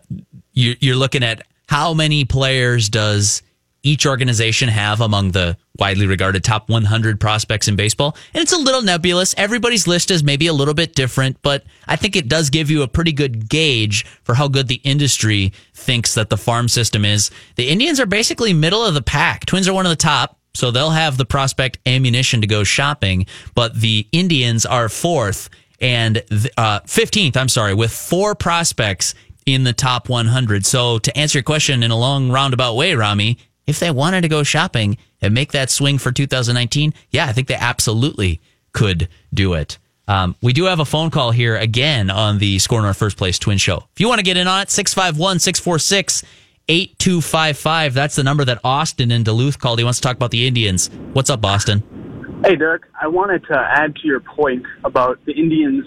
you, 0.53 0.75
you're 0.79 0.95
looking 0.95 1.23
at 1.23 1.41
how 1.67 1.93
many 1.93 2.25
players 2.25 2.89
does 2.89 3.41
each 3.83 4.05
organization 4.05 4.69
have 4.69 5.01
among 5.01 5.31
the 5.31 5.57
widely 5.79 6.05
regarded 6.05 6.43
top 6.43 6.69
100 6.69 7.19
prospects 7.19 7.67
in 7.67 7.75
baseball. 7.75 8.15
And 8.33 8.41
it's 8.41 8.53
a 8.53 8.57
little 8.57 8.81
nebulous. 8.81 9.33
Everybody's 9.37 9.87
list 9.87 10.11
is 10.11 10.23
maybe 10.23 10.47
a 10.47 10.53
little 10.53 10.73
bit 10.73 10.93
different, 10.93 11.41
but 11.41 11.63
I 11.87 11.95
think 11.95 12.15
it 12.15 12.27
does 12.27 12.49
give 12.49 12.69
you 12.69 12.83
a 12.83 12.87
pretty 12.87 13.11
good 13.11 13.49
gauge 13.49 14.05
for 14.23 14.35
how 14.35 14.47
good 14.47 14.67
the 14.67 14.81
industry 14.83 15.53
thinks 15.73 16.13
that 16.13 16.29
the 16.29 16.37
farm 16.37 16.67
system 16.67 17.05
is. 17.05 17.31
The 17.55 17.69
Indians 17.69 17.99
are 17.99 18.05
basically 18.05 18.53
middle 18.53 18.85
of 18.85 18.93
the 18.93 19.01
pack. 19.01 19.45
Twins 19.45 19.67
are 19.67 19.73
one 19.73 19.85
of 19.85 19.91
the 19.91 19.95
top. 19.95 20.37
So 20.53 20.69
they'll 20.69 20.89
have 20.89 21.17
the 21.17 21.25
prospect 21.25 21.79
ammunition 21.85 22.41
to 22.41 22.47
go 22.47 22.65
shopping, 22.65 23.25
but 23.55 23.79
the 23.79 24.05
Indians 24.11 24.65
are 24.65 24.89
fourth 24.89 25.49
and 25.79 26.17
uh, 26.57 26.81
15th, 26.81 27.37
I'm 27.37 27.49
sorry, 27.49 27.73
with 27.73 27.91
four 27.91 28.35
prospects 28.35 29.15
in 29.45 29.63
the 29.63 29.73
top 29.73 30.09
100. 30.09 30.65
So 30.65 30.99
to 30.99 31.17
answer 31.17 31.39
your 31.39 31.43
question 31.43 31.83
in 31.83 31.91
a 31.91 31.97
long 31.97 32.31
roundabout 32.31 32.75
way, 32.75 32.93
Ramie, 32.95 33.37
if 33.67 33.79
they 33.79 33.91
wanted 33.91 34.21
to 34.21 34.27
go 34.27 34.43
shopping 34.43 34.97
and 35.21 35.33
make 35.33 35.51
that 35.51 35.69
swing 35.69 35.97
for 35.97 36.11
2019, 36.11 36.93
yeah, 37.09 37.25
I 37.25 37.33
think 37.33 37.47
they 37.47 37.55
absolutely 37.55 38.41
could 38.73 39.07
do 39.33 39.53
it. 39.53 39.77
Um, 40.07 40.35
we 40.41 40.51
do 40.51 40.65
have 40.65 40.79
a 40.79 40.85
phone 40.85 41.09
call 41.09 41.31
here 41.31 41.55
again 41.55 42.09
on 42.09 42.39
the 42.39 42.59
SKOR 42.59 42.81
North 42.81 42.97
First 42.97 43.17
Place 43.17 43.39
Twin 43.39 43.57
Show. 43.57 43.87
If 43.93 43.99
you 43.99 44.07
want 44.07 44.19
to 44.19 44.23
get 44.23 44.35
in 44.35 44.47
on 44.47 44.61
it, 44.61 44.69
651 44.69 45.39
646 45.39 46.23
8255. 46.67 47.93
That's 47.93 48.15
the 48.15 48.23
number 48.23 48.45
that 48.45 48.59
Austin 48.63 49.11
in 49.11 49.23
Duluth 49.23 49.59
called. 49.59 49.79
He 49.79 49.83
wants 49.83 49.99
to 49.99 50.07
talk 50.07 50.15
about 50.15 50.31
the 50.31 50.47
Indians. 50.47 50.89
What's 51.13 51.29
up, 51.29 51.45
Austin? 51.45 52.41
Hey, 52.43 52.55
Derek. 52.55 52.83
I 52.99 53.07
wanted 53.07 53.45
to 53.45 53.57
add 53.57 53.95
to 53.95 54.07
your 54.07 54.19
point 54.19 54.65
about 54.83 55.23
the 55.25 55.33
Indians 55.33 55.85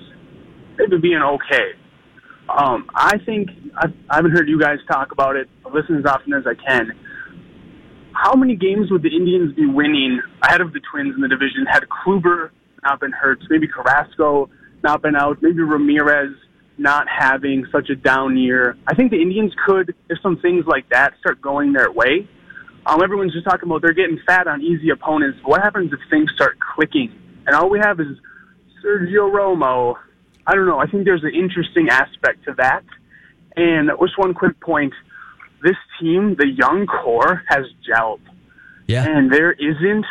maybe 0.78 0.98
being 0.98 1.22
okay. 1.22 1.72
Um, 2.48 2.88
I 2.94 3.18
think 3.18 3.50
I've, 3.76 3.92
I 4.10 4.16
haven't 4.16 4.32
heard 4.32 4.48
you 4.48 4.60
guys 4.60 4.78
talk 4.88 5.12
about 5.12 5.36
it. 5.36 5.48
I 5.64 5.70
listen 5.70 5.96
as 5.96 6.04
often 6.04 6.32
as 6.34 6.46
I 6.46 6.54
can. 6.54 6.92
How 8.14 8.34
many 8.34 8.54
games 8.54 8.90
would 8.90 9.02
the 9.02 9.14
Indians 9.14 9.54
be 9.54 9.66
winning 9.66 10.22
ahead 10.42 10.60
of 10.60 10.72
the 10.72 10.80
Twins 10.90 11.14
in 11.14 11.20
the 11.20 11.28
division 11.28 11.66
had 11.68 11.82
Kluber 11.88 12.50
not 12.84 13.00
been 13.00 13.12
hurt? 13.12 13.40
Maybe 13.50 13.66
Carrasco 13.66 14.48
not 14.82 15.02
been 15.02 15.16
out. 15.16 15.42
Maybe 15.42 15.62
Ramirez 15.62 16.32
not 16.78 17.06
having 17.08 17.66
such 17.72 17.90
a 17.90 17.96
down 17.96 18.36
year. 18.36 18.76
I 18.86 18.94
think 18.94 19.10
the 19.10 19.20
Indians 19.20 19.52
could, 19.66 19.94
if 20.08 20.18
some 20.22 20.38
things 20.38 20.64
like 20.66 20.88
that 20.90 21.14
start 21.18 21.40
going 21.40 21.72
their 21.72 21.90
way. 21.90 22.28
Um, 22.86 23.02
everyone's 23.02 23.32
just 23.32 23.46
talking 23.46 23.68
about 23.68 23.82
they're 23.82 23.92
getting 23.92 24.20
fat 24.26 24.46
on 24.46 24.62
easy 24.62 24.90
opponents. 24.90 25.38
What 25.44 25.62
happens 25.62 25.92
if 25.92 25.98
things 26.10 26.30
start 26.34 26.56
clicking? 26.74 27.12
And 27.46 27.56
all 27.56 27.68
we 27.68 27.80
have 27.80 27.98
is 27.98 28.06
Sergio 28.84 29.32
Romo. 29.32 29.96
I 30.46 30.54
don't 30.54 30.66
know. 30.66 30.78
I 30.78 30.86
think 30.86 31.04
there's 31.04 31.24
an 31.24 31.34
interesting 31.34 31.88
aspect 31.88 32.44
to 32.44 32.54
that. 32.58 32.84
And 33.56 33.90
just 34.00 34.18
one 34.18 34.34
quick 34.34 34.60
point. 34.60 34.92
This 35.64 35.76
team, 35.98 36.36
the 36.38 36.46
young 36.46 36.86
core, 36.86 37.42
has 37.48 37.64
gelled. 37.88 38.20
Yeah. 38.86 39.04
And 39.08 39.32
there 39.32 39.52
isn't 39.52 40.04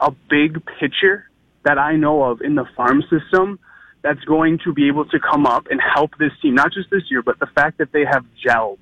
a 0.00 0.12
big 0.30 0.64
pitcher 0.78 1.28
that 1.64 1.76
I 1.76 1.96
know 1.96 2.22
of 2.22 2.40
in 2.40 2.54
the 2.54 2.64
farm 2.76 3.02
system 3.10 3.58
that's 4.02 4.22
going 4.24 4.60
to 4.64 4.72
be 4.72 4.86
able 4.88 5.04
to 5.06 5.18
come 5.18 5.44
up 5.44 5.66
and 5.70 5.80
help 5.94 6.12
this 6.18 6.30
team, 6.40 6.54
not 6.54 6.72
just 6.72 6.88
this 6.90 7.02
year, 7.10 7.20
but 7.20 7.38
the 7.40 7.48
fact 7.54 7.78
that 7.78 7.92
they 7.92 8.04
have 8.08 8.24
gelled. 8.46 8.78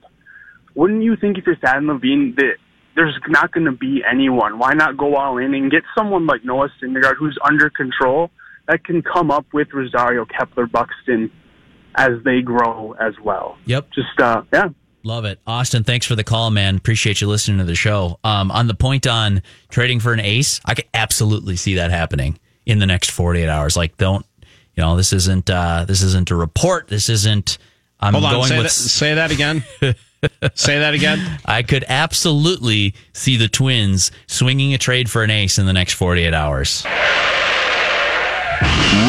Wouldn't 0.75 1.03
you 1.03 1.17
think 1.17 1.39
if 1.39 1.47
you're 1.47 1.57
Thad 1.57 1.79
and 1.79 1.87
Levine 1.87 2.35
that 2.37 2.57
there's 2.97 3.19
not 3.29 3.53
going 3.53 3.67
to 3.67 3.73
be 3.73 4.03
anyone? 4.11 4.59
Why 4.59 4.73
not 4.75 4.97
go 4.97 5.17
all 5.17 5.39
in 5.39 5.55
and 5.55 5.71
get 5.71 5.83
someone 5.97 6.27
like 6.27 6.45
Noah 6.45 6.69
Syndergaard 6.83 7.17
who's 7.19 7.39
under 7.45 7.71
control 7.71 8.31
that 8.69 8.85
can 8.85 9.03
come 9.03 9.31
up 9.31 9.47
with 9.53 9.69
Rosario, 9.73 10.27
Kepler, 10.27 10.67
Buxton 10.67 11.31
as 11.97 12.11
they 12.25 12.41
grow 12.41 12.93
as 13.01 13.15
well? 13.23 13.57
Yep. 13.67 13.89
Just, 13.95 14.21
uh, 14.21 14.43
yeah. 14.53 14.69
Love 15.03 15.25
it. 15.25 15.39
Austin, 15.47 15.83
thanks 15.85 16.05
for 16.07 16.15
the 16.15 16.25
call, 16.25 16.51
man. 16.51 16.77
Appreciate 16.77 17.21
you 17.21 17.27
listening 17.29 17.59
to 17.59 17.65
the 17.65 17.75
show. 17.75 18.19
Um, 18.23 18.51
on 18.51 18.67
the 18.67 18.75
point 18.75 19.07
on 19.07 19.43
trading 19.71 19.99
for 20.01 20.13
an 20.13 20.21
ace, 20.21 20.61
I 20.65 20.75
could 20.75 20.87
absolutely 20.93 21.57
see 21.57 21.77
that 21.77 21.91
happening 21.91 22.39
in 22.67 22.79
the 22.79 22.87
next 22.87 23.11
48 23.11 23.49
hours. 23.49 23.77
Like, 23.77 23.97
don't, 23.97 24.27
you 24.75 24.83
know, 24.83 24.97
this 24.97 25.13
isn't, 25.13 25.49
uh, 25.49 25.87
this 25.87 26.03
isn't 26.03 26.31
a 26.31 26.37
report. 26.37 26.89
This 26.89 27.09
isn't, 27.09 27.57
I'm 27.99 28.13
Hold 28.13 28.25
on, 28.27 28.33
going 28.35 28.49
say 28.49 28.57
with. 28.59 28.67
that, 28.67 28.71
say 28.71 29.15
that 29.15 29.31
again. 29.31 29.65
say 30.55 30.79
that 30.81 30.93
again. 30.93 31.41
I 31.47 31.63
could 31.63 31.85
absolutely 31.89 32.95
see 33.15 33.37
the 33.39 33.49
Twins 33.49 34.11
swinging 34.27 34.75
a 34.75 34.79
trade 34.79 35.11
for 35.11 35.23
an 35.23 35.31
ace 35.31 35.59
in 35.59 35.65
the 35.67 35.73
next 35.73 35.95
48 35.95 36.35
hours. 36.35 36.85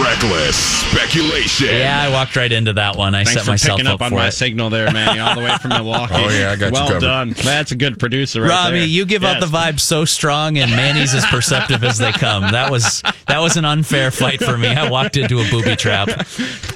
Reckless 0.01 0.55
speculation. 0.55 1.67
Yeah, 1.67 2.01
I 2.01 2.09
walked 2.11 2.35
right 2.35 2.51
into 2.51 2.73
that 2.73 2.95
one. 2.95 3.15
I 3.15 3.23
Thanks 3.23 3.33
set 3.33 3.45
for 3.45 3.51
myself 3.51 3.77
picking 3.77 3.87
up, 3.89 3.95
up 3.95 4.01
on 4.03 4.09
for 4.09 4.15
my 4.15 4.27
it. 4.27 4.31
signal 4.31 4.69
there, 4.69 4.91
man. 4.91 5.15
You're 5.15 5.25
all 5.25 5.33
the 5.35 5.41
way 5.41 5.55
from 5.59 5.69
Milwaukee. 5.69 6.13
Oh, 6.15 6.29
yeah, 6.29 6.51
I 6.51 6.55
got 6.55 6.67
you 6.67 6.71
well 6.73 6.87
covered. 6.87 7.01
done. 7.01 7.29
That's 7.31 7.71
a 7.71 7.75
good 7.75 7.99
producer, 7.99 8.41
right 8.43 8.65
Ramie, 8.67 8.79
there. 8.79 8.87
you 8.87 9.05
give 9.05 9.23
out 9.23 9.39
the 9.39 9.47
vibe 9.47 9.79
so 9.79 10.05
strong, 10.05 10.59
and 10.59 10.69
Manny's 10.71 11.15
as 11.15 11.25
perceptive 11.25 11.83
as 11.83 11.97
they 11.97 12.11
come. 12.11 12.51
That 12.51 12.69
was 12.69 13.01
that 13.27 13.39
was 13.39 13.57
an 13.57 13.65
unfair 13.65 14.11
fight 14.11 14.43
for 14.43 14.55
me. 14.57 14.67
I 14.67 14.89
walked 14.89 15.17
into 15.17 15.39
a 15.39 15.49
booby 15.49 15.75
trap. 15.75 16.09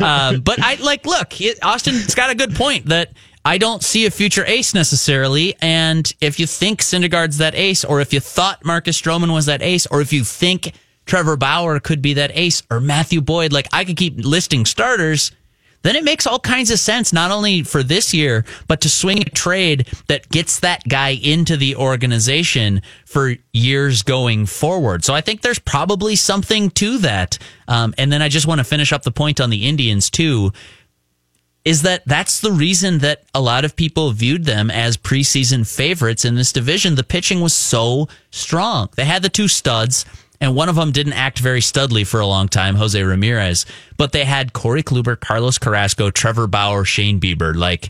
Um, 0.02 0.42
but 0.42 0.60
I 0.62 0.76
like 0.82 1.06
look, 1.06 1.40
it, 1.42 1.60
Austin's 1.64 2.16
got 2.16 2.32
a 2.32 2.36
good 2.36 2.56
point 2.56 2.88
that 2.88 3.12
I 3.44 3.60
don't 3.60 3.84
see 3.84 4.08
a 4.08 4.12
future 4.12 4.44
ace 4.46 4.74
necessarily. 4.74 5.56
And 5.62 6.12
if 6.22 6.40
you 6.40 6.48
think 6.48 6.82
Syndergaard's 6.82 7.38
that 7.38 7.54
ace, 7.54 7.86
or 7.86 8.02
if 8.02 8.14
you 8.14 8.20
thought 8.20 8.66
Marcus 8.66 9.00
Stroman 9.00 9.32
was 9.32 9.46
that 9.46 9.62
ace, 9.62 9.86
or 9.88 10.02
if 10.02 10.12
you 10.12 10.24
think 10.24 10.74
Trevor 11.06 11.38
Bauer 11.38 11.80
could 11.80 12.02
be 12.02 12.14
that 12.14 12.32
ace, 12.34 12.64
or 12.70 12.80
Matthew 12.80 13.22
Boyd, 13.22 13.54
like 13.54 13.68
I 13.72 13.86
could 13.86 13.98
keep 13.98 14.18
listing 14.18 14.66
starters 14.66 15.32
then 15.86 15.96
it 15.96 16.04
makes 16.04 16.26
all 16.26 16.40
kinds 16.40 16.72
of 16.72 16.80
sense, 16.80 17.14
not 17.14 17.30
only 17.30 17.62
for 17.62 17.84
this 17.84 18.12
year, 18.12 18.44
but 18.68 18.82
to 18.82 18.90
swing 18.90 19.22
a 19.22 19.26
trade 19.26 19.88
that 20.08 20.28
gets 20.30 20.62
that 20.62 20.84
guy 20.90 21.10
into 21.10 21.58
the 21.58 21.76
organization 21.76 22.82
for 23.06 23.36
years 23.54 24.02
going 24.02 24.48
forward. 24.48 25.06
So 25.06 25.14
I 25.14 25.22
think 25.22 25.42
there's 25.42 25.60
probably 25.60 26.16
something 26.16 26.72
to 26.72 26.98
that. 26.98 27.38
Um, 27.68 27.94
and 28.00 28.12
then 28.12 28.24
I 28.24 28.30
just 28.30 28.48
want 28.48 28.58
to 28.58 28.64
finish 28.64 28.92
up 28.92 29.04
the 29.04 29.12
point 29.12 29.40
on 29.40 29.52
the 29.52 29.68
Indians, 29.68 30.10
too. 30.10 30.54
Is 31.66 31.84
that 31.84 32.02
that's 32.08 32.40
the 32.40 32.52
reason 32.52 32.98
that 33.00 33.22
a 33.36 33.42
lot 33.42 33.64
of 33.64 33.76
people 33.76 34.10
viewed 34.10 34.46
them 34.46 34.72
as 34.72 34.98
preseason 34.98 35.72
favorites 35.72 36.26
in 36.26 36.34
this 36.34 36.52
division? 36.52 36.96
The 36.96 37.04
pitching 37.04 37.42
was 37.42 37.54
so 37.54 38.08
strong. 38.32 38.90
They 38.96 39.06
had 39.06 39.22
the 39.22 39.30
two 39.30 39.48
studs 39.48 40.04
and 40.42 40.56
one 40.56 40.70
of 40.70 40.76
them 40.76 40.92
didn't 40.92 41.14
act 41.14 41.40
very 41.40 41.62
studly 41.62 42.06
for 42.06 42.20
a 42.20 42.28
long 42.28 42.48
time, 42.48 42.76
Jose 42.76 43.02
Ramirez. 43.02 43.66
But 43.98 44.12
they 44.12 44.26
had 44.26 44.54
Corey 44.54 44.84
Kluber, 44.84 45.20
Carlos 45.20 45.58
Carrasco, 45.58 46.12
Trevor 46.12 46.48
Bauer, 46.48 46.86
Shane 46.86 47.20
Bieber. 47.20 47.56
Like 47.56 47.90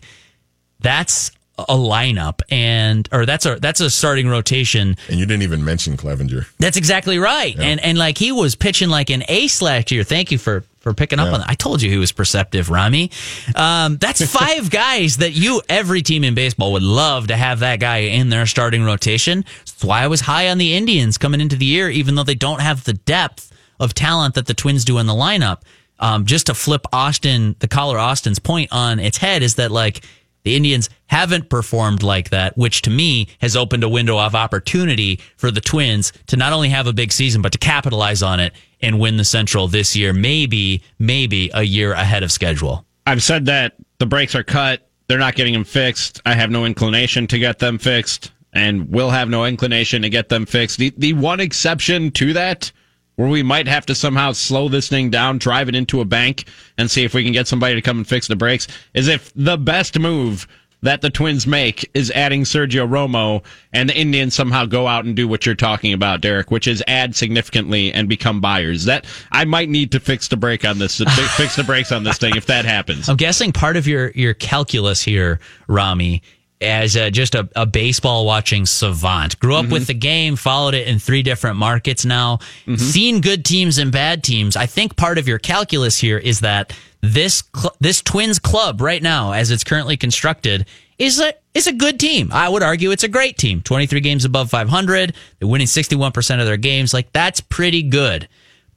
that's 0.80 1.30
a 1.58 1.74
lineup, 1.74 2.42
and 2.50 3.08
or 3.12 3.24
that's 3.26 3.46
a 3.46 3.56
that's 3.56 3.80
a 3.80 3.90
starting 3.90 4.28
rotation. 4.28 4.96
And 5.08 5.18
you 5.18 5.26
didn't 5.26 5.42
even 5.42 5.64
mention 5.64 5.96
Clevinger. 5.96 6.46
That's 6.58 6.76
exactly 6.76 7.18
right. 7.18 7.58
And 7.58 7.80
and 7.80 7.96
like 7.96 8.18
he 8.18 8.32
was 8.32 8.54
pitching 8.54 8.88
like 8.88 9.10
an 9.10 9.24
ace 9.28 9.62
last 9.62 9.90
year. 9.90 10.04
Thank 10.04 10.30
you 10.30 10.38
for 10.38 10.64
for 10.86 10.94
picking 10.94 11.18
up 11.18 11.26
Yeah. 11.26 11.32
on 11.34 11.40
that. 11.40 11.48
I 11.50 11.54
told 11.54 11.82
you 11.82 11.90
he 11.90 11.96
was 11.96 12.12
perceptive, 12.12 12.70
Ramie. 12.70 13.10
Um, 13.56 13.96
that's 13.96 14.24
five 14.32 14.70
guys 14.70 15.16
that 15.16 15.32
you 15.32 15.60
every 15.68 16.00
team 16.00 16.22
in 16.22 16.34
baseball 16.36 16.72
would 16.74 16.84
love 16.84 17.26
to 17.26 17.36
have 17.36 17.58
that 17.58 17.80
guy 17.80 17.98
in 17.98 18.28
their 18.28 18.46
starting 18.46 18.84
rotation. 18.84 19.44
That's 19.64 19.82
why 19.82 20.02
I 20.02 20.06
was 20.06 20.20
high 20.20 20.48
on 20.48 20.58
the 20.58 20.76
Indians 20.76 21.18
coming 21.18 21.40
into 21.40 21.56
the 21.56 21.66
year, 21.66 21.90
even 21.90 22.14
though 22.14 22.22
they 22.22 22.36
don't 22.36 22.60
have 22.60 22.84
the 22.84 22.92
depth 22.92 23.52
of 23.80 23.94
talent 23.94 24.36
that 24.36 24.46
the 24.46 24.54
Twins 24.54 24.84
do 24.84 24.98
in 24.98 25.06
the 25.06 25.12
lineup. 25.12 25.62
Um, 25.98 26.24
just 26.24 26.46
to 26.46 26.54
flip 26.54 26.86
Austin, 26.92 27.56
the 27.58 27.66
caller 27.66 27.98
Austin's 27.98 28.38
point 28.38 28.68
on 28.70 29.00
its 29.00 29.18
head 29.18 29.42
is 29.42 29.56
that 29.56 29.72
like 29.72 30.04
the 30.44 30.54
Indians 30.54 30.88
haven't 31.06 31.48
performed 31.50 32.04
like 32.04 32.30
that, 32.30 32.56
which 32.56 32.82
to 32.82 32.90
me 32.90 33.26
has 33.40 33.56
opened 33.56 33.82
a 33.82 33.88
window 33.88 34.18
of 34.20 34.36
opportunity 34.36 35.18
for 35.36 35.50
the 35.50 35.60
Twins 35.60 36.12
to 36.28 36.36
not 36.36 36.52
only 36.52 36.68
have 36.68 36.86
a 36.86 36.92
big 36.92 37.10
season, 37.10 37.42
but 37.42 37.50
to 37.50 37.58
capitalize 37.58 38.22
on 38.22 38.38
it 38.38 38.52
and 38.86 39.00
win 39.00 39.16
the 39.16 39.24
Central 39.24 39.66
this 39.66 39.96
year, 39.96 40.12
maybe, 40.12 40.80
maybe 41.00 41.50
a 41.52 41.64
year 41.64 41.92
ahead 41.92 42.22
of 42.22 42.30
schedule. 42.30 42.86
I've 43.04 43.22
said 43.22 43.46
that 43.46 43.74
the 43.98 44.06
brakes 44.06 44.36
are 44.36 44.44
cut. 44.44 44.88
They're 45.08 45.18
not 45.18 45.34
getting 45.34 45.52
them 45.52 45.64
fixed. 45.64 46.22
I 46.24 46.34
have 46.34 46.50
no 46.50 46.64
inclination 46.64 47.26
to 47.28 47.38
get 47.38 47.58
them 47.58 47.78
fixed 47.78 48.30
and 48.52 48.88
will 48.88 49.10
have 49.10 49.28
no 49.28 49.44
inclination 49.44 50.02
to 50.02 50.08
get 50.08 50.28
them 50.28 50.46
fixed. 50.46 50.78
The, 50.78 50.94
the 50.96 51.14
one 51.14 51.40
exception 51.40 52.12
to 52.12 52.32
that 52.34 52.70
where 53.16 53.28
we 53.28 53.42
might 53.42 53.66
have 53.66 53.86
to 53.86 53.94
somehow 53.94 54.30
slow 54.32 54.68
this 54.68 54.88
thing 54.88 55.10
down, 55.10 55.38
drive 55.38 55.68
it 55.68 55.74
into 55.74 56.00
a 56.00 56.04
bank, 56.04 56.44
and 56.78 56.88
see 56.88 57.02
if 57.02 57.12
we 57.12 57.24
can 57.24 57.32
get 57.32 57.48
somebody 57.48 57.74
to 57.74 57.82
come 57.82 57.98
and 57.98 58.06
fix 58.06 58.28
the 58.28 58.36
brakes, 58.36 58.68
is 58.94 59.08
if 59.08 59.32
the 59.34 59.56
best 59.56 59.98
move 59.98 60.46
that 60.82 61.00
the 61.00 61.10
Twins 61.10 61.46
make 61.46 61.88
is 61.94 62.10
adding 62.12 62.44
Sergio 62.44 62.88
Romo, 62.88 63.42
and 63.72 63.88
the 63.88 63.96
Indians 63.96 64.34
somehow 64.34 64.66
go 64.66 64.86
out 64.86 65.04
and 65.04 65.16
do 65.16 65.26
what 65.26 65.46
you're 65.46 65.54
talking 65.54 65.92
about, 65.92 66.20
Derek, 66.20 66.50
which 66.50 66.66
is 66.66 66.82
add 66.86 67.16
significantly 67.16 67.92
and 67.92 68.08
become 68.08 68.40
buyers. 68.40 68.84
That 68.84 69.06
I 69.32 69.44
might 69.44 69.68
need 69.68 69.92
to 69.92 70.00
fix 70.00 70.28
the 70.28 70.36
brake 70.36 70.64
on 70.64 70.78
this, 70.78 70.98
fix 71.36 71.56
the 71.56 71.64
brakes 71.64 71.92
on 71.92 72.04
this 72.04 72.18
thing 72.18 72.36
if 72.36 72.46
that 72.46 72.64
happens. 72.64 73.08
I'm 73.08 73.16
guessing 73.16 73.52
part 73.52 73.76
of 73.76 73.86
your 73.86 74.10
your 74.10 74.34
calculus 74.34 75.02
here, 75.02 75.40
Ramie, 75.68 76.22
as 76.60 76.96
a, 76.96 77.10
just 77.10 77.34
a, 77.34 77.48
a, 77.54 77.66
baseball 77.66 78.24
watching 78.24 78.64
savant. 78.64 79.38
Grew 79.38 79.56
up 79.56 79.64
mm-hmm. 79.64 79.72
with 79.72 79.86
the 79.86 79.94
game, 79.94 80.36
followed 80.36 80.74
it 80.74 80.88
in 80.88 80.98
three 80.98 81.22
different 81.22 81.56
markets 81.56 82.04
now, 82.04 82.38
mm-hmm. 82.66 82.76
seen 82.76 83.20
good 83.20 83.44
teams 83.44 83.78
and 83.78 83.92
bad 83.92 84.24
teams. 84.24 84.56
I 84.56 84.66
think 84.66 84.96
part 84.96 85.18
of 85.18 85.28
your 85.28 85.38
calculus 85.38 85.98
here 85.98 86.18
is 86.18 86.40
that 86.40 86.72
this 87.02 87.42
cl- 87.54 87.76
this 87.80 88.00
Twins 88.02 88.38
club 88.38 88.80
right 88.80 89.02
now, 89.02 89.32
as 89.32 89.50
it's 89.50 89.64
currently 89.64 89.96
constructed, 89.96 90.66
is 90.98 91.20
a 91.20 91.34
is 91.54 91.66
a 91.66 91.72
good 91.72 92.00
team. 92.00 92.30
I 92.32 92.48
would 92.48 92.62
argue 92.62 92.90
it's 92.90 93.04
a 93.04 93.08
great 93.08 93.38
team. 93.38 93.60
23 93.62 94.00
games 94.00 94.24
above 94.24 94.50
500. 94.50 95.14
They're 95.38 95.48
winning 95.48 95.66
61% 95.66 96.40
of 96.40 96.46
their 96.46 96.56
games. 96.56 96.94
Like 96.94 97.12
that's 97.12 97.40
pretty 97.40 97.82
good. 97.82 98.28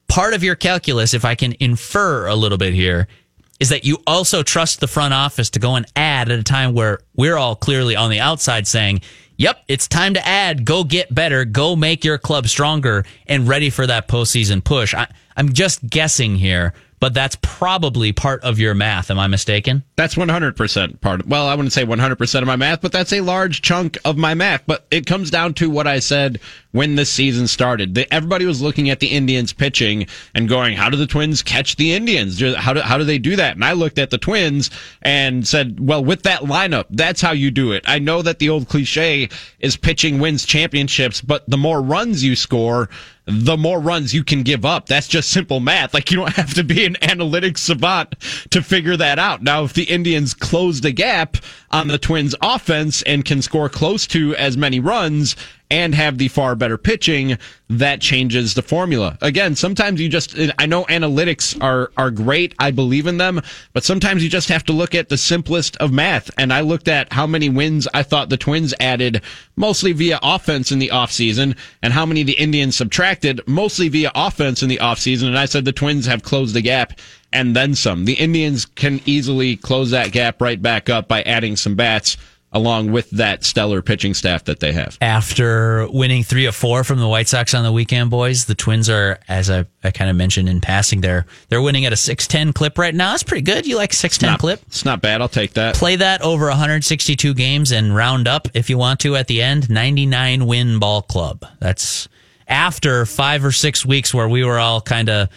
Part 0.08 0.34
of 0.34 0.44
your 0.44 0.56
calculus, 0.56 1.14
if 1.14 1.24
I 1.24 1.36
can 1.36 1.56
infer 1.60 2.28
a 2.28 2.36
little 2.36 2.58
bit 2.58 2.74
here, 2.74 3.08
is 3.60 3.70
that 3.70 3.86
you 3.86 4.02
also 4.08 4.44
trust 4.44 4.80
the 4.80 4.88
front 4.88 5.14
office 5.14 5.50
to 5.52 5.60
go 5.60 5.76
and 5.76 5.86
add 5.96 6.30
at 6.30 6.40
a 6.40 6.44
time 6.44 6.74
where 6.74 7.00
we're 7.16 7.38
all 7.38 7.56
clearly 7.56 7.96
on 7.96 8.10
the 8.10 8.20
outside 8.20 8.68
saying, 8.68 9.02
yep, 9.38 9.64
it's 9.68 9.88
time 9.88 10.14
to 10.14 10.28
add, 10.28 10.66
go 10.66 10.84
get 10.84 11.14
better, 11.14 11.46
go 11.46 11.76
make 11.76 12.04
your 12.04 12.18
club 12.18 12.48
stronger 12.48 13.06
and 13.28 13.48
ready 13.48 13.70
for 13.70 13.86
that 13.86 14.08
postseason 14.08 14.64
push. 14.64 14.94
I, 14.94 15.08
I'm 15.36 15.54
just 15.54 15.88
guessing 15.88 16.36
here 16.36 16.74
but 17.00 17.14
that's 17.14 17.38
probably 17.42 18.12
part 18.12 18.44
of 18.44 18.60
your 18.60 18.74
math. 18.74 19.10
Am 19.10 19.20
I 19.20 19.28
mistaken? 19.28 19.84
That's 19.96 20.16
100% 20.16 21.02
part. 21.02 21.22
Of, 21.22 21.28
well, 21.28 21.48
I 21.48 21.56
wouldn't 21.56 21.74
say 21.74 21.86
100% 21.86 22.42
of 22.42 22.48
my 22.48 22.56
math, 22.56 22.82
but 22.82 22.92
that's 22.92 23.14
a 23.14 23.22
large 23.22 23.62
chunk 23.62 23.98
of 24.04 24.18
my 24.18 24.34
math. 24.34 24.64
But 24.66 24.86
it 24.92 25.06
comes 25.06 25.32
down 25.32 25.54
to 25.56 25.70
what 25.70 25.88
I 25.88 26.00
said 26.00 26.40
when 26.72 26.96
this 26.96 27.12
season 27.12 27.48
started. 27.48 27.96
The, 27.96 28.12
everybody 28.14 28.46
was 28.46 28.62
looking 28.62 28.90
at 28.90 29.00
the 29.00 29.08
Indians 29.08 29.54
pitching 29.54 30.08
and 30.36 30.48
going, 30.48 30.76
how 30.76 30.90
do 30.90 30.98
the 30.98 31.08
Twins 31.08 31.42
catch 31.42 31.76
the 31.76 31.94
Indians? 31.94 32.40
How 32.56 32.74
do, 32.74 32.82
how 32.82 32.98
do 32.98 33.04
they 33.04 33.18
do 33.18 33.36
that? 33.36 33.56
And 33.56 33.66
I 33.66 33.74
looked 33.74 33.98
at 33.98 34.12
the 34.12 34.18
Twins 34.18 34.70
and 35.02 35.48
said, 35.48 35.80
well, 35.80 36.04
with 36.04 36.24
that 36.24 36.42
lineup, 36.42 36.86
that's 36.92 37.22
how 37.22 37.32
you 37.32 37.50
do 37.50 37.72
it. 37.72 37.84
I 37.88 38.00
know 38.00 38.22
that 38.22 38.40
the 38.40 38.50
old 38.50 38.68
cliche 38.68 39.30
is 39.60 39.78
pitching 39.78 40.20
wins 40.20 40.46
championships, 40.46 41.22
but 41.22 41.50
the 41.50 41.58
more 41.58 41.82
runs 41.82 42.24
you 42.24 42.36
score, 42.36 42.90
the 43.26 43.58
more 43.58 43.80
runs 43.80 44.14
you 44.14 44.24
can 44.24 44.42
give 44.44 44.66
up. 44.66 44.88
That's 44.88 45.08
just 45.08 45.30
simple 45.30 45.60
math. 45.60 45.94
Like 45.94 46.10
you 46.10 46.18
don't 46.18 46.34
have 46.36 46.54
to 46.56 46.64
be 46.64 46.86
an 46.86 46.96
analytics 46.96 47.60
savant 47.60 48.16
to 48.52 48.62
figure 48.62 48.98
that 48.98 49.20
out. 49.20 49.44
Now, 49.44 49.64
if 49.64 49.74
the 49.74 49.84
Indians 49.84 50.34
close 50.34 50.82
the 50.82 50.92
gap 50.92 51.38
on 51.72 51.88
the 51.88 51.98
Twins 51.98 52.36
offense 52.42 53.02
and 53.04 53.24
can 53.24 53.42
score 53.42 53.70
close 53.70 54.08
to 54.08 54.36
as 54.36 54.58
many 54.58 54.80
runs, 54.80 55.36
and 55.72 55.94
have 55.94 56.18
the 56.18 56.28
far 56.28 56.56
better 56.56 56.78
pitching, 56.78 57.38
that 57.70 58.02
changes 58.02 58.56
the 58.56 58.62
formula. 58.62 59.18
Again, 59.22 59.56
sometimes 59.56 60.02
you 60.02 60.10
just, 60.10 60.36
I 60.58 60.66
know 60.66 60.86
analytics 60.86 61.62
are, 61.62 61.92
are 61.96 62.10
great. 62.10 62.56
I 62.58 62.72
believe 62.72 63.06
in 63.06 63.18
them, 63.18 63.42
but 63.74 63.84
sometimes 63.84 64.24
you 64.24 64.30
just 64.30 64.50
have 64.50 64.64
to 64.66 64.74
look 64.74 64.96
at 64.96 65.10
the 65.10 65.18
simplest 65.18 65.78
of 65.78 65.92
math. 65.92 66.32
And 66.40 66.52
I 66.52 66.62
looked 66.62 66.88
at 66.88 67.14
how 67.14 67.28
many 67.28 67.50
wins 67.50 67.88
I 67.94 68.02
thought 68.02 68.30
the 68.30 68.38
Twins 68.38 68.74
added 68.80 69.22
mostly 69.56 69.92
via 69.92 70.20
offense 70.24 70.72
in 70.72 70.80
the 70.80 70.90
offseason 70.90 71.56
and 71.84 71.94
how 71.94 72.06
many 72.06 72.24
the 72.24 72.34
Indians 72.34 72.76
subtracted 72.76 73.42
mostly 73.48 73.90
via 73.90 74.12
offense 74.16 74.64
in 74.64 74.70
the 74.70 74.78
offseason. 74.78 75.28
And 75.28 75.38
I 75.38 75.46
said 75.46 75.66
the 75.66 75.72
Twins 75.72 76.08
have 76.08 76.24
closed 76.24 76.56
the 76.56 76.62
gap 76.62 76.94
and 77.32 77.56
then 77.56 77.76
some. 77.76 78.06
The 78.06 78.14
Indians 78.14 78.66
can 78.66 79.02
easily 79.06 79.56
close 79.56 79.92
that 79.92 80.12
gap 80.12 80.42
right 80.42 80.60
back 80.60 80.90
up 80.90 81.08
by 81.08 81.22
adding 81.22 81.56
some 81.56 81.76
bats 81.76 82.18
along 82.52 82.92
with 82.92 83.10
that 83.12 83.44
stellar 83.44 83.82
pitching 83.82 84.14
staff 84.14 84.46
that 84.46 84.60
they 84.60 84.72
have. 84.74 84.98
After 85.02 85.88
winning 85.92 86.24
three 86.24 86.48
or 86.48 86.52
four 86.52 86.84
from 86.84 87.00
the 87.00 87.08
White 87.08 87.28
Sox 87.28 87.54
on 87.54 87.64
the 87.64 87.72
weekend, 87.72 88.10
boys, 88.10 88.46
the 88.46 88.56
Twins 88.56 88.90
are, 88.90 89.20
as 89.28 89.50
I, 89.50 89.66
I 89.84 89.92
kind 89.92 90.10
of 90.10 90.16
mentioned 90.16 90.50
in 90.50 90.62
passing, 90.62 91.02
there 91.02 91.26
they're 91.50 91.62
winning 91.62 91.86
at 91.86 91.94
a 91.94 91.98
six 91.98 92.28
ten 92.28 92.54
clip 92.54 92.78
right 92.78 92.94
now. 92.94 93.12
That's 93.12 93.24
pretty 93.24 93.44
good. 93.44 93.66
You 93.66 93.76
like 93.76 93.94
six 93.94 94.18
ten 94.18 94.38
clip? 94.38 94.62
It's 94.68 94.86
not 94.86 95.02
bad. 95.02 95.22
I'll 95.22 95.30
take 95.30 95.54
that. 95.54 95.76
Play 95.76 95.96
that 95.98 96.22
over 96.22 96.48
162 96.48 97.34
games 97.34 97.72
and 97.72 97.96
round 97.96 98.28
up 98.28 98.48
if 98.54 98.70
you 98.70 98.78
want 98.78 99.00
to 99.02 99.16
at 99.16 99.28
the 99.28 99.42
end. 99.42 99.70
99 99.70 100.46
win 100.46 100.80
ball 100.80 101.02
club. 101.02 101.46
That's 101.60 102.08
after 102.50 103.06
five 103.06 103.46
or 103.46 103.52
six 103.52 103.86
weeks 103.86 104.14
where 104.14 104.28
we 104.28 104.44
were 104.44 104.60
all 104.60 104.82
kind 104.82 105.10
of, 105.10 105.30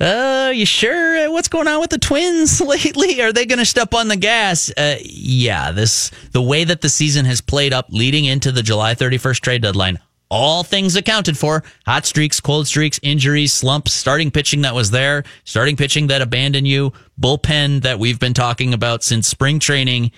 uh, 0.00 0.50
you 0.54 0.66
sure? 0.66 1.30
What's 1.30 1.48
going 1.48 1.68
on 1.68 1.80
with 1.80 1.90
the 1.90 1.98
Twins 1.98 2.60
lately? 2.60 3.22
Are 3.22 3.32
they 3.32 3.46
going 3.46 3.60
to 3.60 3.64
step 3.64 3.94
on 3.94 4.08
the 4.08 4.16
gas? 4.16 4.70
Uh, 4.76 4.96
yeah, 5.02 5.70
this 5.70 6.10
the 6.32 6.42
way 6.42 6.64
that 6.64 6.80
the 6.80 6.88
season 6.88 7.24
has 7.24 7.40
played 7.40 7.72
up 7.72 7.86
leading 7.90 8.24
into 8.24 8.52
the 8.52 8.62
July 8.62 8.94
31st 8.94 9.40
trade 9.40 9.62
deadline. 9.62 9.98
All 10.32 10.62
things 10.62 10.94
accounted 10.94 11.36
for 11.36 11.64
hot 11.86 12.06
streaks, 12.06 12.38
cold 12.38 12.68
streaks, 12.68 13.00
injuries, 13.02 13.52
slumps, 13.52 13.92
starting 13.92 14.30
pitching 14.30 14.60
that 14.62 14.76
was 14.76 14.92
there, 14.92 15.24
starting 15.44 15.76
pitching 15.76 16.06
that 16.06 16.22
abandoned 16.22 16.68
you, 16.68 16.92
bullpen 17.20 17.82
that 17.82 17.98
we've 17.98 18.20
been 18.20 18.34
talking 18.34 18.72
about 18.72 19.02
since 19.02 19.26
spring 19.26 19.58
training 19.58 20.12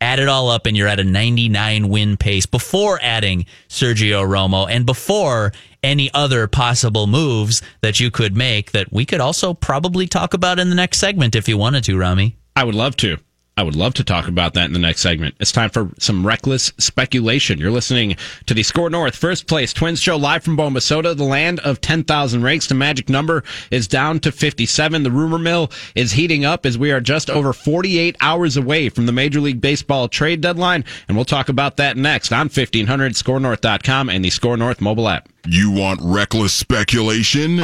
add 0.00 0.18
it 0.18 0.28
all 0.28 0.48
up 0.48 0.66
and 0.66 0.76
you're 0.76 0.88
at 0.88 1.00
a 1.00 1.04
99 1.04 1.88
win 1.88 2.16
pace 2.16 2.46
before 2.46 2.98
adding 3.02 3.44
Sergio 3.68 4.26
Romo 4.26 4.68
and 4.70 4.86
before 4.86 5.52
any 5.82 6.10
other 6.12 6.46
possible 6.46 7.06
moves 7.06 7.62
that 7.80 8.00
you 8.00 8.10
could 8.10 8.36
make 8.36 8.72
that 8.72 8.92
we 8.92 9.06
could 9.06 9.20
also 9.20 9.54
probably 9.54 10.06
talk 10.06 10.34
about 10.34 10.58
in 10.58 10.68
the 10.68 10.74
next 10.74 10.98
segment 10.98 11.34
if 11.34 11.48
you 11.48 11.56
wanted 11.56 11.84
to, 11.84 11.98
Ramie. 11.98 12.36
I 12.56 12.64
would 12.64 12.74
love 12.74 12.96
to. 12.96 13.18
I 13.56 13.62
would 13.62 13.76
love 13.76 13.92
to 13.94 14.04
talk 14.04 14.26
about 14.26 14.54
that 14.54 14.66
in 14.66 14.72
the 14.72 14.78
next 14.78 15.02
segment. 15.02 15.34
It's 15.38 15.52
time 15.52 15.68
for 15.68 15.90
some 15.98 16.26
reckless 16.26 16.72
speculation. 16.78 17.58
You're 17.58 17.70
listening 17.70 18.16
to 18.46 18.54
the 18.54 18.62
SKOR 18.62 18.88
North 18.88 19.14
First 19.14 19.46
Place 19.46 19.72
Twins 19.74 20.00
Show 20.00 20.16
live 20.16 20.42
from 20.42 20.56
Bombasota, 20.56 21.14
the 21.14 21.24
land 21.24 21.60
of 21.60 21.80
10,000 21.80 22.42
rakes. 22.42 22.68
The 22.68 22.74
magic 22.74 23.10
number 23.10 23.44
is 23.70 23.86
down 23.86 24.20
to 24.20 24.32
57. 24.32 25.02
The 25.02 25.10
rumor 25.10 25.38
mill 25.38 25.70
is 25.94 26.12
heating 26.12 26.44
up 26.44 26.64
as 26.64 26.78
we 26.78 26.90
are 26.90 27.00
just 27.00 27.28
over 27.28 27.52
48 27.52 28.16
hours 28.20 28.56
away 28.56 28.88
from 28.88 29.04
the 29.04 29.12
Major 29.12 29.40
League 29.40 29.60
Baseball 29.60 30.08
trade 30.08 30.40
deadline. 30.40 30.84
And 31.06 31.16
we'll 31.16 31.26
talk 31.26 31.50
about 31.50 31.76
that 31.76 31.98
next 31.98 32.32
on 32.32 32.46
1500 32.46 33.12
skornorth.com 33.12 34.08
and 34.08 34.24
the 34.24 34.30
SKOR 34.30 34.56
North 34.56 34.80
mobile 34.80 35.08
app. 35.08 35.28
You 35.46 35.70
want 35.70 36.00
reckless 36.02 36.54
speculation? 36.54 37.60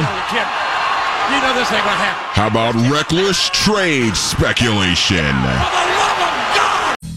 You 1.29 1.41
know 1.41 1.53
this 1.53 1.71
ain't 1.71 1.83
gonna 1.83 1.97
happen. 1.97 2.23
How 2.33 2.47
about 2.47 2.75
reckless 2.91 3.49
trade 3.49 4.15
speculation? 4.15 5.35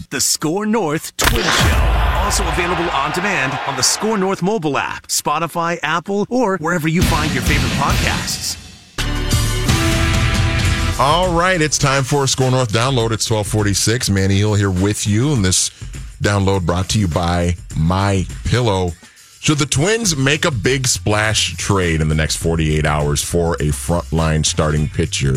The 0.09 0.19
SKOR 0.19 0.65
North 0.65 1.15
Twin 1.17 1.43
Show. 1.43 2.01
Also 2.23 2.47
available 2.47 2.89
on 2.91 3.11
demand 3.13 3.57
on 3.67 3.75
the 3.77 3.83
SKOR 3.83 4.17
North 4.17 4.41
mobile 4.41 4.77
app, 4.77 5.07
Spotify, 5.07 5.79
Apple, 5.81 6.25
or 6.29 6.57
wherever 6.57 6.87
you 6.87 7.01
find 7.01 7.33
your 7.33 7.43
favorite 7.43 7.71
podcasts. 7.73 8.57
All 10.99 11.33
right, 11.33 11.61
it's 11.61 11.77
time 11.77 12.03
for 12.03 12.25
a 12.25 12.27
SKOR 12.27 12.51
North 12.51 12.71
download. 12.71 13.11
It's 13.11 13.29
1246. 13.29 14.09
Manny 14.09 14.37
Hill 14.37 14.53
here 14.53 14.69
with 14.69 15.07
you, 15.07 15.33
and 15.33 15.43
this 15.43 15.69
download 16.21 16.65
brought 16.65 16.89
to 16.89 16.99
you 16.99 17.07
by 17.07 17.55
My 17.75 18.27
Pillow. 18.45 18.91
Should 19.41 19.57
the 19.57 19.65
Twins 19.65 20.15
make 20.15 20.45
a 20.45 20.51
big 20.51 20.85
splash 20.85 21.57
trade 21.57 21.99
in 21.99 22.09
the 22.09 22.13
next 22.13 22.35
48 22.35 22.85
hours 22.85 23.23
for 23.23 23.55
a 23.55 23.69
frontline 23.69 24.45
starting 24.45 24.87
pitcher? 24.87 25.33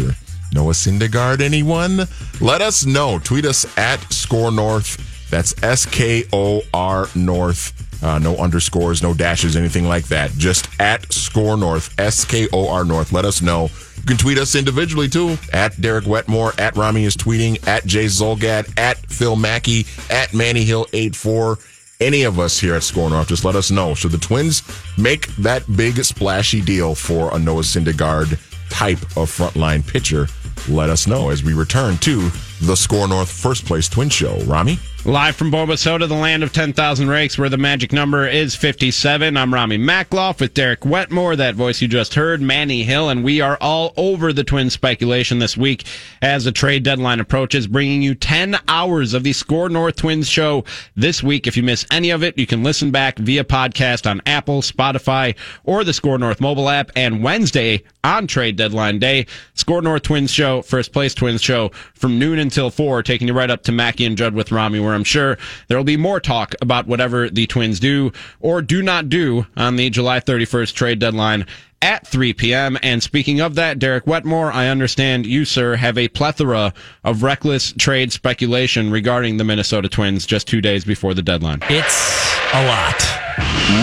Noah 0.53 0.75
Syndergaard, 0.75 1.41
anyone? 1.41 2.07
Let 2.39 2.61
us 2.61 2.85
know. 2.85 3.19
Tweet 3.19 3.47
us 3.47 3.65
at 3.79 4.01
SKOR 4.13 4.51
North. 4.51 5.31
That's 5.31 5.55
S 5.63 5.87
K 5.87 6.25
O 6.35 6.61
R 6.75 7.09
North. 7.15 7.73
Uh, 8.05 8.19
no 8.19 8.37
underscores, 8.37 9.03
no 9.03 9.15
dashes, 9.15 9.57
anything 9.57 9.89
like 9.89 10.05
that. 10.09 10.33
Just 10.33 10.69
at 10.79 11.11
SKOR 11.11 11.57
North, 11.57 11.99
S 11.99 12.27
K 12.27 12.47
O 12.53 12.69
R 12.69 12.85
North. 12.85 13.11
Let 13.11 13.25
us 13.25 13.41
know. 13.41 13.71
You 13.97 14.03
can 14.03 14.19
tweet 14.19 14.37
us 14.37 14.55
individually 14.55 15.09
too. 15.09 15.39
At 15.51 15.81
Derek 15.81 16.05
Wetmore, 16.07 16.53
at 16.59 16.77
Ramie 16.77 17.05
is 17.05 17.17
tweeting, 17.17 17.67
at 17.67 17.87
Jay 17.87 18.05
Zulgad, 18.05 18.79
at 18.79 18.99
Phil 18.99 19.35
Mackey, 19.35 19.87
at 20.11 20.35
Manny 20.35 20.65
Hill 20.65 20.87
84 20.93 21.59
any 22.01 22.23
of 22.23 22.39
us 22.39 22.59
here 22.59 22.75
at 22.75 22.83
SKOR 22.83 23.11
North, 23.11 23.29
just 23.29 23.45
let 23.45 23.57
us 23.57 23.71
know. 23.71 23.95
Should 23.95 24.13
the 24.13 24.19
Twins 24.19 24.63
make 24.99 25.29
that 25.37 25.65
big 25.77 26.03
splashy 26.05 26.61
deal 26.61 26.95
for 26.95 27.35
a 27.35 27.39
Noah 27.39 27.63
Syndergaard 27.63 28.39
type 28.71 29.01
of 29.17 29.31
frontline 29.31 29.87
pitcher? 29.87 30.27
Let 30.69 30.91
us 30.91 31.07
know 31.07 31.31
as 31.31 31.43
we 31.43 31.53
return 31.53 31.99
to 31.99 32.31
the 32.63 32.75
SKOR 32.75 33.09
North 33.09 33.31
First 33.31 33.67
Place 33.67 33.89
Twin 33.89 34.09
Show. 34.09 34.37
Ramie? 34.45 34.79
Live 35.07 35.37
from 35.37 35.53
Bombasota, 35.53 36.09
the 36.09 36.15
land 36.15 36.43
of 36.43 36.55
10,000 36.55 37.11
rakes, 37.11 37.37
where 37.37 37.51
the 37.51 37.59
magic 37.59 37.93
number 37.93 38.27
is 38.27 38.57
57. 38.57 39.37
I'm 39.37 39.53
Ramie 39.53 39.77
Makhlouf 39.77 40.41
with 40.41 40.55
Derek 40.55 40.87
Wetmore, 40.87 41.37
that 41.37 41.55
voice 41.55 41.83
you 41.83 41.89
just 41.89 42.15
heard, 42.15 42.41
Manny 42.41 42.85
Hill, 42.85 43.11
and 43.11 43.23
we 43.23 43.43
are 43.43 43.59
all 43.61 43.93
over 43.99 44.33
the 44.33 44.45
twin 44.45 44.71
speculation 44.71 45.41
this 45.41 45.59
week 45.59 45.85
as 46.23 46.45
the 46.45 46.53
trade 46.53 46.85
deadline 46.85 47.21
approaches, 47.21 47.67
bringing 47.67 48.01
you 48.01 48.15
10 48.15 48.57
hours 48.67 49.13
of 49.13 49.25
the 49.25 49.35
SKOR 49.35 49.69
North 49.69 49.97
Twins 49.97 50.27
show 50.27 50.65
this 50.97 51.23
week. 51.23 51.47
If 51.47 51.59
you 51.59 51.63
miss 51.63 51.85
any 51.91 52.09
of 52.09 52.23
it, 52.23 52.39
you 52.39 52.47
can 52.47 52.63
listen 52.63 52.91
back 52.91 53.19
via 53.19 53.45
podcast 53.45 54.11
on 54.11 54.23
Apple, 54.25 54.63
Spotify, 54.63 55.37
or 55.65 55.85
the 55.85 55.93
SKOR 55.93 56.17
North 56.17 56.41
mobile 56.41 56.71
app. 56.71 56.91
And 56.97 57.23
Wednesday 57.23 57.83
on 58.05 58.27
trade 58.27 58.57
deadline 58.57 59.01
day, 59.01 59.27
SKOR 59.53 59.83
North 59.83 60.03
Twins 60.03 60.31
show, 60.31 60.63
first 60.63 60.95
place 60.95 61.15
Twins 61.15 61.43
show 61.43 61.73
from 61.93 62.19
noon 62.19 62.39
until 62.39 62.71
four, 62.71 63.03
taking 63.03 63.29
you 63.29 63.35
right 63.35 63.51
up 63.51 63.65
to 63.65 63.73
Mackey 63.73 64.07
and 64.07 64.17
Judd 64.17 64.33
with 64.33 64.51
Ramie, 64.51 64.79
I'm 64.95 65.05
sure 65.05 65.39
there 65.69 65.77
will 65.77 65.85
be 65.85 65.97
more 65.97 66.21
talk 66.21 66.55
about 66.63 66.87
whatever 66.87 67.29
the 67.29 67.47
Twins 67.47 67.81
do 67.81 68.13
or 68.41 68.63
do 68.63 68.83
not 68.83 69.09
do 69.09 69.47
on 69.57 69.77
the 69.77 69.91
July 69.91 70.21
31st 70.21 70.75
trade 70.75 70.99
deadline 70.99 71.47
at 71.83 72.07
3 72.07 72.33
p.m. 72.33 72.79
And 72.83 73.03
speaking 73.03 73.41
of 73.41 73.57
that, 73.57 73.79
Derek 73.79 74.07
Wetmore, 74.07 74.51
I 74.51 74.69
understand 74.69 75.27
you, 75.27 75.45
sir, 75.45 75.77
have 75.77 75.99
a 75.99 76.09
plethora 76.09 76.73
of 77.05 77.23
reckless 77.23 77.73
trade 77.73 78.13
speculation 78.13 78.91
regarding 78.91 79.37
the 79.37 79.45
Minnesota 79.45 79.89
Twins 79.89 80.25
just 80.25 80.49
two 80.49 80.63
days 80.63 80.85
before 80.85 81.13
the 81.13 81.23
deadline. 81.23 81.59
It's 81.69 82.39
a 82.55 82.67
lot. 82.67 83.24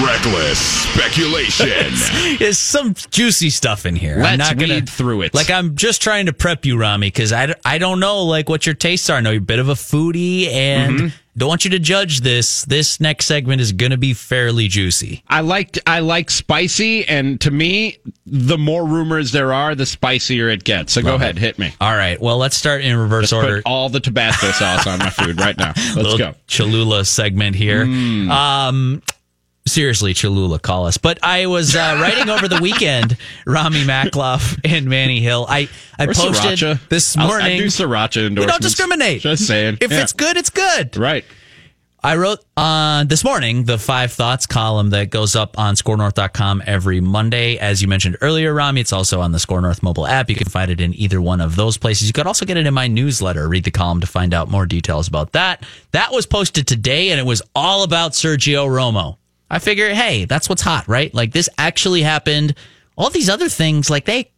Reckless 0.03 0.59
speculation. 0.59 2.37
There's 2.39 2.57
some 2.59 2.93
juicy 3.09 3.49
stuff 3.49 3.85
in 3.85 3.95
here. 3.95 4.21
I'm 4.21 4.37
not 4.37 4.57
gonna, 4.57 4.75
weed 4.75 4.89
through 4.89 5.21
it. 5.23 5.33
Like 5.33 5.49
I'm 5.49 5.75
just 5.75 6.01
trying 6.01 6.27
to 6.27 6.33
prep 6.33 6.65
you, 6.65 6.77
Ramie, 6.77 7.07
because 7.07 7.33
I, 7.33 7.53
I 7.65 7.77
don't 7.77 7.99
know 7.99 8.23
like 8.23 8.47
what 8.49 8.65
your 8.65 8.75
tastes 8.75 9.09
are. 9.09 9.17
I 9.17 9.21
know 9.21 9.31
you're 9.31 9.39
a 9.41 9.45
bit 9.45 9.59
of 9.59 9.69
a 9.69 9.73
foodie, 9.73 10.47
and 10.47 10.91
Mm-hmm. 10.99 11.07
don't 11.37 11.49
want 11.49 11.63
you 11.65 11.71
to 11.71 11.79
judge 11.79 12.21
this. 12.21 12.63
This 12.65 12.99
next 12.99 13.25
segment 13.25 13.61
is 13.61 13.71
going 13.71 13.91
to 13.91 13.97
be 13.97 14.13
fairly 14.13 14.67
juicy. 14.67 15.23
I 15.27 15.41
like 15.41 15.77
I 15.87 15.99
like 15.99 16.29
spicy, 16.29 17.05
and 17.07 17.39
to 17.41 17.51
me, 17.51 17.97
the 18.25 18.57
more 18.57 18.85
rumors 18.85 19.31
there 19.31 19.51
are, 19.53 19.73
the 19.75 19.85
spicier 19.85 20.49
it 20.49 20.63
gets. 20.63 20.93
So 20.93 21.01
go 21.01 21.11
Love 21.11 21.21
ahead, 21.21 21.37
hit 21.39 21.57
me. 21.59 21.73
All 21.81 21.95
right. 21.95 22.19
Well, 22.21 22.37
let's 22.37 22.55
start 22.57 22.81
in 22.83 22.95
reverse 22.97 23.23
Just 23.29 23.33
order. 23.33 23.57
put 23.57 23.65
all 23.69 23.89
the 23.89 23.99
Tabasco 23.99 24.51
sauce 24.51 24.85
on 24.87 24.99
my 24.99 25.09
food 25.09 25.39
right 25.39 25.57
now. 25.57 25.73
Let's 25.75 25.95
Little 25.95 26.17
go. 26.17 26.33
Cholula 26.47 27.03
segment 27.05 27.55
here. 27.55 27.85
Mm. 27.85 28.29
Um, 28.29 29.01
seriously, 29.71 30.13
Cholula, 30.13 30.59
call 30.59 30.85
us. 30.87 30.97
But 30.97 31.19
I 31.23 31.47
was 31.47 31.75
uh, 31.75 31.97
writing 32.01 32.29
over 32.29 32.47
the 32.47 32.59
weekend, 32.61 33.17
Ramie 33.45 33.83
Makhlouf 33.85 34.59
and 34.63 34.85
Manny 34.87 35.19
Hill. 35.21 35.45
I, 35.49 35.69
I 35.97 36.03
Or 36.05 36.13
posted 36.13 36.59
sriracha. 36.59 36.87
this 36.89 37.17
I'll- 37.17 37.27
morning. 37.27 37.47
I 37.53 37.57
do 37.57 37.65
sriracha. 37.65 38.29
We 38.37 38.45
don't 38.45 38.61
discriminate. 38.61 39.21
Just 39.21 39.47
saying. 39.47 39.77
If 39.81 39.91
Yeah. 39.91 40.01
it's 40.03 40.13
good, 40.13 40.37
it's 40.37 40.49
good. 40.49 40.97
Right. 40.97 41.25
I 42.03 42.15
wrote 42.15 42.39
on 42.57 43.09
this 43.09 43.23
morning 43.23 43.65
the 43.65 43.77
five 43.77 44.11
thoughts 44.11 44.47
column 44.47 44.89
that 44.89 45.11
goes 45.11 45.35
up 45.35 45.59
on 45.59 45.75
skornorth.com 45.75 46.63
every 46.65 46.99
Monday. 46.99 47.59
As 47.59 47.79
you 47.79 47.87
mentioned 47.87 48.17
earlier, 48.21 48.55
Ramie, 48.55 48.81
it's 48.81 48.91
also 48.91 49.21
on 49.21 49.33
the 49.33 49.37
SKOR 49.37 49.61
North 49.61 49.83
mobile 49.83 50.07
app. 50.07 50.27
You 50.27 50.35
can 50.35 50.49
find 50.49 50.71
it 50.71 50.81
in 50.81 50.95
either 50.95 51.21
one 51.21 51.41
of 51.41 51.55
those 51.55 51.77
places. 51.77 52.07
You 52.07 52.13
could 52.13 52.25
also 52.25 52.43
get 52.43 52.57
it 52.57 52.65
in 52.65 52.73
my 52.73 52.87
newsletter. 52.87 53.47
Read 53.47 53.65
the 53.65 53.69
column 53.71 53.99
to 54.01 54.07
find 54.07 54.33
out 54.33 54.49
more 54.49 54.65
details 54.65 55.07
about 55.07 55.33
that. 55.33 55.63
That 55.91 56.11
was 56.11 56.25
posted 56.25 56.65
today 56.65 57.11
and 57.11 57.19
it 57.19 57.25
was 57.27 57.43
all 57.53 57.83
about 57.83 58.13
Sergio 58.13 58.65
Romo. 58.67 59.17
I 59.51 59.59
figure, 59.59 59.93
hey, 59.93 60.25
that's 60.25 60.47
what's 60.47 60.61
hot, 60.61 60.87
right? 60.87 61.13
Like 61.13 61.33
this 61.33 61.49
actually 61.57 62.01
happened. 62.01 62.55
All 62.97 63.09
these 63.09 63.29
other 63.29 63.49
things, 63.49 63.89
like 63.89 64.05
they 64.05 64.31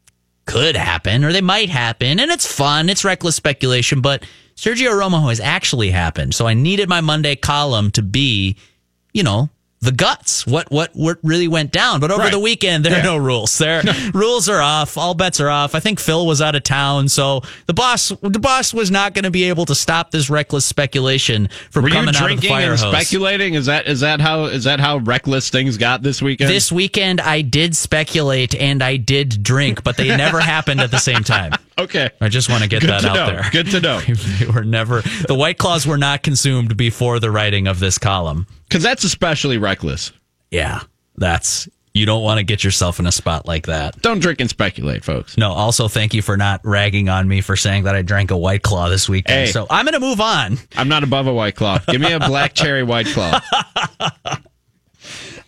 could 0.45 0.75
happen 0.75 1.23
or 1.23 1.31
they 1.31 1.41
might 1.41 1.69
happen 1.69 2.19
and 2.19 2.29
it's 2.29 2.45
fun 2.45 2.89
it's 2.89 3.05
reckless 3.05 3.35
speculation 3.35 4.01
but 4.01 4.25
sergio 4.55 4.91
romo 4.91 5.29
has 5.29 5.39
actually 5.39 5.89
happened 5.89 6.35
so 6.35 6.45
i 6.45 6.53
needed 6.53 6.89
my 6.89 6.99
monday 6.99 7.35
column 7.35 7.89
to 7.89 8.01
be 8.01 8.57
you 9.13 9.23
know 9.23 9.49
the 9.83 9.91
guts 9.91 10.47
what 10.47 10.71
what 10.71 10.91
what 10.93 11.17
really 11.23 11.47
went 11.47 11.71
down. 11.71 11.99
But 11.99 12.09
over 12.11 12.23
Right. 12.23 12.31
the 12.31 12.39
weekend 12.39 12.85
there 12.85 12.99
are 12.99 13.03
no 13.03 13.17
rules. 13.17 13.57
There 13.57 13.83
rules 14.13 14.47
are 14.47 14.61
off. 14.61 14.97
All 14.97 15.13
bets 15.13 15.39
are 15.39 15.49
off. 15.49 15.75
I 15.75 15.79
think 15.79 15.99
phil 15.99 16.25
was 16.25 16.41
out 16.41 16.55
of 16.55 16.63
town 16.63 17.09
so 17.09 17.41
the 17.65 17.73
boss 17.73 18.09
the 18.21 18.39
boss 18.39 18.73
was 18.73 18.89
not 18.91 19.13
going 19.13 19.23
to 19.23 19.31
be 19.31 19.43
able 19.45 19.65
to 19.65 19.75
stop 19.75 20.11
this 20.11 20.29
reckless 20.29 20.65
speculation 20.65 21.49
from 21.69 21.83
Were 21.83 21.89
coming 21.89 22.09
out 22.15 22.15
of 22.15 22.21
the 22.21 22.25
drinking 22.27 22.49
fire 22.49 22.71
and 22.71 22.79
hose 22.79 22.89
speculating? 22.91 23.55
Is 23.55 23.65
that 23.65 23.87
is 23.87 23.99
that 23.99 24.21
how 24.21 24.45
is 24.45 24.63
that 24.63 24.79
how 24.79 24.97
reckless 24.97 25.49
things 25.49 25.77
got 25.77 26.01
this 26.01 26.21
weekend? 26.21 26.49
this 26.49 26.71
weekend 26.71 27.19
i 27.21 27.41
did 27.41 27.75
speculate 27.75 28.55
and 28.55 28.81
i 28.81 28.95
did 28.97 29.43
drink 29.43 29.83
but 29.83 29.97
they 29.97 30.07
never 30.15 30.39
happened 30.39 30.79
at 30.81 30.91
the 30.91 30.97
same 30.99 31.23
time 31.23 31.51
okay. 31.77 32.09
I 32.21 32.29
just 32.29 32.49
want 32.49 32.63
to 32.63 32.69
get 32.69 32.81
Good 32.81 32.89
that 32.89 33.01
to 33.01 33.09
out 33.09 33.15
know. 33.15 33.25
there. 33.27 33.49
Good 33.51 33.71
to 33.71 33.79
know. 33.81 33.99
they 34.39 34.45
were 34.47 34.63
never 34.63 35.01
the 35.27 35.35
white 35.35 35.57
claws 35.57 35.85
were 35.85 35.97
not 35.97 36.23
consumed 36.23 36.77
before 36.77 37.19
the 37.19 37.31
writing 37.31 37.67
of 37.67 37.79
this 37.79 37.97
column. 37.97 38.47
Because 38.67 38.83
that's 38.83 39.03
especially 39.03 39.57
reckless. 39.57 40.11
Yeah, 40.51 40.81
that's 41.15 41.67
you 41.93 42.07
don't 42.07 42.23
want 42.23 42.39
to 42.39 42.43
get 42.43 42.63
yourself 42.63 42.99
in 42.99 43.05
a 43.05 43.11
spot 43.11 43.45
like 43.47 43.67
that. 43.67 44.01
Don't 44.01 44.19
drink 44.19 44.41
and 44.41 44.49
speculate, 44.49 45.03
folks. 45.03 45.37
No. 45.37 45.51
Also, 45.51 45.87
thank 45.87 46.15
you 46.15 46.23
for 46.23 46.35
not 46.35 46.61
ragging 46.63 47.07
on 47.07 47.27
me 47.27 47.41
for 47.41 47.55
saying 47.55 47.83
that 47.83 47.95
I 47.95 48.01
drank 48.01 48.31
a 48.31 48.37
white 48.37 48.63
claw 48.63 48.89
this 48.89 49.07
weekend. 49.07 49.45
Hey. 49.45 49.51
So 49.51 49.67
I'm 49.69 49.85
going 49.85 49.93
to 49.93 49.99
move 49.99 50.19
on. 50.19 50.57
I'm 50.75 50.89
not 50.89 51.03
above 51.03 51.27
a 51.27 51.33
white 51.33 51.55
claw. 51.55 51.77
Give 51.87 52.01
me 52.01 52.11
a 52.11 52.19
black 52.19 52.53
cherry 52.53 52.81
white 52.81 53.05
claw. 53.07 53.39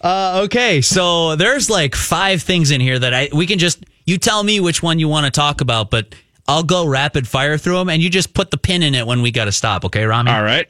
Uh, 0.06 0.42
okay, 0.44 0.82
so 0.82 1.36
there's 1.36 1.68
like 1.68 1.96
five 1.96 2.44
things 2.44 2.70
in 2.70 2.80
here 2.80 3.00
that 3.00 3.12
I 3.12 3.30
we 3.34 3.48
can 3.48 3.58
just 3.58 3.84
you 4.06 4.20
tell 4.20 4.44
me 4.44 4.60
which 4.60 4.84
one 4.84 5.00
you 5.00 5.08
want 5.08 5.26
to 5.26 5.32
talk 5.32 5.62
about, 5.62 5.90
but 5.90 6.14
I'll 6.48 6.62
go 6.62 6.86
rapid 6.86 7.28
fire 7.28 7.58
through 7.58 7.80
them, 7.80 7.90
and 7.90 8.04
you 8.04 8.12
just 8.12 8.36
put 8.36 8.52
the 8.52 8.58
pin 8.58 8.84
in 8.84 8.94
it 8.94 9.08
when 9.08 9.24
we 9.24 9.32
got 9.32 9.46
to 9.46 9.52
stop. 9.52 9.84
Okay, 9.84 10.06
Ramie. 10.06 10.30
All 10.30 10.44
right. 10.44 10.68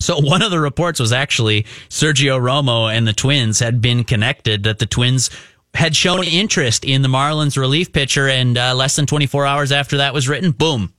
So 0.00 0.18
one 0.20 0.42
of 0.42 0.50
the 0.50 0.60
reports 0.60 1.00
was 1.00 1.14
actually 1.14 1.62
Sergio 1.88 2.38
Romo 2.38 2.94
and 2.94 3.08
the 3.08 3.14
Twins 3.14 3.58
had 3.58 3.80
been 3.80 4.04
connected. 4.04 4.64
That 4.64 4.80
the 4.80 4.86
Twins 4.86 5.30
had 5.72 5.96
shown 5.96 6.22
interest 6.22 6.84
in 6.84 7.00
the 7.00 7.08
Marlins 7.08 7.56
relief 7.56 7.90
pitcher, 7.90 8.28
and 8.28 8.58
uh, 8.58 8.74
less 8.74 8.96
than 8.96 9.06
24 9.06 9.46
hours 9.46 9.72
after 9.72 9.96
that 9.96 10.12
was 10.12 10.28
written, 10.28 10.50
boom, 10.50 10.92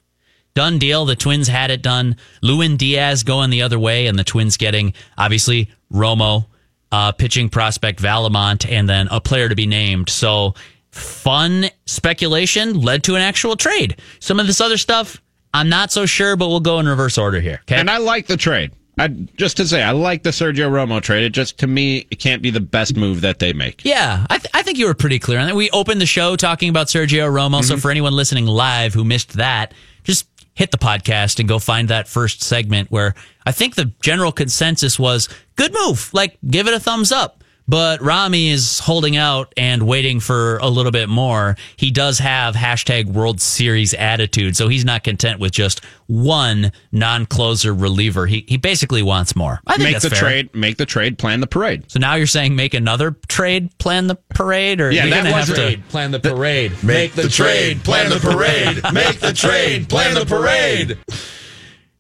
done 0.56 0.80
deal. 0.80 1.06
The 1.06 1.16
Twins 1.16 1.50
had 1.50 1.70
it 1.70 1.84
done. 1.84 2.18
Lewin 2.42 2.78
Diaz 2.78 3.22
going 3.22 3.52
the 3.52 3.62
other 3.62 3.78
way, 3.78 4.08
and 4.08 4.18
the 4.18 4.24
Twins 4.24 4.58
getting 4.58 4.96
obviously 5.20 5.70
Romo, 5.94 6.48
uh, 6.92 7.12
pitching 7.12 7.50
prospect 7.50 8.02
Vallimont, 8.02 8.70
and 8.70 8.88
then 8.88 9.08
a 9.12 9.20
player 9.20 9.50
to 9.50 9.56
be 9.56 9.66
named. 9.66 10.10
So 10.10 10.54
fun 10.92 11.66
speculation 11.86 12.82
led 12.82 13.04
to 13.04 13.16
an 13.16 13.22
actual 13.22 13.56
trade. 13.56 14.00
Some 14.20 14.40
of 14.40 14.48
this 14.48 14.62
other 14.62 14.78
stuff, 14.78 15.22
I'm 15.54 15.70
not 15.70 15.92
so 15.92 16.06
sure, 16.06 16.36
but 16.36 16.48
we'll 16.48 16.60
go 16.60 16.80
in 16.80 16.88
reverse 16.88 17.18
order 17.18 17.40
here. 17.40 17.60
Okay. 17.64 17.76
And 17.76 17.90
I 17.90 17.98
like 17.98 18.28
the 18.28 18.38
trade. 18.38 18.72
I 18.98 19.10
just 19.10 19.58
to 19.58 19.68
say, 19.68 19.84
I 19.84 19.92
like 19.92 20.24
the 20.24 20.30
Sergio 20.30 20.70
Romo 20.70 21.02
trade. 21.02 21.26
It 21.26 21.32
just 21.32 21.60
to 21.60 21.68
me, 21.68 22.08
it 22.12 22.20
can't 22.20 22.42
be 22.42 22.50
the 22.50 22.62
best 22.62 22.96
move 22.96 23.22
that 23.22 23.40
they 23.40 23.52
make. 23.52 23.84
Yeah, 23.84 24.26
I, 24.30 24.38
th- 24.38 24.50
I 24.54 24.64
think 24.64 24.78
you 24.78 24.88
were 24.88 24.94
pretty 24.94 25.20
clear 25.20 25.40
on 25.40 25.48
that. 25.48 25.56
We 25.56 25.70
opened 25.72 26.00
the 26.00 26.06
show 26.06 26.38
talking 26.38 26.70
about 26.70 26.88
Sergio 26.88 27.30
Romo. 27.30 27.62
So 27.62 27.76
for 27.76 27.92
anyone 27.92 28.14
listening 28.14 28.46
live 28.46 28.94
who 28.94 29.04
missed 29.04 29.34
that, 29.34 29.74
just 30.04 30.28
hit 30.56 30.72
the 30.72 30.78
podcast 30.78 31.40
and 31.40 31.48
go 31.48 31.60
find 31.60 31.90
that 31.90 32.08
first 32.08 32.42
segment 32.42 32.90
where 32.90 33.14
I 33.46 33.52
think 33.52 33.76
the 33.76 33.92
general 34.02 34.32
consensus 34.32 34.98
was 34.98 35.30
good 35.56 35.74
move. 35.74 36.10
Like, 36.14 36.38
give 36.48 36.68
it 36.68 36.74
a 36.74 36.80
thumbs 36.80 37.12
up. 37.12 37.44
But 37.68 38.00
Ramie 38.02 38.52
is 38.52 38.80
holding 38.80 39.18
out 39.18 39.52
and 39.58 39.88
waiting 39.88 40.20
for 40.20 40.58
a 40.58 40.68
little 40.68 40.92
bit 40.92 41.10
more. 41.10 41.56
He 41.78 41.90
does 41.90 42.20
have 42.20 42.54
hashtag 42.56 43.06
World 43.06 43.42
Series 43.42 43.94
attitude, 43.96 44.56
so 44.56 44.68
he's 44.68 44.86
not 44.86 45.04
content 45.04 45.40
with 45.40 45.52
just 45.52 45.84
one 46.06 46.72
non-closer 46.92 47.74
reliever. 47.74 48.28
He 48.28 48.46
he 48.48 48.58
basically 48.58 49.02
wants 49.02 49.36
more. 49.36 49.62
I 49.66 49.78
think 49.78 49.84
Make 49.86 49.94
that's 49.94 50.04
the 50.04 50.10
fair. 50.12 50.20
trade. 50.20 50.54
Make 50.54 50.78
the 50.78 50.86
trade. 50.86 51.18
Plan 51.18 51.40
the 51.40 51.48
parade. 51.48 51.90
So 51.92 52.00
now 52.00 52.14
you're 52.16 52.28
saying 52.28 52.56
make 52.56 52.76
another 52.76 53.16
trade, 53.28 53.76
plan 53.80 54.06
the 54.08 54.16
parade, 54.16 54.80
or 54.80 54.92
Yeah, 54.92 55.06
you're 55.06 55.16
that 55.16 55.24
gonna 55.24 55.36
was 55.36 55.48
have 55.48 55.58
to. 55.58 55.78
Plan 55.90 56.12
the 56.12 56.20
parade. 56.20 56.84
Make 56.84 57.14
the 57.14 57.28
trade, 57.30 57.84
plan 57.84 58.10
the 58.12 58.20
parade. 58.20 58.84
Make 58.94 59.20
the 59.20 59.34
trade, 59.34 59.90
plan 59.90 60.14
the 60.14 60.26
parade. 60.28 61.00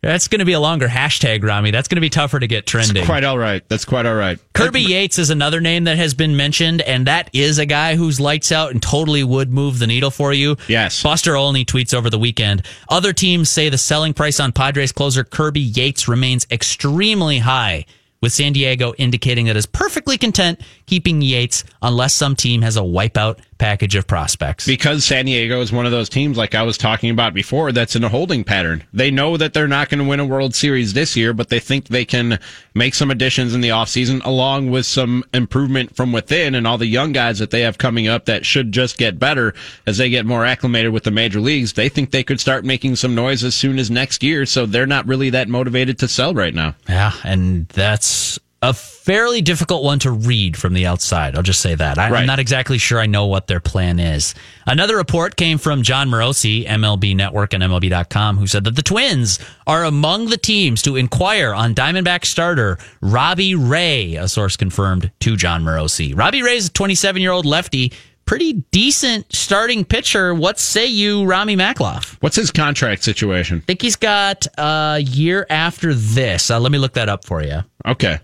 That's 0.05 0.27
going 0.27 0.39
to 0.39 0.45
be 0.45 0.53
a 0.53 0.59
longer 0.59 0.87
hashtag, 0.87 1.43
Ramie. 1.43 1.71
That's 1.71 1.87
going 1.87 1.95
to 1.95 2.01
be 2.01 2.11
tougher 2.11 2.39
to 2.39 2.45
get 2.45 2.67
trending. 2.67 3.05
Quite 3.05 3.23
all 3.23 3.39
right. 3.39 3.67
That's 3.67 3.85
quite 3.85 4.05
all 4.05 4.13
right. 4.13 4.37
Kirby 4.53 4.81
Yates 4.81 5.17
is 5.17 5.31
another 5.31 5.59
name 5.59 5.85
that 5.85 5.97
has 5.97 6.13
been 6.13 6.37
mentioned, 6.37 6.81
and 6.81 7.07
that 7.07 7.31
is 7.33 7.57
a 7.57 7.65
guy 7.65 7.95
who's 7.95 8.19
lights 8.19 8.51
out 8.51 8.71
and 8.71 8.81
totally 8.81 9.23
would 9.23 9.51
move 9.51 9.79
the 9.79 9.87
needle 9.87 10.11
for 10.11 10.31
you. 10.31 10.57
Yes. 10.67 11.01
Buster 11.01 11.35
Olney 11.35 11.65
tweets 11.65 11.93
over 11.93 12.11
the 12.11 12.19
weekend. 12.19 12.61
Other 12.87 13.13
teams 13.13 13.49
say 13.49 13.69
the 13.69 13.79
selling 13.79 14.13
price 14.13 14.39
on 14.39 14.51
Padres 14.51 14.91
closer 14.91 15.23
Kirby 15.23 15.61
Yates 15.61 16.07
remains 16.07 16.45
extremely 16.51 17.39
high, 17.39 17.85
with 18.21 18.31
San 18.31 18.53
Diego 18.53 18.93
indicating 18.97 19.47
that 19.47 19.57
is 19.57 19.65
perfectly 19.65 20.17
content 20.17 20.61
keeping 20.85 21.21
Yates 21.21 21.63
unless 21.81 22.13
some 22.13 22.35
team 22.35 22.61
has 22.61 22.77
a 22.77 22.81
wipeout 22.81 23.39
package 23.57 23.95
of 23.95 24.05
prospects. 24.05 24.65
Because 24.65 25.05
San 25.05 25.25
Diego 25.25 25.61
is 25.61 25.71
one 25.71 25.85
of 25.85 25.91
those 25.91 26.09
teams, 26.09 26.37
like 26.37 26.55
I 26.55 26.63
was 26.63 26.77
talking 26.77 27.09
about 27.09 27.33
before, 27.33 27.71
that's 27.71 27.95
in 27.95 28.03
a 28.03 28.09
holding 28.09 28.43
pattern. 28.43 28.83
They 28.93 29.11
know 29.11 29.37
that 29.37 29.53
they're 29.53 29.67
not 29.67 29.89
going 29.89 30.03
to 30.03 30.09
win 30.09 30.19
a 30.19 30.25
World 30.25 30.53
Series 30.55 30.93
this 30.93 31.15
year, 31.15 31.33
but 31.33 31.49
they 31.49 31.59
think 31.59 31.87
they 31.87 32.05
can 32.05 32.39
make 32.73 32.93
some 32.93 33.11
additions 33.11 33.53
in 33.53 33.61
the 33.61 33.69
offseason 33.69 34.23
along 34.25 34.71
with 34.71 34.85
some 34.85 35.23
improvement 35.33 35.95
from 35.95 36.11
within 36.11 36.55
and 36.55 36.67
all 36.67 36.77
the 36.77 36.85
young 36.85 37.13
guys 37.13 37.39
that 37.39 37.51
they 37.51 37.61
have 37.61 37.77
coming 37.77 38.07
up 38.07 38.25
that 38.25 38.45
should 38.45 38.71
just 38.71 38.97
get 38.97 39.19
better 39.19 39.53
as 39.87 39.97
they 39.97 40.09
get 40.09 40.25
more 40.25 40.45
acclimated 40.45 40.91
with 40.91 41.03
the 41.03 41.11
major 41.11 41.39
leagues. 41.39 41.73
They 41.73 41.89
think 41.89 42.11
they 42.11 42.23
could 42.23 42.39
start 42.39 42.65
making 42.65 42.97
some 42.97 43.15
noise 43.15 43.43
as 43.43 43.55
soon 43.55 43.79
as 43.79 43.89
next 43.89 44.21
year, 44.23 44.45
so 44.45 44.65
they're 44.65 44.85
not 44.85 45.07
really 45.07 45.29
that 45.31 45.47
motivated 45.47 45.99
to 45.99 46.07
sell 46.07 46.33
right 46.33 46.53
now. 46.53 46.75
Yeah, 46.89 47.13
and 47.23 47.67
that's 47.69 48.39
a 48.69 48.73
fairly 48.73 49.41
difficult 49.41 49.83
one 49.83 49.99
to 49.99 50.09
read 50.09 50.57
from 50.57 50.73
the 50.73 50.87
outside. 50.87 51.35
I'll 51.35 51.43
just 51.43 51.61
say 51.61 51.75
that. 51.75 51.99
I, 51.99 52.09
Right. 52.09 52.21
I'm 52.21 52.25
not 52.25 52.39
exactly 52.39 52.79
sure 52.79 52.99
I 52.99 53.05
know 53.05 53.27
what 53.27 53.45
their 53.45 53.59
plan 53.59 53.99
is. 53.99 54.33
Another 54.65 54.97
report 54.97 55.35
came 55.35 55.59
from 55.59 55.83
Jon 55.83 56.09
Morosi, 56.09 56.65
MLB 56.65 57.15
Network 57.15 57.53
and 57.53 57.61
MLB.com, 57.61 58.37
who 58.37 58.47
said 58.47 58.63
that 58.63 58.75
the 58.75 58.81
Twins 58.81 59.37
are 59.67 59.83
among 59.83 60.27
the 60.27 60.37
teams 60.37 60.81
to 60.81 60.95
inquire 60.95 61.53
on 61.53 61.75
Diamondback 61.75 62.25
starter 62.25 62.79
Robbie 63.01 63.53
Ray, 63.53 64.15
a 64.15 64.27
source 64.27 64.57
confirmed 64.57 65.11
to 65.19 65.35
Jon 65.37 65.63
Morosi. 65.63 66.17
Robbie 66.17 66.41
Ray 66.41 66.57
is 66.57 66.67
a 66.67 66.71
27 66.71 67.21
year 67.21 67.31
old 67.31 67.45
lefty. 67.45 67.93
Pretty 68.25 68.53
decent 68.71 69.31
starting 69.31 69.85
pitcher. 69.85 70.33
What 70.33 70.57
say 70.57 70.87
you, 70.87 71.25
Ramie 71.25 71.55
Makhlouf? 71.55 72.17
What's 72.21 72.35
his 72.35 72.49
contract 72.49 73.03
situation? 73.03 73.59
I 73.59 73.65
think 73.67 73.83
he's 73.83 73.97
got 73.97 74.47
a 74.57 74.97
year 74.99 75.45
after 75.51 75.93
this. 75.93 76.49
Uh, 76.49 76.59
let 76.59 76.71
me 76.71 76.79
look 76.79 76.93
that 76.93 77.07
up 77.07 77.23
for 77.23 77.43
you. 77.43 77.59
Okay. 77.85 78.17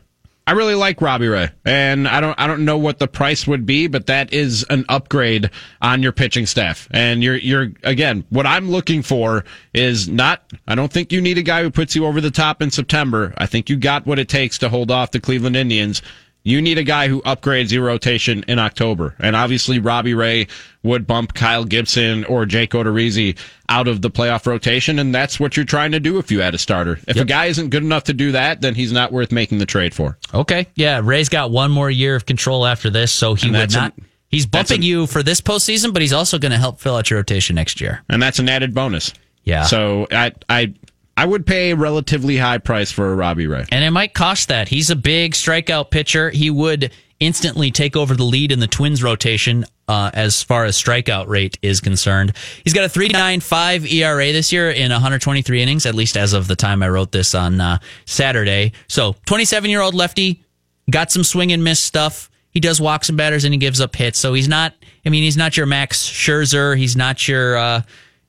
I 0.48 0.54
really 0.54 0.76
like 0.76 1.02
Robbie 1.02 1.28
Ray, 1.28 1.50
and 1.66 2.08
I 2.08 2.20
don't 2.20 2.38
I 2.40 2.48
don't 2.48 2.66
know 2.66 2.78
what 2.78 2.98
the 2.98 3.08
price 3.08 3.46
would 3.46 3.66
be, 3.66 3.88
but 3.88 4.08
that 4.08 4.34
is 4.34 4.66
an 4.70 4.86
upgrade 4.90 5.52
on 5.82 6.02
your 6.02 6.12
pitching 6.12 6.48
staff. 6.48 6.88
And 6.92 7.24
you're 7.24 7.38
you're 7.38 7.72
again, 7.84 8.26
what 8.30 8.48
I'm 8.48 8.70
looking 8.72 9.04
for 9.04 9.46
is 9.74 10.10
not. 10.10 10.44
I 10.68 10.74
don't 10.74 10.92
think 10.92 11.12
you 11.12 11.22
need 11.22 11.38
a 11.38 11.44
guy 11.44 11.62
who 11.62 11.70
puts 11.70 11.96
you 11.96 12.06
over 12.08 12.20
the 12.20 12.32
top 12.32 12.62
in 12.62 12.72
September. 12.72 13.34
I 13.38 13.46
think 13.46 13.70
you 13.70 13.78
got 13.78 14.08
what 14.08 14.18
it 14.18 14.30
takes 14.30 14.58
to 14.60 14.70
hold 14.70 14.90
off 14.90 15.12
the 15.12 15.20
Cleveland 15.20 15.56
Indians. 15.56 16.02
You 16.44 16.60
need 16.62 16.80
a 16.80 16.84
guy 16.84 17.08
who 17.08 17.22
upgrades 17.22 17.72
your 17.72 17.86
rotation 17.86 18.44
in 18.48 18.58
October, 18.58 19.16
and 19.20 19.36
obviously 19.36 19.78
Robbie 19.78 20.16
Ray 20.16 20.48
would 20.82 21.06
bump 21.06 21.36
Kyle 21.36 21.64
Gibson 21.64 22.26
or 22.26 22.48
Jake 22.48 22.72
Odorizzi 22.72 23.38
out 23.70 23.88
of 23.88 24.02
the 24.02 24.10
playoff 24.10 24.48
rotation, 24.48 24.98
and 24.98 25.14
that's 25.14 25.40
what 25.40 25.56
you're 25.56 25.66
trying 25.68 25.92
to 25.92 26.00
do 26.00 26.18
if 26.18 26.32
you 26.32 26.42
add 26.42 26.56
a 26.56 26.58
starter. 26.58 27.00
If 27.08 27.18
a 27.18 27.26
guy 27.26 27.46
isn't 27.46 27.70
good 27.70 27.84
enough 27.84 28.06
to 28.06 28.14
do 28.14 28.32
that, 28.32 28.62
then 28.62 28.74
he's 28.74 28.92
not 28.92 29.12
worth 29.12 29.32
making 29.32 29.60
the 29.60 29.68
trade 29.68 29.94
for. 29.94 30.18
Okay. 30.34 30.66
Yeah. 30.76 31.02
Ray's 31.04 31.30
got 31.30 31.52
one 31.52 31.70
more 31.70 31.92
year 31.92 32.16
of 32.16 32.26
control 32.26 32.66
after 32.66 32.90
this, 32.90 33.12
so 33.12 33.36
he 33.36 33.52
would 33.52 33.72
not. 33.74 33.94
a- 33.98 34.02
he's 34.30 34.48
bumping 34.48 34.82
a- 34.82 34.86
you 34.86 35.06
for 35.08 35.22
this 35.22 35.42
postseason, 35.42 35.94
but 35.94 36.02
he's 36.02 36.14
also 36.14 36.40
going 36.40 36.52
to 36.54 36.58
help 36.58 36.80
fill 36.80 36.96
out 36.96 37.10
your 37.12 37.20
rotation 37.20 37.56
next 37.56 37.80
year. 37.80 38.02
and 38.10 38.20
that's 38.22 38.40
an 38.40 38.50
added 38.50 38.74
bonus. 38.74 39.14
Yeah. 39.44 39.64
So 39.64 40.08
I 40.12 40.32
I 40.50 40.74
I 41.18 41.26
would 41.26 41.46
pay 41.46 41.72
a 41.72 41.76
relatively 41.76 42.38
high 42.38 42.58
price 42.58 42.92
for 42.92 43.12
a 43.12 43.16
Robbie 43.16 43.48
Ray. 43.48 43.66
And 43.72 43.84
it 43.84 43.92
might 43.92 44.14
cost 44.14 44.48
that. 44.48 44.70
He's 44.70 44.90
a 44.90 44.96
big 44.96 45.34
strikeout 45.34 45.92
pitcher. 45.92 46.30
He 46.30 46.50
would 46.50 46.92
instantly 47.20 47.70
take 47.70 47.96
over 47.96 48.16
the 48.16 48.24
lead 48.24 48.52
in 48.52 48.60
the 48.60 48.68
Twins 48.68 49.04
rotation 49.04 49.66
uh, 49.88 50.10
as 50.14 50.42
far 50.42 50.66
as 50.66 50.82
strikeout 50.82 51.28
rate 51.28 51.60
is 51.62 51.80
concerned. 51.80 52.34
He's 52.64 52.74
got 52.74 52.86
a 52.86 53.00
3.95 53.00 53.92
ERA 53.92 54.32
this 54.32 54.52
year 54.52 54.72
in 54.72 54.92
123 54.92 55.62
innings, 55.62 55.86
at 55.86 55.94
least 55.94 56.18
as 56.18 56.34
of 56.34 56.48
the 56.48 56.56
time 56.56 56.82
I 56.82 56.90
wrote 56.90 57.12
this 57.12 57.36
on 57.36 57.62
uh, 57.62 57.78
Saturday. 58.06 58.72
So, 58.88 59.16
27 59.26 59.70
year 59.70 59.82
old 59.82 59.94
lefty, 59.94 60.44
got 60.90 61.12
some 61.12 61.24
swing 61.24 61.52
and 61.52 61.64
miss 61.64 61.80
stuff. 61.80 62.30
He 62.52 62.60
does 62.60 62.82
walk 62.82 63.06
some 63.06 63.16
batters 63.16 63.46
and 63.46 63.54
he 63.54 63.58
gives 63.58 63.80
up 63.80 63.96
hits. 63.96 64.20
So 64.20 64.34
he's 64.34 64.48
not. 64.48 64.74
I 65.06 65.10
mean, 65.10 65.24
he's 65.24 65.38
not 65.38 65.58
your 65.58 65.66
Max 65.66 66.06
Scherzer. 66.06 66.78
He's 66.78 66.96
not 66.96 67.28
your. 67.28 67.58
Uh, 67.58 67.82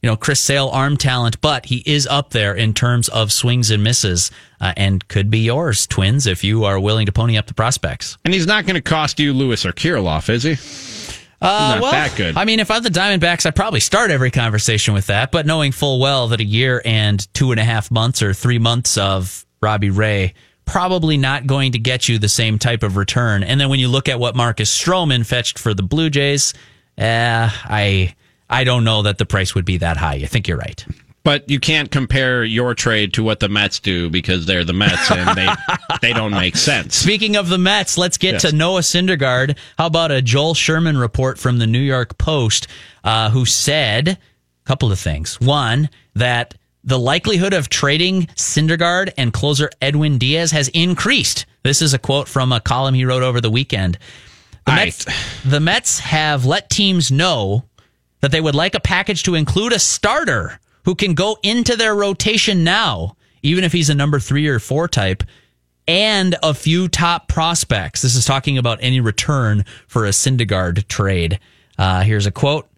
you 0.02 0.10
know, 0.10 0.16
Chris 0.16 0.40
Sale 0.40 0.68
arm 0.68 0.96
talent, 0.96 1.40
but 1.40 1.66
he 1.66 1.82
is 1.86 2.06
up 2.08 2.30
there 2.30 2.54
in 2.54 2.74
terms 2.74 3.08
of 3.08 3.32
swings 3.32 3.70
and 3.70 3.84
misses 3.84 4.30
uh, 4.60 4.72
and 4.76 5.06
could 5.06 5.30
be 5.30 5.38
yours, 5.38 5.86
Twins, 5.86 6.26
if 6.26 6.42
you 6.42 6.64
are 6.64 6.78
willing 6.80 7.06
to 7.06 7.12
pony 7.12 7.38
up 7.38 7.46
the 7.46 7.54
prospects. 7.54 8.18
And 8.24 8.34
he's 8.34 8.46
not 8.46 8.66
going 8.66 8.74
to 8.74 8.82
cost 8.82 9.20
you 9.20 9.32
Lewis 9.32 9.64
or 9.64 9.72
Kirilloff, 9.72 10.28
is 10.28 10.42
he? 10.42 11.16
Uh, 11.40 11.74
not 11.74 11.82
well, 11.82 11.92
that 11.92 12.16
good. 12.16 12.36
I 12.36 12.44
mean, 12.44 12.60
if 12.60 12.70
I'm 12.70 12.82
the 12.82 12.88
Diamondbacks, 12.88 13.46
I'd 13.46 13.56
probably 13.56 13.80
start 13.80 14.10
every 14.10 14.30
conversation 14.30 14.94
with 14.94 15.06
that, 15.06 15.32
but 15.32 15.46
knowing 15.46 15.72
full 15.72 16.00
well 16.00 16.28
that 16.28 16.40
a 16.40 16.44
year 16.44 16.82
and 16.84 17.32
two 17.34 17.52
and 17.52 17.60
a 17.60 17.64
half 17.64 17.90
months 17.90 18.22
or 18.22 18.32
three 18.32 18.58
months 18.58 18.98
of 18.98 19.46
Robbie 19.60 19.90
Ray 19.90 20.34
probably 20.64 21.16
not 21.16 21.46
going 21.46 21.72
to 21.72 21.78
get 21.78 22.08
you 22.08 22.18
the 22.18 22.28
same 22.28 22.58
type 22.58 22.82
of 22.82 22.96
return. 22.96 23.42
And 23.42 23.60
then 23.60 23.68
when 23.68 23.80
you 23.80 23.88
look 23.88 24.08
at 24.08 24.20
what 24.20 24.36
Marcus 24.36 24.76
Stroman 24.76 25.26
fetched 25.26 25.58
for 25.58 25.74
the 25.74 25.82
Blue 25.82 26.10
Jays, 26.10 26.54
uh, 26.96 27.50
I 27.50 28.14
I 28.52 28.64
don't 28.64 28.84
know 28.84 29.02
that 29.02 29.18
the 29.18 29.26
price 29.26 29.54
would 29.54 29.64
be 29.64 29.78
that 29.78 29.96
high. 29.96 30.14
I 30.14 30.26
think 30.26 30.46
you're 30.46 30.58
right. 30.58 30.84
But 31.24 31.48
you 31.48 31.60
can't 31.60 31.90
compare 31.90 32.42
your 32.44 32.74
trade 32.74 33.14
to 33.14 33.22
what 33.22 33.38
the 33.40 33.48
Mets 33.48 33.78
do 33.78 34.10
because 34.10 34.44
they're 34.44 34.64
the 34.64 34.72
Mets 34.72 35.10
and 35.10 35.36
they 35.36 35.48
they 36.02 36.12
don't 36.12 36.32
make 36.32 36.56
sense. 36.56 36.96
Speaking 36.96 37.36
of 37.36 37.48
the 37.48 37.58
Mets, 37.58 37.96
let's 37.96 38.18
get 38.18 38.32
Yes. 38.34 38.42
to 38.42 38.52
Noah 38.52 38.80
Syndergaard. 38.80 39.56
How 39.78 39.86
about 39.86 40.10
a 40.10 40.20
Joel 40.20 40.54
Sherman 40.54 40.98
report 40.98 41.38
from 41.38 41.58
the 41.58 41.66
New 41.66 41.78
York 41.80 42.18
Post, 42.18 42.66
uh, 43.04 43.30
who 43.30 43.44
said 43.46 44.08
a 44.08 44.18
couple 44.66 44.90
of 44.90 44.98
things. 44.98 45.40
One, 45.40 45.88
that 46.14 46.54
the 46.82 46.98
likelihood 46.98 47.52
of 47.52 47.68
trading 47.68 48.26
Syndergaard 48.34 49.12
and 49.16 49.32
closer 49.32 49.70
Edwin 49.80 50.18
Diaz 50.18 50.50
has 50.50 50.66
increased. 50.68 51.46
This 51.62 51.80
is 51.82 51.94
a 51.94 51.98
quote 52.00 52.26
from 52.28 52.50
a 52.50 52.60
column 52.60 52.94
he 52.94 53.04
wrote 53.04 53.22
over 53.22 53.40
the 53.40 53.50
weekend. 53.50 53.96
The 54.66 54.72
Mets, 54.72 55.06
the 55.44 55.60
Mets 55.60 56.00
have 56.00 56.44
let 56.44 56.68
teams 56.68 57.12
know 57.12 57.64
that 58.22 58.30
they 58.30 58.40
would 58.40 58.54
like 58.54 58.74
a 58.74 58.80
package 58.80 59.24
to 59.24 59.34
include 59.34 59.72
a 59.72 59.78
starter 59.78 60.58
who 60.84 60.94
can 60.94 61.14
go 61.14 61.36
into 61.42 61.76
their 61.76 61.94
rotation 61.94 62.64
now, 62.64 63.16
even 63.42 63.64
if 63.64 63.72
he's 63.72 63.90
a 63.90 63.94
number 63.94 64.18
three 64.18 64.48
or 64.48 64.58
four 64.58 64.88
type, 64.88 65.22
and 65.86 66.36
a 66.42 66.54
few 66.54 66.88
top 66.88 67.28
prospects. 67.28 68.02
This 68.02 68.14
is 68.14 68.24
talking 68.24 68.56
about 68.56 68.78
any 68.80 69.00
return 69.00 69.64
for 69.88 70.06
a 70.06 70.10
Syndergaard 70.10 70.86
trade. 70.88 71.38
Uh, 71.76 72.02
here's 72.02 72.26
a 72.26 72.30
quote. 72.30 72.68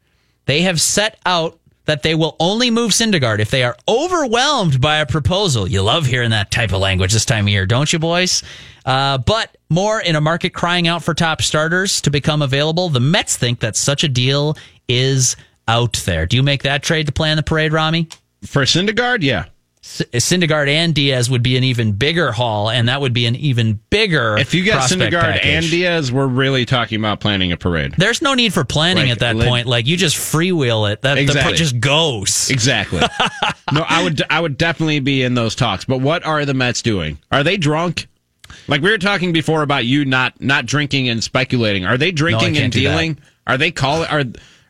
They 0.47 0.63
have 0.63 0.81
set 0.81 1.19
out 1.25 1.59
that 1.87 2.03
they 2.03 2.15
will 2.15 2.37
only 2.41 2.71
move 2.71 2.93
Syndergaard 2.93 3.41
if 3.41 3.51
they 3.51 3.63
are 3.63 3.77
overwhelmed 3.87 4.81
by 4.81 4.97
a 4.97 5.07
proposal. 5.07 5.69
You 5.69 5.83
love 5.83 6.07
hearing 6.07 6.31
that 6.31 6.51
type 6.51 6.73
of 6.73 6.81
language 6.81 7.13
this 7.13 7.27
time 7.27 7.45
of 7.45 7.51
year, 7.51 7.67
don't 7.67 7.93
you, 7.93 7.99
boys? 7.99 8.43
Uh, 8.87 9.19
but 9.19 9.57
more 9.69 10.01
in 10.01 10.17
a 10.17 10.21
market 10.21 10.51
crying 10.51 10.89
out 10.89 11.03
for 11.03 11.13
top 11.13 11.43
starters 11.43 12.01
to 12.03 12.11
become 12.11 12.41
available, 12.43 12.89
the 12.89 13.01
Mets 13.01 13.37
think 13.37 13.61
that 13.61 13.77
such 13.77 14.05
a 14.05 14.09
deal 14.09 14.57
is 14.89 15.37
out 15.69 15.95
there. 16.05 16.27
Do 16.27 16.37
you 16.37 16.43
make 16.43 16.63
that 16.65 16.83
trade 16.83 17.07
to 17.07 17.13
plan 17.13 17.37
the 17.37 17.43
parade, 17.43 17.73
Ramie? 17.73 18.09
For 18.45 18.63
Syndergaard, 18.63 19.23
yeah. 19.23 19.47
S- 19.83 20.03
Syndergaard 20.15 20.69
and 20.69 20.95
Diaz 20.95 21.29
would 21.29 21.43
be 21.43 21.57
an 21.59 21.65
even 21.65 21.93
bigger 21.93 22.33
haul, 22.33 22.71
and 22.71 22.89
that 22.89 23.03
would 23.03 23.13
be 23.13 23.27
an 23.27 23.37
even 23.37 23.81
bigger. 23.91 24.37
If 24.39 24.55
you 24.55 24.71
prospect 24.71 25.01
Syndergaard 25.13 25.21
package. 25.33 25.47
and 25.47 25.67
Diaz, 25.67 26.11
we're 26.11 26.27
really 26.27 26.65
talking 26.65 26.99
about 26.99 27.21
planning 27.21 27.53
a 27.53 27.57
parade. 27.59 27.95
There's 27.99 28.23
no 28.23 28.33
need 28.35 28.55
for 28.55 28.65
planning 28.65 29.05
Like, 29.05 29.13
at 29.13 29.19
that 29.21 29.37
point. 29.37 29.67
Like 29.67 29.87
you 29.87 29.97
just 29.99 30.17
freewheel 30.17 30.91
it. 30.91 31.03
That 31.03 31.19
Exactly. 31.19 31.43
part 31.43 31.57
just 31.57 31.81
goes. 31.81 32.49
Exactly. 32.51 33.01
no, 33.73 33.85
I 33.87 34.03
would 34.03 34.23
I 34.31 34.41
would 34.41 34.57
definitely 34.57 35.01
be 35.01 35.23
in 35.23 35.35
those 35.35 35.55
talks. 35.55 35.85
But 35.85 36.01
what 36.01 36.25
are 36.25 36.45
the 36.47 36.55
Mets 36.55 36.81
doing? 36.81 37.19
Are 37.31 37.43
they 37.43 37.59
drunk? 37.59 38.07
Like 38.69 38.81
we 38.81 38.91
were 38.91 38.99
talking 38.99 39.33
before 39.35 39.63
about 39.63 39.85
you 39.85 40.07
not 40.07 40.41
not 40.41 40.65
drinking 40.65 41.11
and 41.11 41.23
speculating. 41.23 41.85
Are 41.85 41.99
they 41.99 42.11
drinking 42.11 42.55
can't 42.55 42.65
and 42.65 42.73
dealing? 42.73 43.19
Are 43.47 43.59
they 43.59 43.71
calling? 43.71 44.09
Are 44.09 44.25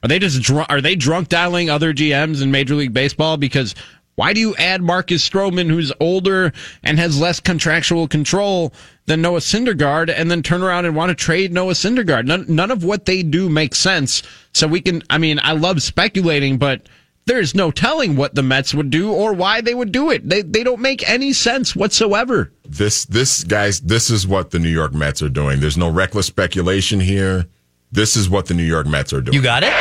are 0.04 0.08
they 0.08 0.18
just 0.18 0.42
drunk? 0.42 0.70
Are 0.70 0.82
they 0.82 0.96
drunk 0.96 1.30
dialing 1.30 1.70
other 1.70 1.94
GMs 1.94 2.42
in 2.42 2.50
Major 2.50 2.74
League 2.74 2.92
Baseball? 2.92 3.38
Because 3.38 3.74
why 4.16 4.34
do 4.34 4.40
you 4.40 4.54
add 4.56 4.82
Marcus 4.82 5.26
Stroman, 5.26 5.70
who's 5.70 5.92
older 5.98 6.52
and 6.82 6.98
has 6.98 7.18
less 7.18 7.40
contractual 7.40 8.06
control 8.06 8.74
than 9.06 9.22
Noah 9.22 9.40
Syndergaard, 9.40 10.12
and 10.14 10.30
then 10.30 10.42
turn 10.42 10.62
around 10.62 10.84
and 10.84 10.94
want 10.94 11.08
to 11.08 11.14
trade 11.14 11.54
Noah 11.54 11.72
Syndergaard? 11.72 12.26
None, 12.26 12.44
none 12.46 12.70
of 12.70 12.84
what 12.84 13.06
they 13.06 13.22
do 13.22 13.48
makes 13.48 13.78
sense. 13.78 14.22
So 14.52 14.68
we 14.68 14.82
can. 14.82 15.02
I 15.08 15.16
mean, 15.16 15.40
I 15.42 15.52
love 15.52 15.82
speculating, 15.82 16.58
but 16.58 16.86
there's 17.24 17.54
no 17.54 17.70
telling 17.70 18.14
what 18.14 18.34
the 18.34 18.42
Mets 18.42 18.74
would 18.74 18.90
do 18.90 19.10
or 19.10 19.32
why 19.32 19.62
they 19.62 19.74
would 19.74 19.90
do 19.90 20.10
it. 20.10 20.28
They 20.28 20.42
they 20.42 20.62
don't 20.62 20.82
make 20.82 21.08
any 21.08 21.32
sense 21.32 21.74
whatsoever. 21.74 22.52
This, 22.66 23.06
this, 23.06 23.42
guys, 23.42 23.80
this 23.80 24.10
is 24.10 24.26
what 24.26 24.50
the 24.50 24.58
New 24.58 24.68
York 24.68 24.92
Mets 24.92 25.22
are 25.22 25.30
doing. 25.30 25.60
There's 25.60 25.78
no 25.78 25.88
reckless 25.88 26.26
speculation 26.26 27.00
here. 27.00 27.46
This 27.94 28.16
is 28.16 28.28
what 28.28 28.46
the 28.46 28.54
New 28.54 28.64
York 28.64 28.88
Mets 28.88 29.12
are 29.12 29.20
doing. 29.20 29.34
You 29.36 29.40
got 29.42 29.62
it. 29.62 29.72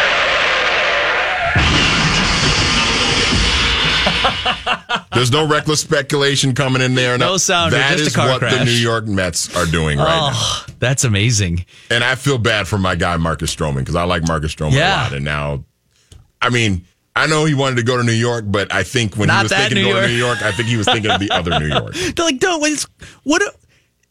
There's 5.13 5.31
no 5.31 5.47
reckless 5.47 5.79
speculation 5.79 6.53
coming 6.53 6.83
in 6.83 6.93
there. 6.93 7.17
No 7.17 7.37
sounder, 7.37 7.75
That 7.75 7.97
just 7.97 8.15
a 8.15 8.19
car 8.19 8.27
what 8.29 8.41
the. 8.41 8.65
New 8.65 8.71
York 8.71 9.07
Mets 9.07 9.55
are 9.55 9.65
doing 9.65 9.97
right 9.97 10.05
oh, 10.07 10.29
now. 10.29 10.31
Oh, 10.33 10.65
that's 10.77 11.03
amazing. 11.03 11.65
And 11.89 12.03
I 12.03 12.13
feel 12.13 12.37
bad 12.37 12.67
for 12.67 12.77
my 12.77 12.93
guy 12.93 13.17
Marcus 13.17 13.53
Stroman 13.55 13.77
because 13.79 13.95
I 13.95 14.03
like 14.03 14.27
Marcus 14.27 14.53
Stroman 14.53 14.73
Yeah. 14.73 15.01
a 15.01 15.03
lot. 15.05 15.13
And 15.13 15.25
now, 15.25 15.63
I 16.39 16.49
mean, 16.49 16.85
I 17.15 17.25
know 17.25 17.45
he 17.45 17.55
wanted 17.55 17.77
to 17.77 17.83
go 17.83 17.97
to 17.97 18.03
New 18.03 18.11
York, 18.11 18.45
but 18.47 18.71
I 18.71 18.83
think 18.83 19.15
when 19.15 19.27
Not 19.27 19.37
he 19.37 19.43
was 19.43 19.51
thinking 19.53 19.77
New 19.77 19.87
of 19.87 19.93
going 19.93 20.03
to 20.03 20.09
New 20.09 20.17
York, 20.17 20.41
I 20.43 20.51
think 20.51 20.67
he 20.67 20.77
was 20.77 20.85
thinking 20.85 21.09
of 21.09 21.19
the 21.19 21.31
other 21.31 21.59
New 21.59 21.67
York. 21.67 21.93
They're 22.15 22.25
like, 22.25 22.39
don't. 22.39 22.85
What? 23.23 23.41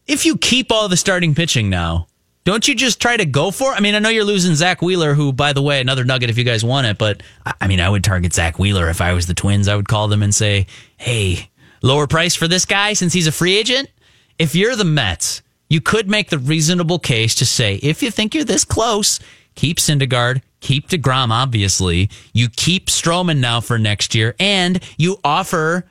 If 0.07 0.25
you 0.25 0.37
keep 0.37 0.73
all 0.73 0.89
the 0.89 0.97
starting 0.97 1.33
pitching 1.35 1.69
now, 1.69 2.07
Don't 2.45 2.67
you 2.67 2.75
just 2.75 2.99
try 3.01 3.15
to 3.15 3.25
go 3.25 3.51
for 3.51 3.71
it? 3.73 3.77
I 3.77 3.79
mean, 3.79 3.95
I 3.95 3.99
know 3.99 4.09
you're 4.09 4.25
losing 4.25 4.53
Zack 4.55 4.81
Wheeler, 4.81 5.13
who, 5.13 5.31
by 5.31 5.53
the 5.53 5.61
way, 5.61 5.79
another 5.79 6.03
nugget 6.03 6.29
if 6.29 6.37
you 6.37 6.43
guys 6.43 6.63
want 6.63 6.87
it, 6.87 6.97
but 6.97 7.23
I- 7.45 7.67
mean, 7.67 7.79
I 7.79 7.89
would 7.89 8.03
target 8.03 8.33
Zack 8.33 8.59
Wheeler 8.59 8.89
if 8.89 8.99
I 8.99 9.13
was 9.13 9.27
the 9.27 9.33
Twins. 9.33 9.67
I 9.67 9.75
would 9.75 9.87
call 9.87 10.07
them 10.09 10.21
and 10.21 10.35
say, 10.35 10.67
hey, 10.97 11.49
lower 11.81 12.05
price 12.07 12.35
for 12.35 12.47
this 12.47 12.65
guy 12.65 12.93
since 12.93 13.13
he's 13.13 13.27
a 13.27 13.31
free 13.31 13.55
agent. 13.57 13.89
If 14.37 14.55
you're 14.55 14.75
the 14.75 14.83
Mets, 14.83 15.41
you 15.69 15.79
could 15.79 16.09
make 16.09 16.29
the 16.29 16.37
reasonable 16.39 16.99
case 16.99 17.33
to 17.35 17.45
say, 17.45 17.75
if 17.75 18.03
you 18.03 18.11
think 18.11 18.35
you're 18.35 18.43
this 18.43 18.65
close, 18.65 19.19
keep 19.55 19.77
Syndergaard, 19.77 20.41
keep 20.59 20.89
DeGrom, 20.89 21.29
obviously. 21.31 22.09
You 22.33 22.49
keep 22.49 22.87
Stroman 22.87 23.37
now 23.37 23.61
for 23.61 23.79
next 23.79 24.13
year, 24.15 24.35
and 24.39 24.83
you 24.97 25.17
offer 25.23 25.85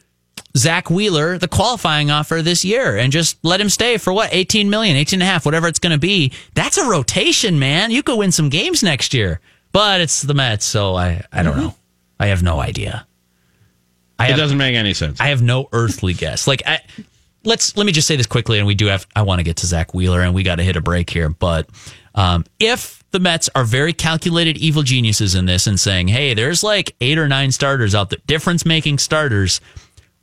Zack 0.56 0.90
Wheeler 0.90 1.38
the 1.38 1.48
qualifying 1.48 2.10
offer 2.10 2.42
this 2.42 2.64
year 2.64 2.96
and 2.96 3.12
just 3.12 3.42
let 3.42 3.60
him 3.60 3.68
stay 3.68 3.96
for 3.96 4.12
what, 4.12 4.30
18 4.32 4.68
million, 4.68 4.96
18 4.96 5.16
and 5.18 5.22
a 5.22 5.26
half, 5.26 5.44
whatever 5.46 5.66
it's 5.66 5.78
going 5.78 5.92
to 5.92 5.98
be. 5.98 6.32
That's 6.54 6.76
a 6.78 6.88
rotation, 6.88 7.58
man. 7.58 7.90
You 7.90 8.02
could 8.02 8.18
win 8.18 8.32
some 8.32 8.48
games 8.48 8.82
next 8.82 9.14
year, 9.14 9.40
but 9.72 10.00
it's 10.00 10.22
the 10.22 10.34
Mets. 10.34 10.66
So 10.66 10.94
I, 10.94 11.24
I 11.32 11.42
don't 11.42 11.56
know. 11.56 11.74
I 12.20 12.26
have 12.26 12.42
no 12.42 12.60
idea. 12.60 13.06
I 14.18 14.26
it 14.26 14.30
have, 14.30 14.38
doesn't 14.38 14.58
make 14.58 14.76
any 14.76 14.94
sense. 14.94 15.20
I 15.20 15.28
have 15.28 15.42
no 15.42 15.68
earthly 15.72 16.14
guess. 16.14 16.46
Like, 16.46 16.62
I, 16.66 16.80
let's 17.44 17.76
let 17.76 17.86
me 17.86 17.92
just 17.92 18.06
say 18.06 18.16
this 18.16 18.26
quickly, 18.26 18.58
and 18.58 18.66
we 18.66 18.74
do 18.74 18.86
have. 18.86 19.06
I 19.16 19.22
want 19.22 19.40
to 19.40 19.42
get 19.42 19.56
to 19.58 19.66
Zack 19.66 19.94
Wheeler, 19.94 20.20
and 20.20 20.34
we 20.34 20.42
got 20.42 20.56
to 20.56 20.62
hit 20.62 20.76
a 20.76 20.80
break 20.80 21.10
here. 21.10 21.28
But 21.28 21.68
um, 22.14 22.44
if 22.60 23.02
the 23.10 23.20
Mets 23.20 23.50
are 23.54 23.64
very 23.64 23.92
calculated 23.92 24.56
evil 24.58 24.82
geniuses 24.82 25.34
in 25.34 25.46
this 25.46 25.66
and 25.66 25.80
saying, 25.80 26.08
"Hey, 26.08 26.34
there's 26.34 26.62
like 26.62 26.94
eight 27.00 27.18
or 27.18 27.28
nine 27.28 27.50
starters 27.50 27.94
out 27.94 28.10
there, 28.10 28.20
difference 28.26 28.64
making 28.64 28.98
starters," 28.98 29.60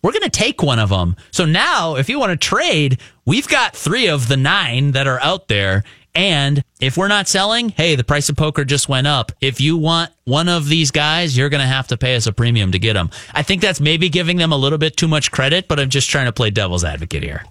we're 0.02 0.12
going 0.12 0.24
to 0.24 0.30
take 0.30 0.64
one 0.64 0.80
of 0.80 0.90
them. 0.90 1.16
So 1.32 1.46
now, 1.46 1.96
if 1.96 2.10
you 2.10 2.20
want 2.20 2.32
to 2.32 2.48
trade, 2.48 3.00
we've 3.26 3.48
got 3.48 3.76
three 3.76 4.08
of 4.08 4.28
the 4.28 4.38
nine 4.38 4.92
that 4.92 5.08
are 5.08 5.22
out 5.22 5.48
there. 5.48 5.84
And 6.16 6.64
if 6.80 6.98
we're 6.98 7.08
not 7.08 7.28
selling, 7.28 7.70
hey, 7.70 7.96
the 7.96 8.04
price 8.04 8.30
of 8.30 8.36
poker 8.36 8.66
just 8.66 8.90
went 8.90 9.08
up. 9.08 9.32
If 9.42 9.62
you 9.62 9.78
want 9.78 10.12
one 10.26 10.50
of 10.50 10.68
these 10.68 10.92
guys, 10.92 11.38
you're 11.38 11.50
going 11.50 11.62
to 11.62 11.68
have 11.68 11.88
to 11.90 11.98
pay 11.98 12.16
us 12.16 12.26
a 12.26 12.34
premium 12.34 12.72
to 12.72 12.80
get 12.80 12.94
them. 12.94 13.12
I 13.34 13.44
think 13.44 13.62
that's 13.62 13.80
maybe 13.80 14.10
giving 14.10 14.38
them 14.38 14.52
a 14.52 14.58
little 14.58 14.80
bit 14.80 14.98
too 14.98 15.08
much 15.08 15.32
credit, 15.32 15.68
but 15.68 15.80
I'm 15.80 15.90
just 15.90 16.10
trying 16.10 16.26
to 16.26 16.34
play 16.34 16.50
devil's 16.50 16.84
advocate 16.84 17.24
here. 17.24 17.46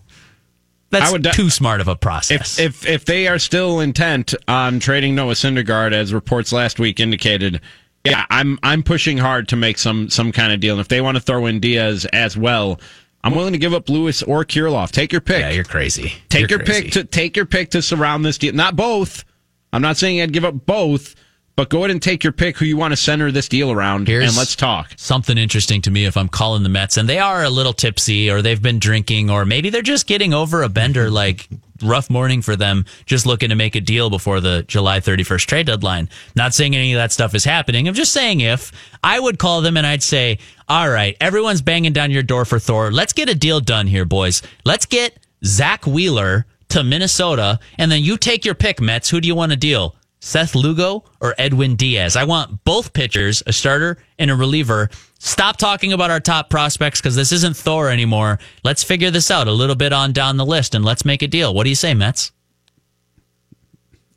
That's 0.90 1.12
de- 1.12 1.32
too 1.32 1.50
smart 1.50 1.80
of 1.80 1.88
a 1.88 1.96
process. 1.96 2.58
If, 2.58 2.84
if 2.84 2.86
if 2.86 3.04
they 3.04 3.28
are 3.28 3.38
still 3.38 3.80
intent 3.80 4.34
on 4.46 4.80
trading 4.80 5.14
Noah 5.14 5.34
Syndergaard, 5.34 5.92
as 5.92 6.14
reports 6.14 6.50
last 6.50 6.78
week 6.78 6.98
indicated, 6.98 7.60
yeah, 8.04 8.24
I'm 8.30 8.58
I'm 8.62 8.82
pushing 8.82 9.18
hard 9.18 9.48
to 9.48 9.56
make 9.56 9.78
some 9.78 10.08
some 10.08 10.32
kind 10.32 10.52
of 10.52 10.60
deal. 10.60 10.74
And 10.74 10.80
if 10.80 10.88
they 10.88 11.00
want 11.00 11.16
to 11.16 11.20
throw 11.20 11.46
in 11.46 11.60
Diaz 11.60 12.06
as 12.12 12.36
well, 12.36 12.80
I'm 13.24 13.34
willing 13.34 13.52
to 13.52 13.58
give 13.58 13.74
up 13.74 13.88
Lewis 13.88 14.22
or 14.22 14.44
Kirilloff. 14.44 14.90
Take 14.92 15.12
your 15.12 15.20
pick. 15.20 15.40
yeah, 15.40 15.50
you're 15.50 15.64
crazy. 15.64 16.12
take 16.28 16.48
You're 16.48 16.58
your 16.60 16.64
crazy. 16.66 16.82
pick 16.84 16.92
to 16.92 17.04
take 17.04 17.36
your 17.36 17.46
pick 17.46 17.70
to 17.70 17.82
surround 17.82 18.24
this 18.24 18.38
deal. 18.38 18.54
Not 18.54 18.76
both. 18.76 19.24
I'm 19.72 19.82
not 19.82 19.96
saying 19.96 20.20
I'd 20.22 20.32
give 20.32 20.44
up 20.46 20.64
both, 20.64 21.14
but 21.54 21.68
go 21.68 21.78
ahead 21.80 21.90
and 21.90 22.00
take 22.00 22.24
your 22.24 22.32
pick 22.32 22.56
who 22.56 22.64
you 22.64 22.76
want 22.76 22.92
to 22.92 22.96
center 22.96 23.30
this 23.30 23.48
deal 23.48 23.70
around, 23.70 24.08
Here's 24.08 24.28
and 24.28 24.36
let's 24.36 24.56
talk. 24.56 24.92
Something 24.96 25.36
interesting 25.36 25.82
to 25.82 25.90
me 25.90 26.06
if 26.06 26.16
I'm 26.16 26.28
calling 26.28 26.62
the 26.62 26.68
Mets 26.70 26.96
and 26.96 27.06
they 27.08 27.18
are 27.18 27.42
a 27.44 27.50
little 27.50 27.74
tipsy 27.74 28.30
or 28.30 28.40
they've 28.40 28.62
been 28.62 28.78
drinking 28.78 29.28
or 29.28 29.44
maybe 29.44 29.68
they're 29.68 29.82
just 29.82 30.06
getting 30.06 30.32
over 30.32 30.62
a 30.62 30.68
bender 30.70 31.10
like 31.10 31.48
rough 31.82 32.10
morning 32.10 32.42
for 32.42 32.56
them 32.56 32.84
just 33.06 33.26
looking 33.26 33.50
to 33.50 33.54
make 33.54 33.74
a 33.74 33.80
deal 33.80 34.10
before 34.10 34.40
the 34.40 34.64
July 34.66 35.00
31st 35.00 35.46
trade 35.46 35.66
deadline. 35.66 36.08
Not 36.34 36.54
saying 36.54 36.74
any 36.74 36.92
of 36.92 36.98
that 36.98 37.12
stuff 37.12 37.34
is 37.34 37.44
happening. 37.44 37.88
I'm 37.88 37.94
just 37.94 38.12
saying 38.12 38.40
if 38.40 38.72
I 39.02 39.18
would 39.20 39.38
call 39.38 39.60
them 39.60 39.76
and 39.76 39.86
I'd 39.86 40.02
say, 40.02 40.38
"All 40.68 40.88
right, 40.88 41.16
everyone's 41.20 41.62
banging 41.62 41.92
down 41.92 42.10
your 42.10 42.22
door 42.22 42.44
for 42.44 42.58
Thor. 42.58 42.90
Let's 42.90 43.12
get 43.12 43.28
a 43.28 43.34
deal 43.34 43.60
done 43.60 43.86
here, 43.86 44.04
boys. 44.04 44.42
Let's 44.64 44.86
get 44.86 45.18
Zack 45.44 45.86
Wheeler 45.86 46.46
to 46.70 46.84
Minnesota 46.84 47.58
and 47.78 47.90
then 47.90 48.02
you 48.02 48.16
take 48.16 48.44
your 48.44 48.54
pick, 48.54 48.80
Mets. 48.80 49.10
Who 49.10 49.20
do 49.20 49.28
you 49.28 49.34
want 49.34 49.52
to 49.52 49.56
deal?" 49.56 49.94
Seth 50.20 50.54
Lugo 50.54 51.04
or 51.20 51.34
Edwin 51.38 51.76
Diaz. 51.76 52.16
I 52.16 52.24
want 52.24 52.64
both 52.64 52.92
pitchers, 52.92 53.42
a 53.46 53.52
starter 53.52 53.98
and 54.18 54.30
a 54.30 54.36
reliever. 54.36 54.90
Stop 55.18 55.56
talking 55.56 55.92
about 55.92 56.10
our 56.10 56.20
top 56.20 56.50
prospects 56.50 57.00
because 57.00 57.16
this 57.16 57.32
isn't 57.32 57.56
Thor 57.56 57.90
anymore. 57.90 58.38
Let's 58.64 58.84
figure 58.84 59.10
this 59.10 59.30
out 59.30 59.48
a 59.48 59.52
little 59.52 59.76
bit 59.76 59.92
on 59.92 60.12
down 60.12 60.36
the 60.36 60.46
list 60.46 60.74
and 60.74 60.84
let's 60.84 61.04
make 61.04 61.22
a 61.22 61.28
deal. 61.28 61.54
What 61.54 61.64
do 61.64 61.70
you 61.70 61.76
say, 61.76 61.94
Mets? 61.94 62.32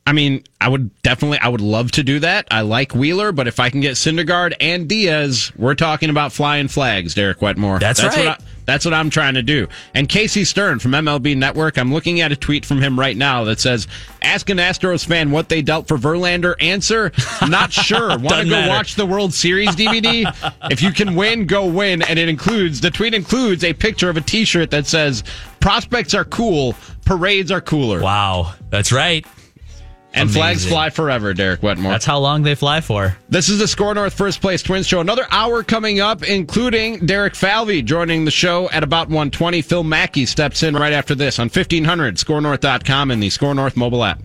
I 0.05 0.13
mean, 0.13 0.43
I 0.59 0.67
would 0.67 0.99
definitely, 1.03 1.37
I 1.39 1.47
would 1.47 1.61
love 1.61 1.91
to 1.91 2.03
do 2.03 2.19
that. 2.19 2.47
I 2.49 2.61
like 2.61 2.93
Wheeler, 2.95 3.31
but 3.31 3.47
if 3.47 3.59
I 3.59 3.69
can 3.69 3.81
get 3.81 3.93
Syndergaard 3.93 4.53
and 4.59 4.89
Diaz, 4.89 5.51
we're 5.55 5.75
talking 5.75 6.09
about 6.09 6.31
flying 6.33 6.67
flags, 6.67 7.13
Derek 7.13 7.39
Wetmore. 7.41 7.77
That's 7.79 8.01
What 8.01 8.15
right. 8.15 8.27
I, 8.29 8.37
that's 8.65 8.83
what 8.83 8.93
I'm 8.95 9.09
trying 9.11 9.35
to 9.35 9.43
do. 9.43 9.67
And 9.93 10.09
Casey 10.09 10.43
Stern 10.43 10.79
from 10.79 10.91
MLB 10.91 11.37
Network, 11.37 11.77
I'm 11.77 11.93
looking 11.93 12.19
at 12.21 12.31
a 12.31 12.35
tweet 12.35 12.65
from 12.65 12.81
him 12.81 12.99
right 12.99 13.15
now 13.17 13.43
that 13.45 13.59
says, 13.59 13.87
"Ask 14.21 14.49
an 14.49 14.57
Astros 14.57 15.05
fan 15.05 15.29
what 15.31 15.49
they 15.49 15.61
dealt 15.61 15.87
for 15.87 15.97
Verlander. 15.97 16.55
Answer: 16.59 17.11
Not 17.47 17.71
sure. 17.73 18.09
Want 18.09 18.29
to 18.29 18.43
go 18.43 18.49
matter. 18.49 18.69
watch 18.69 18.95
the 18.95 19.05
World 19.05 19.33
Series 19.33 19.69
DVD? 19.75 20.25
if 20.71 20.81
you 20.81 20.91
can 20.91 21.15
win, 21.15 21.45
go 21.47 21.65
win." 21.65 22.01
And 22.03 22.17
it 22.17 22.29
includes 22.29 22.81
the 22.81 22.91
tweet 22.91 23.13
includes 23.13 23.63
a 23.63 23.73
picture 23.73 24.09
of 24.09 24.17
a 24.17 24.21
T-shirt 24.21 24.71
that 24.71 24.85
says, 24.87 25.23
"Prospects 25.59 26.13
are 26.13 26.25
cool, 26.25 26.75
parades 27.05 27.51
are 27.51 27.61
cooler." 27.61 27.99
Wow, 28.01 28.53
that's 28.69 28.91
right. 28.91 29.25
And 30.13 30.29
flags 30.29 30.67
fly 30.67 30.89
forever, 30.89 31.33
Derek 31.33 31.63
Wetmore. 31.63 31.91
That's 31.91 32.05
how 32.05 32.19
long 32.19 32.43
they 32.43 32.55
fly 32.55 32.81
for. 32.81 33.17
This 33.29 33.47
is 33.49 33.59
the 33.59 33.67
SKOR 33.67 33.95
North 33.95 34.13
First 34.13 34.41
Place 34.41 34.61
Twins 34.61 34.85
Show. 34.87 34.99
Another 34.99 35.25
hour 35.31 35.63
coming 35.63 35.99
up, 35.99 36.23
including 36.23 37.05
Derek 37.05 37.35
Falvey 37.35 37.81
joining 37.81 38.25
the 38.25 38.31
show 38.31 38.69
at 38.71 38.83
about 38.83 39.07
120. 39.07 39.61
Phil 39.61 39.83
Mackey 39.83 40.25
steps 40.25 40.63
in 40.63 40.75
right 40.75 40.93
after 40.93 41.15
this 41.15 41.39
on 41.39 41.45
1500, 41.45 42.17
skornorth.com, 42.17 43.11
and 43.11 43.23
the 43.23 43.29
SKOR 43.29 43.53
North 43.55 43.77
mobile 43.77 44.03
app. 44.03 44.21